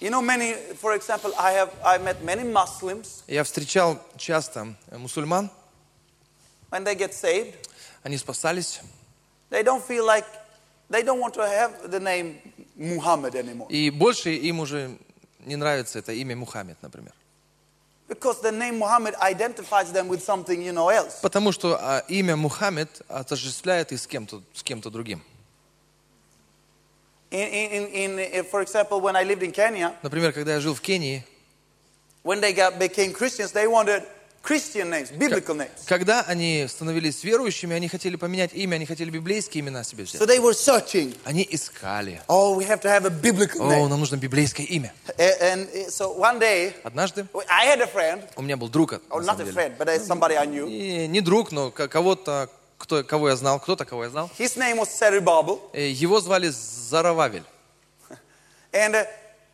you 0.00 0.10
know, 0.10 0.22
many, 0.22 0.54
for 0.76 0.94
example, 0.94 1.32
I 1.38 1.52
have 1.52 1.70
I 1.84 1.98
met 1.98 2.22
many 2.24 2.44
Muslims 2.44 3.22
я 3.26 3.44
встречал 3.44 3.98
часто 4.16 4.74
э, 4.88 4.98
мусульман, 4.98 5.50
when 6.70 6.84
they 6.84 6.94
get 6.96 7.12
saved, 7.12 7.54
они 8.02 8.16
спасались, 8.16 8.80
they 9.50 9.62
don't 9.62 9.82
feel 9.82 10.04
like 10.04 10.24
they 10.90 11.02
don't 11.02 11.20
want 11.20 11.34
to 11.34 11.46
have 11.46 11.90
the 11.90 12.00
name 12.00 12.40
Muhammad 12.76 13.34
anymore 13.34 13.68
и 13.68 13.90
больше 13.90 14.34
им 14.34 14.60
уже 14.60 14.96
не 15.40 15.56
нравится 15.56 15.98
это 15.98 16.12
имя 16.12 16.34
Мухаммед, 16.36 16.76
например. 16.82 17.12
because 18.08 18.40
the 18.40 18.52
name 18.52 18.78
Muhammad 18.78 19.14
identifies 19.20 19.92
them 19.92 20.08
with 20.08 20.22
something 20.22 20.62
you 20.62 20.72
know 20.72 20.88
else. 20.88 21.20
Потому 21.22 21.52
что 21.52 21.76
а, 21.80 22.04
имя 22.08 22.36
Мухаммед 22.36 23.02
отождествляет 23.08 23.92
их 23.92 24.00
с 24.00 24.06
кем-то, 24.06 24.42
с 24.54 24.62
кем-то 24.62 24.90
другим. 24.90 25.22
In, 25.22 25.22
in, 25.22 25.22
in, 25.22 25.22
in, 25.22 25.22
for 25.22 25.82
example, 25.82 25.84
when 26.30 26.44
I 26.44 26.44
lived 26.44 26.54
in 26.56 26.84
Kenya, 26.86 27.15
Например, 30.02 30.32
когда 30.32 30.54
я 30.54 30.60
жил 30.60 30.74
в 30.74 30.80
Кении, 30.80 31.24
when 32.24 32.40
they 32.40 32.52
got, 32.54 32.78
became 32.78 33.12
Christians, 33.12 33.52
they 33.52 33.66
wanted 33.68 34.02
Christian 34.42 34.90
names, 34.90 35.10
biblical 35.10 35.56
names. 35.56 35.70
когда 35.88 36.22
они 36.22 36.66
становились 36.68 37.24
верующими, 37.24 37.74
они 37.74 37.88
хотели 37.88 38.14
поменять 38.14 38.52
имя, 38.54 38.76
они 38.76 38.86
хотели 38.86 39.10
библейские 39.10 39.62
имена 39.62 39.82
себе 39.82 40.04
So 40.04 40.18
взять. 40.24 40.28
they 40.28 40.38
were 40.40 40.54
searching. 40.54 41.16
Они 41.24 41.44
искали. 41.50 42.20
Oh, 42.28 42.56
we 42.56 42.64
have 42.64 42.80
to 42.82 42.88
have 42.88 43.04
a 43.06 43.10
biblical 43.10 43.62
О, 43.62 43.70
name. 43.72 43.88
нам 43.88 43.98
нужно 43.98 44.16
библейское 44.16 44.64
имя. 44.66 44.92
A- 45.18 45.52
And 45.52 45.68
uh, 45.74 45.90
so 45.90 46.12
one 46.16 46.38
day, 46.38 46.74
Однажды 46.84 47.26
I 47.48 47.66
had 47.66 47.80
a 47.80 47.86
friend, 47.92 48.22
у 48.36 48.42
меня 48.42 48.56
был 48.56 48.68
друг, 48.68 48.92
на 48.92 48.98
not 49.18 49.40
a 49.40 49.44
friend, 49.52 49.76
but 49.78 49.88
uh, 49.88 49.98
somebody 49.98 50.36
I 50.36 50.46
knew. 50.46 50.68
И 50.68 51.08
не 51.08 51.20
друг, 51.20 51.50
но 51.50 51.72
ко- 51.72 51.88
кого-то, 51.88 52.48
кто, 52.77 53.03
кого 53.03 53.29
я 53.29 53.35
знал, 53.35 53.59
кто-то, 53.59 53.85
кого 53.85 54.03
я 54.05 54.09
знал. 54.09 54.29
His 54.37 54.55
name 54.57 54.77
was 54.79 54.89
Zerubbabel. 54.99 55.59
Э, 55.73 55.87
Его 55.89 56.19
звали 56.19 56.49
Зарававель. 56.49 57.43
And 58.73 58.95
uh, 58.95 59.05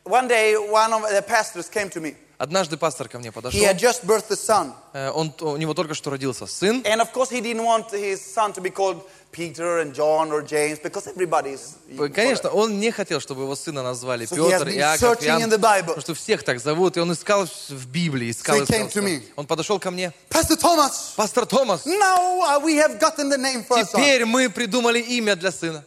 one 0.03 0.27
day, 0.27 0.55
one 0.55 0.93
of 0.93 1.01
the 1.09 1.21
pastors 1.21 1.69
came 1.69 1.89
to 1.89 1.99
me. 1.99 2.15
Однажды 2.42 2.76
пастор 2.76 3.08
ко 3.08 3.20
мне 3.20 3.30
подошел. 3.30 3.60
He 3.60 3.64
had 3.64 3.78
just 3.78 4.04
birthed 4.04 4.28
a 4.32 4.36
son. 4.36 4.72
Э, 4.92 5.12
Он, 5.12 5.32
у 5.42 5.56
него 5.56 5.74
только 5.74 5.94
что 5.94 6.10
родился 6.10 6.46
сын. 6.46 6.82
And 6.82 7.00
of 7.00 7.12
course, 7.12 7.30
he 7.30 7.40
didn't 7.40 7.62
want 7.62 7.92
his 7.92 8.20
son 8.20 8.52
to 8.54 8.60
be 8.60 8.68
called 8.68 9.00
Peter 9.30 9.78
and 9.78 9.94
John 9.94 10.32
or 10.32 10.42
James 10.42 10.80
because 10.82 11.06
everybody's. 11.06 11.76
Конечно, 12.12 12.50
он 12.50 12.80
не 12.80 12.90
хотел, 12.90 13.20
чтобы 13.20 13.42
его 13.42 13.54
сына 13.54 13.84
назвали 13.84 14.26
So 14.26 14.50
Петр, 14.50 14.68
Иаков, 14.70 15.22
Иоанн, 15.24 15.50
потому 15.50 16.00
что 16.00 16.14
всех 16.14 16.42
так 16.42 16.58
зовут, 16.58 16.96
и 16.96 17.00
он 17.00 17.12
искал 17.12 17.46
в 17.46 17.86
Библии, 17.86 18.32
искал, 18.32 18.56
So 18.62 18.88
искал. 18.88 19.20
Он 19.36 19.46
подошел 19.46 19.78
ко 19.78 19.92
мне, 19.92 20.12
Pastor 20.28 20.56
Thomas, 20.60 21.14
пастор 21.14 21.46
Томас, 21.46 21.86
now 21.86 22.40
uh, 22.42 22.58
we 22.58 22.74
have 22.74 22.98
gotten 22.98 23.28
the 23.28 23.38
name 23.38 23.62
for 23.62 23.80
теперь 23.84 24.24
мы 24.24 24.50
придумали 24.50 24.98
имя 24.98 25.36
для 25.36 25.52
сына. 25.52 25.84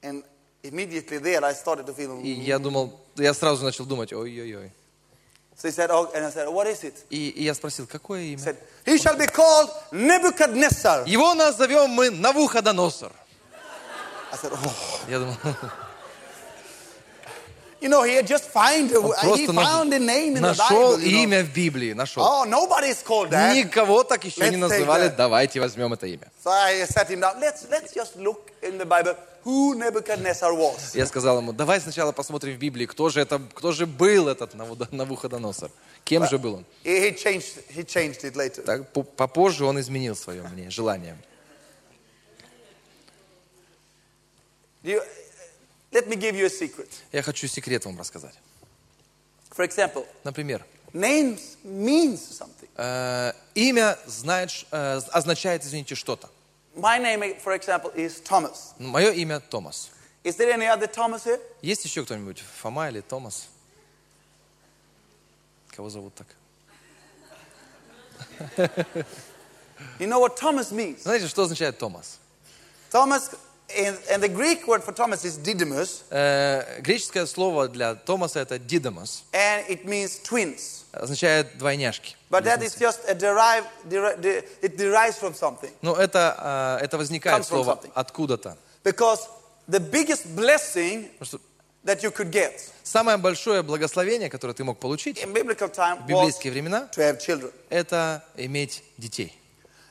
And 0.00 0.22
immediately 0.62 1.18
there, 1.18 1.44
I 1.44 1.54
started 1.54 1.86
to 1.86 1.92
feel. 1.92 2.22
И 2.22 2.30
я 2.30 2.60
думал, 2.60 3.00
я 3.16 3.34
сразу 3.34 3.64
начал 3.64 3.84
думать, 3.84 4.12
ой-ой-ой. 4.12 4.70
И, 7.10 7.34
я 7.36 7.54
спросил, 7.54 7.86
какое 7.86 8.20
имя? 8.22 8.38
said, 8.38 8.56
he 8.84 8.96
shall 8.98 9.16
be 9.16 9.26
called 9.26 9.70
Nebuchadnezzar. 9.92 11.04
Его 11.06 11.34
назовем 11.34 11.90
мы 11.90 12.10
Навуходоносор. 12.10 13.12
I 14.32 14.36
said, 14.36 14.52
oh. 14.52 14.72
Я 15.08 15.18
думал, 15.18 15.36
You 17.80 17.88
know, 17.88 18.02
he 18.02 18.14
had 18.14 18.26
just 18.26 18.44
find, 18.44 18.92
он 18.94 19.38
he 19.38 19.46
found 19.46 19.92
a 19.94 19.98
name 19.98 20.36
in 20.36 20.42
the 20.42 20.52
нашел 20.52 20.96
Bible. 20.96 20.98
know. 20.98 21.22
имя 21.22 21.42
в 21.42 21.52
Библии, 21.54 21.94
нашел. 21.94 22.22
Oh, 22.22 22.44
nobody's 22.44 23.02
called 23.02 23.30
that. 23.30 23.54
Никого 23.54 24.04
так 24.04 24.22
еще 24.24 24.42
Let's 24.42 24.50
не 24.50 24.56
называли, 24.58 25.08
давайте 25.08 25.60
возьмем 25.60 25.92
это 25.94 26.06
имя. 26.06 26.30
So 26.44 26.50
I 26.50 26.82
sat 26.82 27.08
him 27.08 27.20
down. 27.20 27.40
Let's, 27.40 27.66
let's 27.70 27.94
just 27.94 28.16
look 28.16 28.52
in 28.60 28.76
the 28.76 28.84
Bible 28.84 29.16
who 29.44 29.74
Nebuchadnezzar 29.74 30.52
was. 30.52 30.94
Я 30.94 31.06
сказал 31.06 31.38
ему, 31.38 31.54
давай 31.54 31.80
сначала 31.80 32.12
посмотрим 32.12 32.54
в 32.54 32.58
Библии, 32.58 32.84
кто 32.84 33.08
же, 33.08 33.20
это, 33.20 33.40
кто 33.54 33.72
же 33.72 33.86
был 33.86 34.28
этот 34.28 34.52
Навуходоносор. 34.92 35.70
Кем 36.04 36.28
же 36.28 36.38
был 36.38 36.56
он? 36.56 36.64
He, 36.84 37.16
changed, 37.16 37.64
he 37.74 37.82
changed 37.84 38.24
it 38.24 38.36
later. 38.36 38.62
Так, 38.62 38.92
по- 38.92 39.02
попозже 39.02 39.64
он 39.64 39.80
изменил 39.80 40.14
свое 40.14 40.42
мнение, 40.42 40.70
желание. 40.70 41.16
Let 45.92 46.06
me 46.08 46.16
give 46.16 46.36
you 46.36 46.46
a 46.46 46.50
secret. 46.50 46.88
Я 47.12 47.22
хочу 47.22 47.48
секрет 47.48 47.84
вам 47.84 47.98
рассказать. 47.98 48.34
For 49.50 49.64
example, 49.66 50.06
Например, 50.24 50.64
names 50.92 51.56
means 51.64 52.20
something. 52.20 52.68
э, 52.76 53.32
имя 53.54 53.98
знает, 54.06 54.50
ш- 54.50 54.66
э, 54.70 55.00
означает, 55.12 55.64
извините, 55.64 55.94
что-то. 55.96 56.28
My 56.76 56.98
name, 57.00 57.36
for 57.42 57.52
example, 57.58 57.92
is 57.96 58.20
Thomas. 58.22 58.72
Мое 58.78 59.10
имя 59.12 59.40
Томас. 59.40 59.90
Is 60.22 60.36
there 60.36 60.52
any 60.52 60.66
other 60.66 60.86
Thomas 60.86 61.24
here? 61.24 61.40
Есть 61.62 61.84
еще 61.84 62.04
кто-нибудь? 62.04 62.38
Фома 62.62 62.88
или 62.88 63.00
Томас? 63.00 63.48
Кого 65.74 65.90
зовут 65.90 66.14
так? 66.14 66.26
You 69.98 70.06
know 70.06 70.20
what 70.20 70.36
Thomas 70.36 70.70
means? 70.72 71.02
Знаете, 71.02 71.26
что 71.26 71.42
означает 71.42 71.78
Томас? 71.78 72.18
Thomas, 72.90 73.30
and, 73.76 74.22
the 74.22 74.28
Greek 74.28 74.66
word 74.66 74.82
for 74.82 74.92
Thomas 74.92 75.24
is 75.24 75.36
Didymus, 75.36 76.04
Э, 76.10 76.80
греческое 76.80 77.26
слово 77.26 77.68
для 77.68 77.94
Томаса 77.94 78.40
это 78.40 78.58
дидомос. 78.58 79.24
and 79.32 79.64
it 79.68 79.84
means 79.84 80.18
twins. 80.22 80.84
Означает 80.92 81.56
двойняшки. 81.58 82.16
But 82.30 82.44
that 82.44 82.62
is 82.62 82.74
just 82.74 83.00
a 83.08 83.14
derived, 83.14 83.66
deri- 83.88 84.16
de- 84.20 84.44
it 84.62 84.76
derives 84.76 85.18
from 85.18 85.34
something. 85.34 85.70
Но 85.82 85.94
это, 85.96 86.78
э, 86.80 86.84
это 86.84 86.98
возникает 86.98 87.46
слово 87.46 87.78
откуда-то. 87.94 88.56
Because 88.82 89.20
the 89.68 89.80
biggest 89.80 90.26
blessing 90.34 91.08
that 91.84 92.02
you 92.02 92.10
could 92.10 92.30
get 92.30 92.60
самое 92.82 93.16
большое 93.18 93.62
благословение, 93.62 94.28
которое 94.28 94.52
ты 94.54 94.64
мог 94.64 94.78
получить 94.80 95.22
в 95.24 95.26
библейские 95.32 96.52
времена, 96.52 96.88
это 97.70 98.24
иметь 98.36 98.82
детей. 98.98 99.39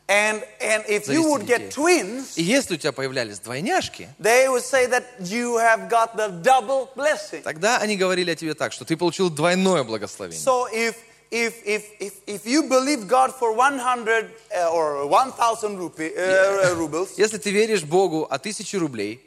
And, 0.09 0.43
and 0.59 0.83
if 0.87 1.07
you 1.07 1.21
would 1.29 1.45
get 1.45 1.69
twins, 1.69 2.33
И 2.35 2.41
если 2.41 2.73
у 2.73 2.77
тебя 2.77 2.91
появлялись 2.91 3.37
двойняшки, 3.39 4.09
they 4.19 4.49
would 4.49 4.63
say 4.63 4.87
that 4.87 5.03
you 5.19 5.57
have 5.57 5.87
got 5.87 6.15
the 6.17 6.29
double 6.41 6.89
blessing. 6.95 7.43
тогда 7.43 7.77
они 7.77 7.95
говорили 7.95 8.31
о 8.31 8.35
тебе 8.35 8.55
так, 8.55 8.73
что 8.73 8.85
ты 8.85 8.97
получил 8.97 9.29
двойное 9.29 9.83
благословение. 9.83 10.43
So 10.43 10.65
if 10.73 10.95
if 11.29 11.53
if 11.63 11.83
if, 11.99 12.13
if 12.25 12.45
you 12.47 12.67
believe 12.67 13.07
God 13.07 13.35
for 13.37 13.53
100 13.53 14.31
uh, 14.49 14.71
or 14.73 15.05
1,000 15.05 15.77
rupee, 15.77 16.11
uh, 16.17 16.73
rubles, 16.75 17.09
Если 17.15 17.37
ты 17.37 17.51
веришь 17.51 17.83
Богу 17.83 18.25
о 18.27 18.39
тысяче 18.39 18.79
рублей, 18.79 19.21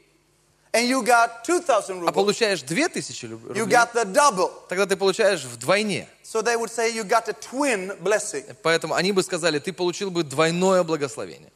and 0.74 0.88
you 0.88 1.02
got 1.04 1.44
2,000 1.44 1.90
а 1.90 2.10
rubles, 2.10 2.12
получаешь 2.14 2.62
две 2.62 2.88
тысячи 2.88 3.26
руб- 3.26 3.52
you 3.54 3.60
рублей, 3.60 3.76
got 3.76 3.92
the 3.92 4.04
double. 4.04 4.50
тогда 4.68 4.86
ты 4.86 4.96
получаешь 4.96 5.44
вдвойне. 5.44 6.08
So 6.24 6.40
they 6.42 6.56
would 6.56 6.70
say 6.70 6.90
you 6.90 7.04
got 7.04 7.28
a 7.28 7.34
twin 7.34 7.96
blessing. 8.02 8.44
Поэтому 8.62 8.94
они 8.94 9.12
бы 9.12 9.22
сказали, 9.22 9.58
ты 9.58 9.72
получил 9.72 10.10
бы 10.10 10.22
двойное 10.24 10.82
благословение. 10.82 11.50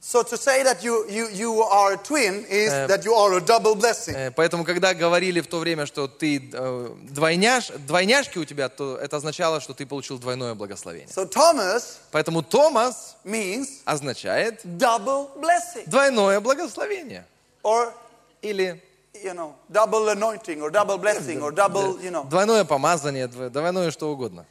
So 0.00 0.22
to 0.22 0.36
say 0.36 0.62
that 0.62 0.84
you 0.84 1.08
you 1.08 1.28
you 1.30 1.60
are 1.62 1.94
a 1.94 1.96
twin 1.96 2.46
is 2.48 2.70
that 2.88 3.04
you 3.04 3.12
are 3.14 3.36
a 3.36 3.40
double 3.40 3.74
blessing. 3.74 4.14
Э, 4.14 4.30
Поэтому, 4.30 4.64
когда 4.64 4.94
говорили 4.94 5.40
в 5.40 5.48
то 5.48 5.58
время, 5.58 5.86
что 5.86 6.06
ты 6.06 6.50
э, 6.52 6.90
двойняш, 7.10 7.68
двойняшки 7.86 8.38
у 8.38 8.44
тебя, 8.44 8.68
то 8.68 8.96
это 8.96 9.16
означало, 9.16 9.60
что 9.60 9.74
ты 9.74 9.86
получил 9.86 10.18
двойное 10.20 10.54
благословение. 10.54 11.08
So 11.08 11.28
Thomas 11.28 11.96
Поэтому 12.12 12.42
Томас 12.42 13.16
means 13.24 13.66
означает 13.86 14.64
double 14.64 15.30
blessing 15.40 15.82
двойное 15.86 16.38
благословение. 16.40 17.24
or 17.64 17.92
Или 18.42 18.82
you 19.14 19.34
know 19.34 19.54
double 19.70 20.08
anointing 20.10 20.60
or 20.62 20.70
double 20.70 20.96
blessing 20.98 21.40
or 21.42 21.50
double 21.52 22.00
you 22.00 22.10
know. 22.10 22.24
двойное 22.28 22.64
помазание, 22.64 23.26
дво- 23.26 23.50
двойное 23.50 23.90
что 23.90 24.10
угодно. 24.12 24.46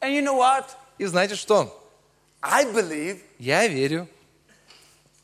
And 0.00 0.12
you 0.14 0.22
know 0.22 0.34
what? 0.36 0.64
И 0.98 1.04
знаете 1.06 1.34
что? 1.36 1.78
I 2.42 2.64
believe. 2.64 3.20
Я 3.38 3.66
верю. 3.68 4.08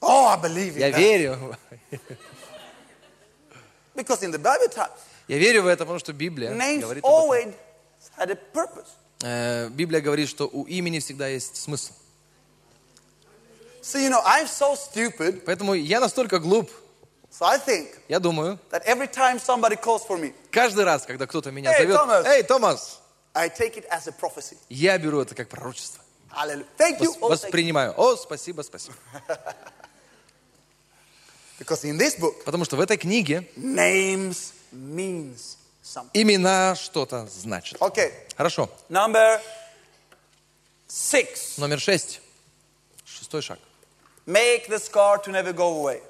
Oh, 0.00 0.26
I 0.26 0.36
believe 0.40 0.76
in 0.76 0.80
Я 0.80 0.90
that. 0.90 0.98
верю. 0.98 1.56
Because 3.94 4.22
in 4.22 4.30
the 4.30 4.38
Bible 4.38 4.68
time, 4.72 4.90
Я 5.26 5.38
верю 5.38 5.62
в 5.62 5.66
это, 5.66 5.84
потому 5.84 5.98
что 5.98 6.12
Библия 6.12 6.52
names 6.52 6.80
говорит 6.82 7.04
об 7.04 7.10
этом. 7.10 7.28
always 7.28 7.54
had 8.16 8.30
a 8.30 8.36
purpose. 8.54 8.86
Э, 9.22 9.68
Библия 9.70 10.00
говорит, 10.00 10.28
что 10.28 10.48
у 10.48 10.64
имени 10.64 11.00
всегда 11.00 11.26
есть 11.26 11.56
смысл. 11.56 11.92
So 13.88 13.98
you 13.98 14.10
know, 14.10 14.20
I'm 14.22 14.46
so 14.46 14.74
stupid. 14.74 15.44
Поэтому 15.46 15.72
я 15.72 15.98
настолько 15.98 16.38
глуп, 16.38 16.70
So 17.30 17.46
I 17.46 17.58
think 17.58 17.88
я 18.08 18.20
думаю, 18.20 18.58
that 18.70 18.84
every 18.84 19.06
time 19.06 19.38
somebody 19.38 19.76
calls 19.76 20.06
for 20.06 20.18
me, 20.18 20.34
каждый 20.50 20.84
раз, 20.84 21.06
когда 21.06 21.26
кто-то 21.26 21.50
меня 21.50 21.72
Эй, 21.72 21.86
зовет! 21.86 22.26
«Эй, 22.26 22.42
Томас!» 22.42 22.98
I 23.34 23.48
take 23.48 23.76
it 23.76 23.88
as 23.90 24.06
a 24.06 24.12
prophecy. 24.12 24.58
я 24.68 24.98
беру 24.98 25.20
это 25.20 25.34
как 25.34 25.48
пророчество. 25.48 26.02
Thank 26.76 27.00
you. 27.00 27.14
Oh. 27.20 27.30
Воспринимаю. 27.30 27.94
О, 27.96 28.14
спасибо, 28.16 28.60
спасибо. 28.60 28.94
Because 31.58 31.84
in 31.84 31.96
this 31.96 32.18
book, 32.18 32.44
Потому 32.44 32.64
что 32.66 32.76
в 32.76 32.80
этой 32.80 32.98
книге 32.98 33.48
names 33.56 34.52
means 34.70 35.56
something. 35.82 36.10
имена 36.12 36.74
что-то 36.76 37.26
значат. 37.26 37.80
Okay, 37.80 38.12
Хорошо. 38.36 38.68
number 38.90 39.40
six. 40.88 41.54
Номер 41.56 41.80
шесть. 41.80 42.20
Шестой 43.06 43.40
шаг. 43.40 43.58
Make 44.28 44.68
the 44.68 44.78
scar 44.78 45.16
to 45.24 45.30
never 45.30 45.54
go 45.54 45.68
away. 45.78 46.02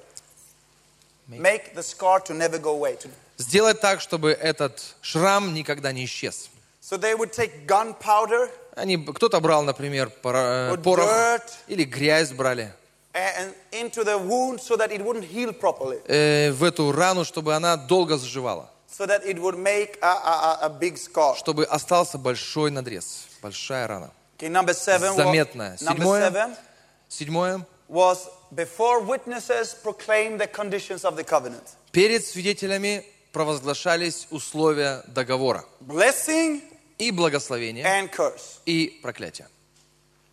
Make 1.29 1.73
the 1.73 1.83
scar 1.83 2.19
to 2.25 2.33
never 2.33 2.59
go 2.59 2.71
away. 2.71 2.97
Сделать 3.37 3.79
так, 3.79 4.01
чтобы 4.01 4.31
этот 4.31 4.81
шрам 5.01 5.53
никогда 5.53 5.93
не 5.93 6.03
исчез. 6.03 6.49
So 6.81 6.97
they 6.97 7.15
would 7.15 7.31
take 7.31 7.65
gunpowder 7.65 8.49
Они, 8.75 8.97
кто-то 8.97 9.39
брал, 9.39 9.63
например, 9.63 10.11
э, 10.23 10.77
порох 10.83 11.41
или 11.67 11.85
грязь 11.85 12.31
брали 12.33 12.73
and 13.13 13.53
into 13.71 14.03
the 14.03 14.17
wound 14.17 14.59
so 14.59 14.75
that 14.75 14.91
it 14.91 15.01
wouldn't 15.01 15.23
heal 15.25 15.53
properly, 15.53 16.01
э, 16.05 16.51
в 16.51 16.63
эту 16.65 16.91
рану, 16.91 17.23
чтобы 17.23 17.55
она 17.55 17.77
долго 17.77 18.17
заживала, 18.17 18.69
so 18.89 19.05
that 19.05 19.25
it 19.25 19.39
would 19.39 19.57
make 19.57 19.97
a, 20.01 20.07
a, 20.07 20.59
a- 20.63 20.69
big 20.69 20.97
scar. 20.97 21.37
чтобы 21.37 21.63
остался 21.63 22.17
большой 22.17 22.69
надрез, 22.69 23.27
большая 23.41 23.87
рана. 23.87 24.11
Okay, 24.37 24.49
number 24.49 24.73
seven. 24.73 25.15
Заметная. 25.15 25.77
Was, 25.77 25.81
number 25.81 26.03
Седьмое. 26.03 26.29
seven 26.29 26.57
Седьмое. 27.07 27.65
Was 27.89 28.29
before 28.55 29.01
witnesses 29.01 29.73
proclaim 29.83 30.37
the 30.37 30.47
conditions 30.47 31.03
of 31.03 31.15
the 31.15 31.23
covenant. 31.23 31.75
Перед 31.91 32.23
свидетелями 32.25 33.03
провозглашались 33.33 34.27
условия 34.31 35.03
договора 35.07 35.65
Blessing 35.81 36.61
и 36.97 37.11
благословение, 37.11 37.83
and 37.83 38.09
curse. 38.11 38.59
и 38.65 38.99
проклятие. 39.01 39.47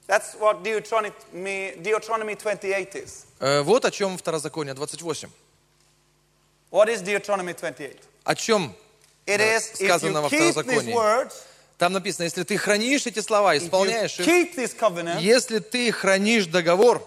That's 0.06 0.36
what 0.38 0.62
Deuteronomy, 0.62 1.12
Deuteronomy 1.82 2.36
28 2.36 2.94
is. 2.94 3.24
Э, 3.40 3.62
Вот 3.62 3.84
о 3.84 3.90
чем 3.90 4.16
Второзаконие 4.16 4.74
28. 4.74 5.28
What 6.70 6.88
is 6.88 7.02
Deuteronomy 7.02 7.54
28? 7.54 7.98
О 8.24 8.34
чем 8.34 8.74
It 9.26 9.40
is 9.40 9.74
сказано 9.74 10.22
во 10.22 10.28
Второзаконии. 10.28 10.92
Там 11.78 11.92
написано, 11.92 12.24
если 12.24 12.42
ты 12.42 12.56
хранишь 12.56 13.06
эти 13.06 13.18
слова, 13.20 13.54
исполняешь 13.58 14.18
их, 14.18 14.24
если 15.20 15.58
ты 15.58 15.92
хранишь 15.92 16.46
договор, 16.46 17.02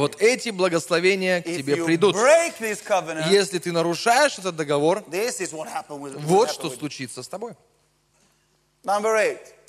вот 0.00 0.20
эти 0.20 0.50
благословения 0.50 1.40
к 1.40 1.46
тебе 1.58 1.76
придут. 1.86 2.16
Если 3.30 3.58
ты 3.60 3.70
нарушаешь 3.70 4.36
этот 4.38 4.56
договор, 4.56 5.04
вот 6.26 6.50
что 6.50 6.62
случится 6.78 7.22
с 7.22 7.28
тобой. 7.28 7.52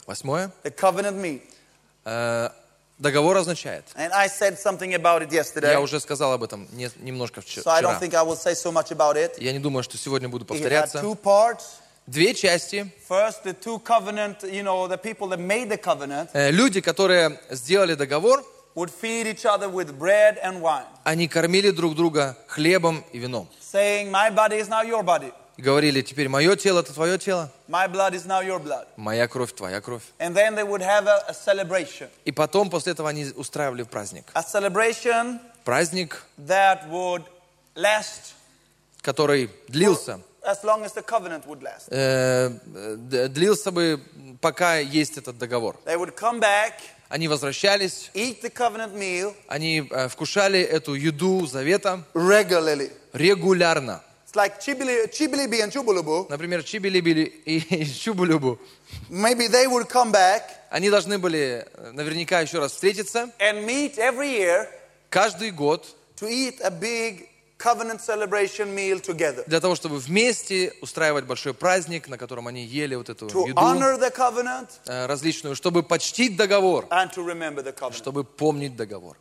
Восьмое. 0.07 0.51
Э, 2.05 2.49
Договор 2.97 3.35
означает. 3.37 3.83
Я 5.71 5.81
уже 5.81 5.99
сказал 5.99 6.33
об 6.33 6.43
этом 6.43 6.67
не- 6.71 6.89
немножко 6.97 7.41
вчера. 7.41 7.61
Я 9.39 9.53
не 9.53 9.59
думаю, 9.59 9.81
что 9.83 9.97
сегодня 9.97 10.29
буду 10.29 10.45
повторяться. 10.45 10.99
Две 12.11 12.33
части. 12.33 12.91
First, 13.07 13.43
the 13.45 13.53
two 13.53 13.79
covenant, 13.79 14.43
you 14.43 14.63
know, 14.63 14.85
the 14.85 14.97
people 14.97 15.27
that 15.29 15.39
made 15.39 15.69
the 15.69 15.77
covenant 15.77 16.29
Э, 16.33 16.51
Люди, 16.51 16.81
которые 16.81 17.39
сделали 17.49 17.93
договор, 17.95 18.43
would 18.75 18.89
feed 18.89 19.27
each 19.27 19.45
other 19.45 19.69
with 19.69 19.97
bread 19.97 20.37
and 20.43 20.61
wine, 20.61 20.83
они 21.05 21.29
кормили 21.29 21.71
друг 21.71 21.95
друга 21.95 22.37
хлебом 22.47 23.05
и 23.13 23.17
вином. 23.17 23.47
saying, 23.61 24.11
My 24.11 24.29
body 24.29 24.57
is 24.59 24.67
now 24.67 24.81
your 24.83 25.03
body, 25.03 25.31
И 25.55 25.61
говорили, 25.61 26.01
теперь 26.01 26.27
мое 26.27 26.57
тело 26.57 26.81
это 26.81 26.93
твое 26.93 27.17
тело, 27.17 27.49
my 27.69 27.87
blood 27.87 28.13
is 28.13 28.25
now 28.25 28.41
your 28.41 28.59
blood. 28.59 28.87
моя 28.97 29.25
кровь 29.29 29.53
твоя 29.53 29.79
кровь. 29.79 30.03
And 30.19 30.35
then 30.35 30.53
they 30.55 30.63
would 30.65 30.81
have 30.81 31.07
a, 31.07 31.23
a 31.29 31.33
celebration. 31.33 32.09
И 32.25 32.33
потом, 32.33 32.69
после 32.69 32.91
этого, 32.91 33.07
они 33.09 33.27
устраивали 33.37 33.83
праздник. 33.83 34.25
A 34.33 34.41
celebration 34.43 35.39
Праздник, 35.63 36.21
that 36.45 36.89
would 36.89 37.23
last 37.75 38.33
который 39.01 39.49
длился. 39.69 40.19
As 40.43 40.63
long 40.63 40.83
as 40.83 40.93
the 40.93 41.03
covenant 41.03 41.45
would 41.47 41.61
last. 41.61 41.87
э, 41.91 42.49
длился 43.29 43.71
бы, 43.71 43.99
пока 44.41 44.77
есть 44.77 45.17
этот 45.17 45.37
договор. 45.37 45.77
They 45.85 45.97
would 45.97 46.15
come 46.15 46.39
back, 46.39 46.73
Они 47.09 47.27
возвращались, 47.27 48.09
eat 48.13 48.41
the 48.41 48.49
covenant 48.53 48.93
meal 48.93 49.33
они 49.47 49.87
э, 49.89 50.07
вкушали 50.07 50.61
эту 50.61 50.93
еду 50.93 51.45
завета 51.45 52.03
regularly. 52.13 52.91
регулярно. 53.13 54.01
It's 54.25 54.35
like 54.35 54.61
chibili, 54.61 55.11
chibilibi 55.11 55.61
and 55.61 55.71
chubulubu. 55.73 56.25
Например, 56.29 56.63
чибили-били 56.63 57.23
и 57.45 57.85
чубулюбу. 57.85 58.57
Maybe 59.09 59.47
they 59.49 59.67
would 59.67 59.89
come 59.89 60.11
back 60.11 60.43
Они 60.69 60.89
должны 60.89 61.17
были 61.19 61.67
э, 61.73 61.91
наверняка 61.91 62.39
еще 62.39 62.59
раз 62.59 62.71
встретиться 62.71 63.29
and 63.39 63.65
meet 63.65 63.97
every 63.97 64.29
year 64.31 64.67
каждый 65.09 65.51
год, 65.51 65.85
to 66.15 66.29
eat 66.29 66.61
a 66.61 66.69
big 66.71 67.27
covenant 67.61 67.99
celebration 68.01 68.73
meal 68.75 68.99
together. 69.01 69.43
для 69.47 69.59
того, 69.59 69.75
чтобы 69.75 69.97
вместе 69.99 70.73
устраивать 70.81 71.25
большой 71.25 71.53
праздник, 71.53 72.07
на 72.07 72.17
котором 72.17 72.47
они 72.47 72.63
ели 72.63 72.95
вот 72.95 73.09
эту 73.09 73.27
To 73.27 73.47
еду 73.47 73.59
honor 73.61 73.99
the 73.99 74.11
covenant 74.15 74.69
э, 74.85 75.05
различную, 75.05 75.55
чтобы 75.55 75.83
почтить 75.83 76.35
договор, 76.35 76.85
and 76.89 77.11
to 77.13 77.23
remember 77.25 77.63
the 77.63 77.73
covenant. 77.73 77.95
чтобы 77.97 78.23
помнить 78.23 78.75
договор. 78.75 79.17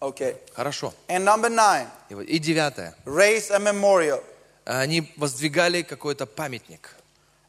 Okay. 0.00 0.36
Хорошо. 0.54 0.94
And 1.08 1.24
number 1.24 1.50
nine, 1.50 1.86
И, 2.08 2.14
вот- 2.14 2.26
и 2.26 2.38
девятое. 2.38 2.94
raise 3.04 3.50
a 3.50 3.58
memorial. 3.58 4.22
Они 4.64 5.12
воздвигали 5.16 5.82
какой-то 5.82 6.26
памятник. 6.26 6.90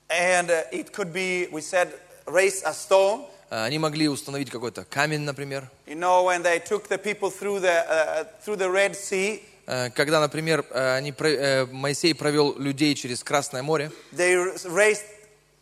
And 0.10 0.50
uh, 0.50 0.64
it 0.74 0.92
could 0.92 1.14
be, 1.14 1.48
we 1.52 1.62
said, 1.62 1.90
raise 2.28 2.62
a 2.66 2.74
stone. 2.74 3.26
Э, 3.52 3.66
Они 3.66 3.78
могли 3.80 4.08
установить 4.08 4.50
какой-то 4.50 4.86
камень, 4.86 5.20
например. 5.22 5.70
You 5.86 5.96
know, 5.96 6.24
when 6.24 6.42
they 6.42 6.58
took 6.60 6.88
the 6.88 6.98
people 6.98 7.30
through 7.30 7.60
the, 7.60 7.86
uh, 7.88 8.26
through 8.44 8.56
the 8.58 8.70
Red 8.72 8.96
Sea, 8.96 9.44
Э, 9.68 9.90
Когда, 9.92 10.20
например, 10.20 10.66
э, 10.72 10.96
они, 10.96 11.12
э, 11.18 11.66
Моисей 11.68 12.16
провел 12.16 12.58
людей 12.58 12.96
через 12.96 13.24
Красное 13.24 13.62
море, 13.62 13.92
they 14.12 14.36
raised 14.66 15.04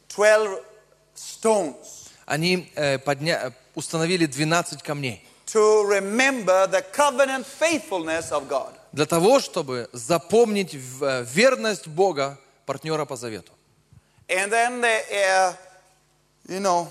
12 0.07 0.61
stones 1.15 2.07
они 2.25 2.71
э, 2.75 2.97
подня- 2.99 3.51
установили 3.75 4.25
12 4.25 4.81
камней 4.83 5.23
to 5.47 5.83
remember 5.87 6.67
the 6.67 6.83
covenant 6.95 7.45
faithfulness 7.45 8.31
of 8.31 8.47
God. 8.47 8.71
для 8.93 9.05
того, 9.05 9.39
чтобы 9.39 9.89
запомнить 9.91 10.73
э, 10.75 11.25
верность 11.33 11.87
Бога, 11.87 12.39
партнера 12.65 13.05
по 13.05 13.15
завету. 13.15 13.51
And 14.27 14.51
then, 14.51 14.79
they, 14.81 15.01
uh, 15.11 15.53
you 16.47 16.59
know, 16.59 16.87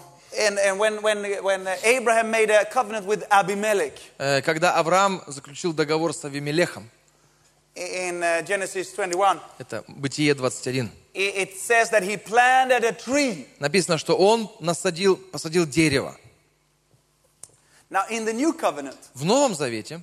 Э, 4.18 4.43
Когда 4.43 4.74
Авраам 4.76 5.22
заключил 5.26 5.72
договор 5.72 6.12
с 6.14 6.24
Авимелехом, 6.24 6.91
in 7.79 8.20
uh, 8.22 8.43
Genesis 8.43 8.93
21, 8.95 9.41
это 9.59 9.85
Бытие 9.87 10.35
21, 10.35 10.91
it, 11.14 11.35
it 11.37 11.57
says 11.57 11.91
that 11.91 12.03
he 12.03 12.16
planted 12.16 12.85
a 12.85 12.93
tree. 12.93 13.47
написано, 13.61 13.99
что 13.99 14.16
он 14.16 14.51
насадил, 14.61 15.16
посадил 15.16 15.66
дерево. 15.66 16.16
Now, 17.91 18.03
in 18.11 18.24
the 18.26 18.33
new 18.35 18.53
covenant, 18.53 18.99
В 19.14 19.24
Новом 19.24 19.55
Завете 19.55 20.01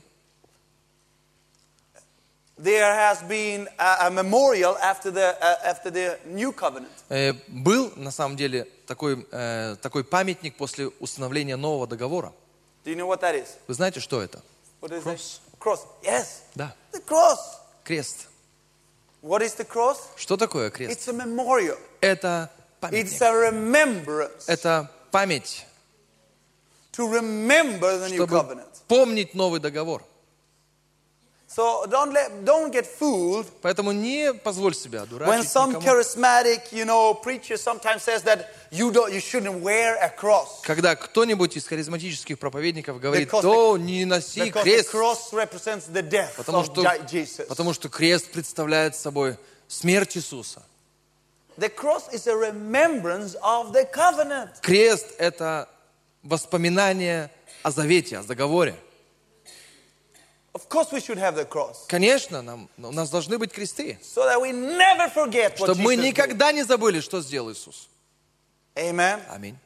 there 2.58 2.94
has 2.94 3.22
been 3.28 3.68
a, 3.78 4.08
a 4.08 4.10
memorial 4.12 4.78
after 4.82 5.12
the, 5.12 5.36
uh, 5.42 5.56
after 5.70 5.92
the 5.92 6.18
new 6.26 6.52
covenant. 6.54 6.92
э, 7.10 7.34
был 7.48 7.92
на 7.96 8.12
самом 8.12 8.36
деле 8.38 8.66
такой, 8.88 9.26
э, 9.32 9.76
такой 9.82 10.04
памятник 10.04 10.56
после 10.58 10.88
установления 11.00 11.58
нового 11.58 11.86
договора. 11.88 12.32
Do 12.86 12.92
you 12.92 12.96
know 12.96 13.08
what 13.08 13.22
that 13.22 13.36
is? 13.36 13.48
Вы 13.68 13.74
знаете, 13.74 14.00
что 14.00 14.22
это? 14.22 14.42
What 14.82 14.92
is 14.92 15.04
Cross. 15.04 15.16
it? 15.16 15.60
Cross. 15.60 15.80
Yes. 16.04 16.26
Да, 16.56 16.74
The 16.94 17.02
cross. 17.06 17.40
крест. 17.84 18.28
What 19.24 19.42
is 19.42 19.56
the 19.58 19.66
cross? 19.68 19.98
Что 20.16 20.38
такое 20.38 20.70
крест? 20.70 20.92
It's 20.92 21.08
a 21.10 21.14
memorial. 21.14 21.78
Это 22.02 22.50
It's 22.82 23.18
памятник. 23.20 23.22
a 23.22 23.50
remembrance 23.50 24.44
Это 24.48 24.90
память, 25.12 25.66
to 26.94 27.08
remember 27.12 27.98
the 28.00 28.10
new 28.10 28.28
covenant. 28.28 28.68
помнить 28.88 29.34
новый 29.34 29.60
договор. 29.60 30.04
So 31.56 31.86
don't 31.90 32.12
let, 32.12 32.44
don't 32.44 32.70
get 32.70 32.86
fooled 32.86 33.48
Поэтому 33.62 33.94
не 33.94 34.34
позволь 34.34 34.76
себя 34.76 35.04
when 35.04 35.10
дурачить 35.10 35.50
some 35.50 35.72
никому. 35.72 35.86
charismatic, 35.86 36.74
you 36.74 36.84
know, 36.84 37.14
preacher 37.14 37.56
sometimes 37.56 38.04
says 38.04 38.24
that 38.24 38.50
you 38.72 38.92
don't, 38.92 39.14
you 39.14 39.22
shouldn't 39.22 39.62
wear 39.62 39.96
a 40.02 40.10
cross 40.10 40.62
Когда 40.64 40.98
кто-нибудь 40.98 41.56
из 41.56 41.66
харизматических 41.66 42.38
проповедников 42.40 43.00
говорит, 43.00 43.30
то 43.30 43.78
не 43.78 44.04
носи 44.04 44.52
крест, 44.52 44.94
cross 44.94 45.32
represents 45.32 45.88
the 45.90 46.02
death 46.02 46.36
потому 46.36 46.66
что, 46.66 46.82
Je- 46.82 47.22
Jesus. 47.24 47.46
потому 47.46 47.72
что 47.74 47.88
крест 47.88 48.32
представляет 48.32 48.98
собой 48.98 49.38
смерть 49.70 50.18
Иисуса. 50.18 50.62
The 51.58 51.70
cross 51.74 52.12
is 52.12 52.28
a 52.28 52.36
remembrance 52.36 53.38
of 53.42 53.72
the 53.72 53.90
covenant. 53.90 54.60
Крест– 54.62 55.14
это 55.18 55.70
воспоминание 56.22 57.32
о 57.64 57.72
завете, 57.72 58.18
о 58.18 58.24
договоре. 58.24 58.76
Of 60.56 60.70
course, 60.70 60.90
we 60.94 61.02
should 61.02 61.18
have 61.18 61.36
the 61.36 61.44
cross 61.46 61.86
Конечно, 61.88 62.42
нам, 62.42 62.70
у 62.78 62.92
нас 62.94 63.10
должны 63.10 63.38
быть 63.38 63.52
кресты, 63.52 64.00
so 64.02 64.24
that 64.24 64.40
we 64.40 64.54
never 64.54 65.10
forget 65.14 65.60
what 65.60 65.66
чтобы 65.66 65.82
мы 65.82 65.98
никогда 65.98 66.54
не 66.54 66.64
забыли, 66.64 67.02
что 67.02 67.22
сделал 67.22 67.52
Иисус. 67.52 67.90
Amen. 68.76 69.22
Аминь. 69.30 69.58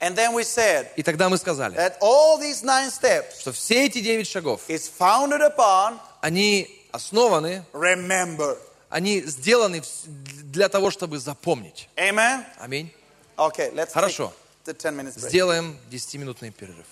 And 0.00 0.16
then 0.16 0.32
we 0.32 0.44
said 0.44 0.88
И 0.96 1.02
тогда 1.02 1.28
мы 1.28 1.36
сказали, 1.36 1.76
that 1.76 1.98
all 2.00 2.38
these 2.40 2.62
nine 2.62 2.90
steps 2.90 3.40
что 3.40 3.52
все 3.52 3.84
эти 3.84 4.00
девять 4.00 4.26
шагов, 4.28 4.62
is 4.68 4.90
founded 4.98 5.42
upon 5.42 5.98
они 6.22 6.68
основаны, 6.90 7.62
remember. 7.74 8.56
они 8.88 9.20
сделаны 9.20 9.82
для 10.06 10.70
того, 10.70 10.90
чтобы 10.90 11.18
запомнить. 11.18 11.90
Amen. 11.96 12.46
Аминь. 12.58 12.90
Okay, 13.36 13.70
let's 13.74 13.92
Хорошо. 13.92 14.32
take 14.64 14.74
the 14.74 14.90
10 14.90 14.96
minutes 14.96 15.16
break. 15.18 15.28
Сделаем 15.28 15.78
10-минутный 15.90 16.50
перерыв. 16.50 16.86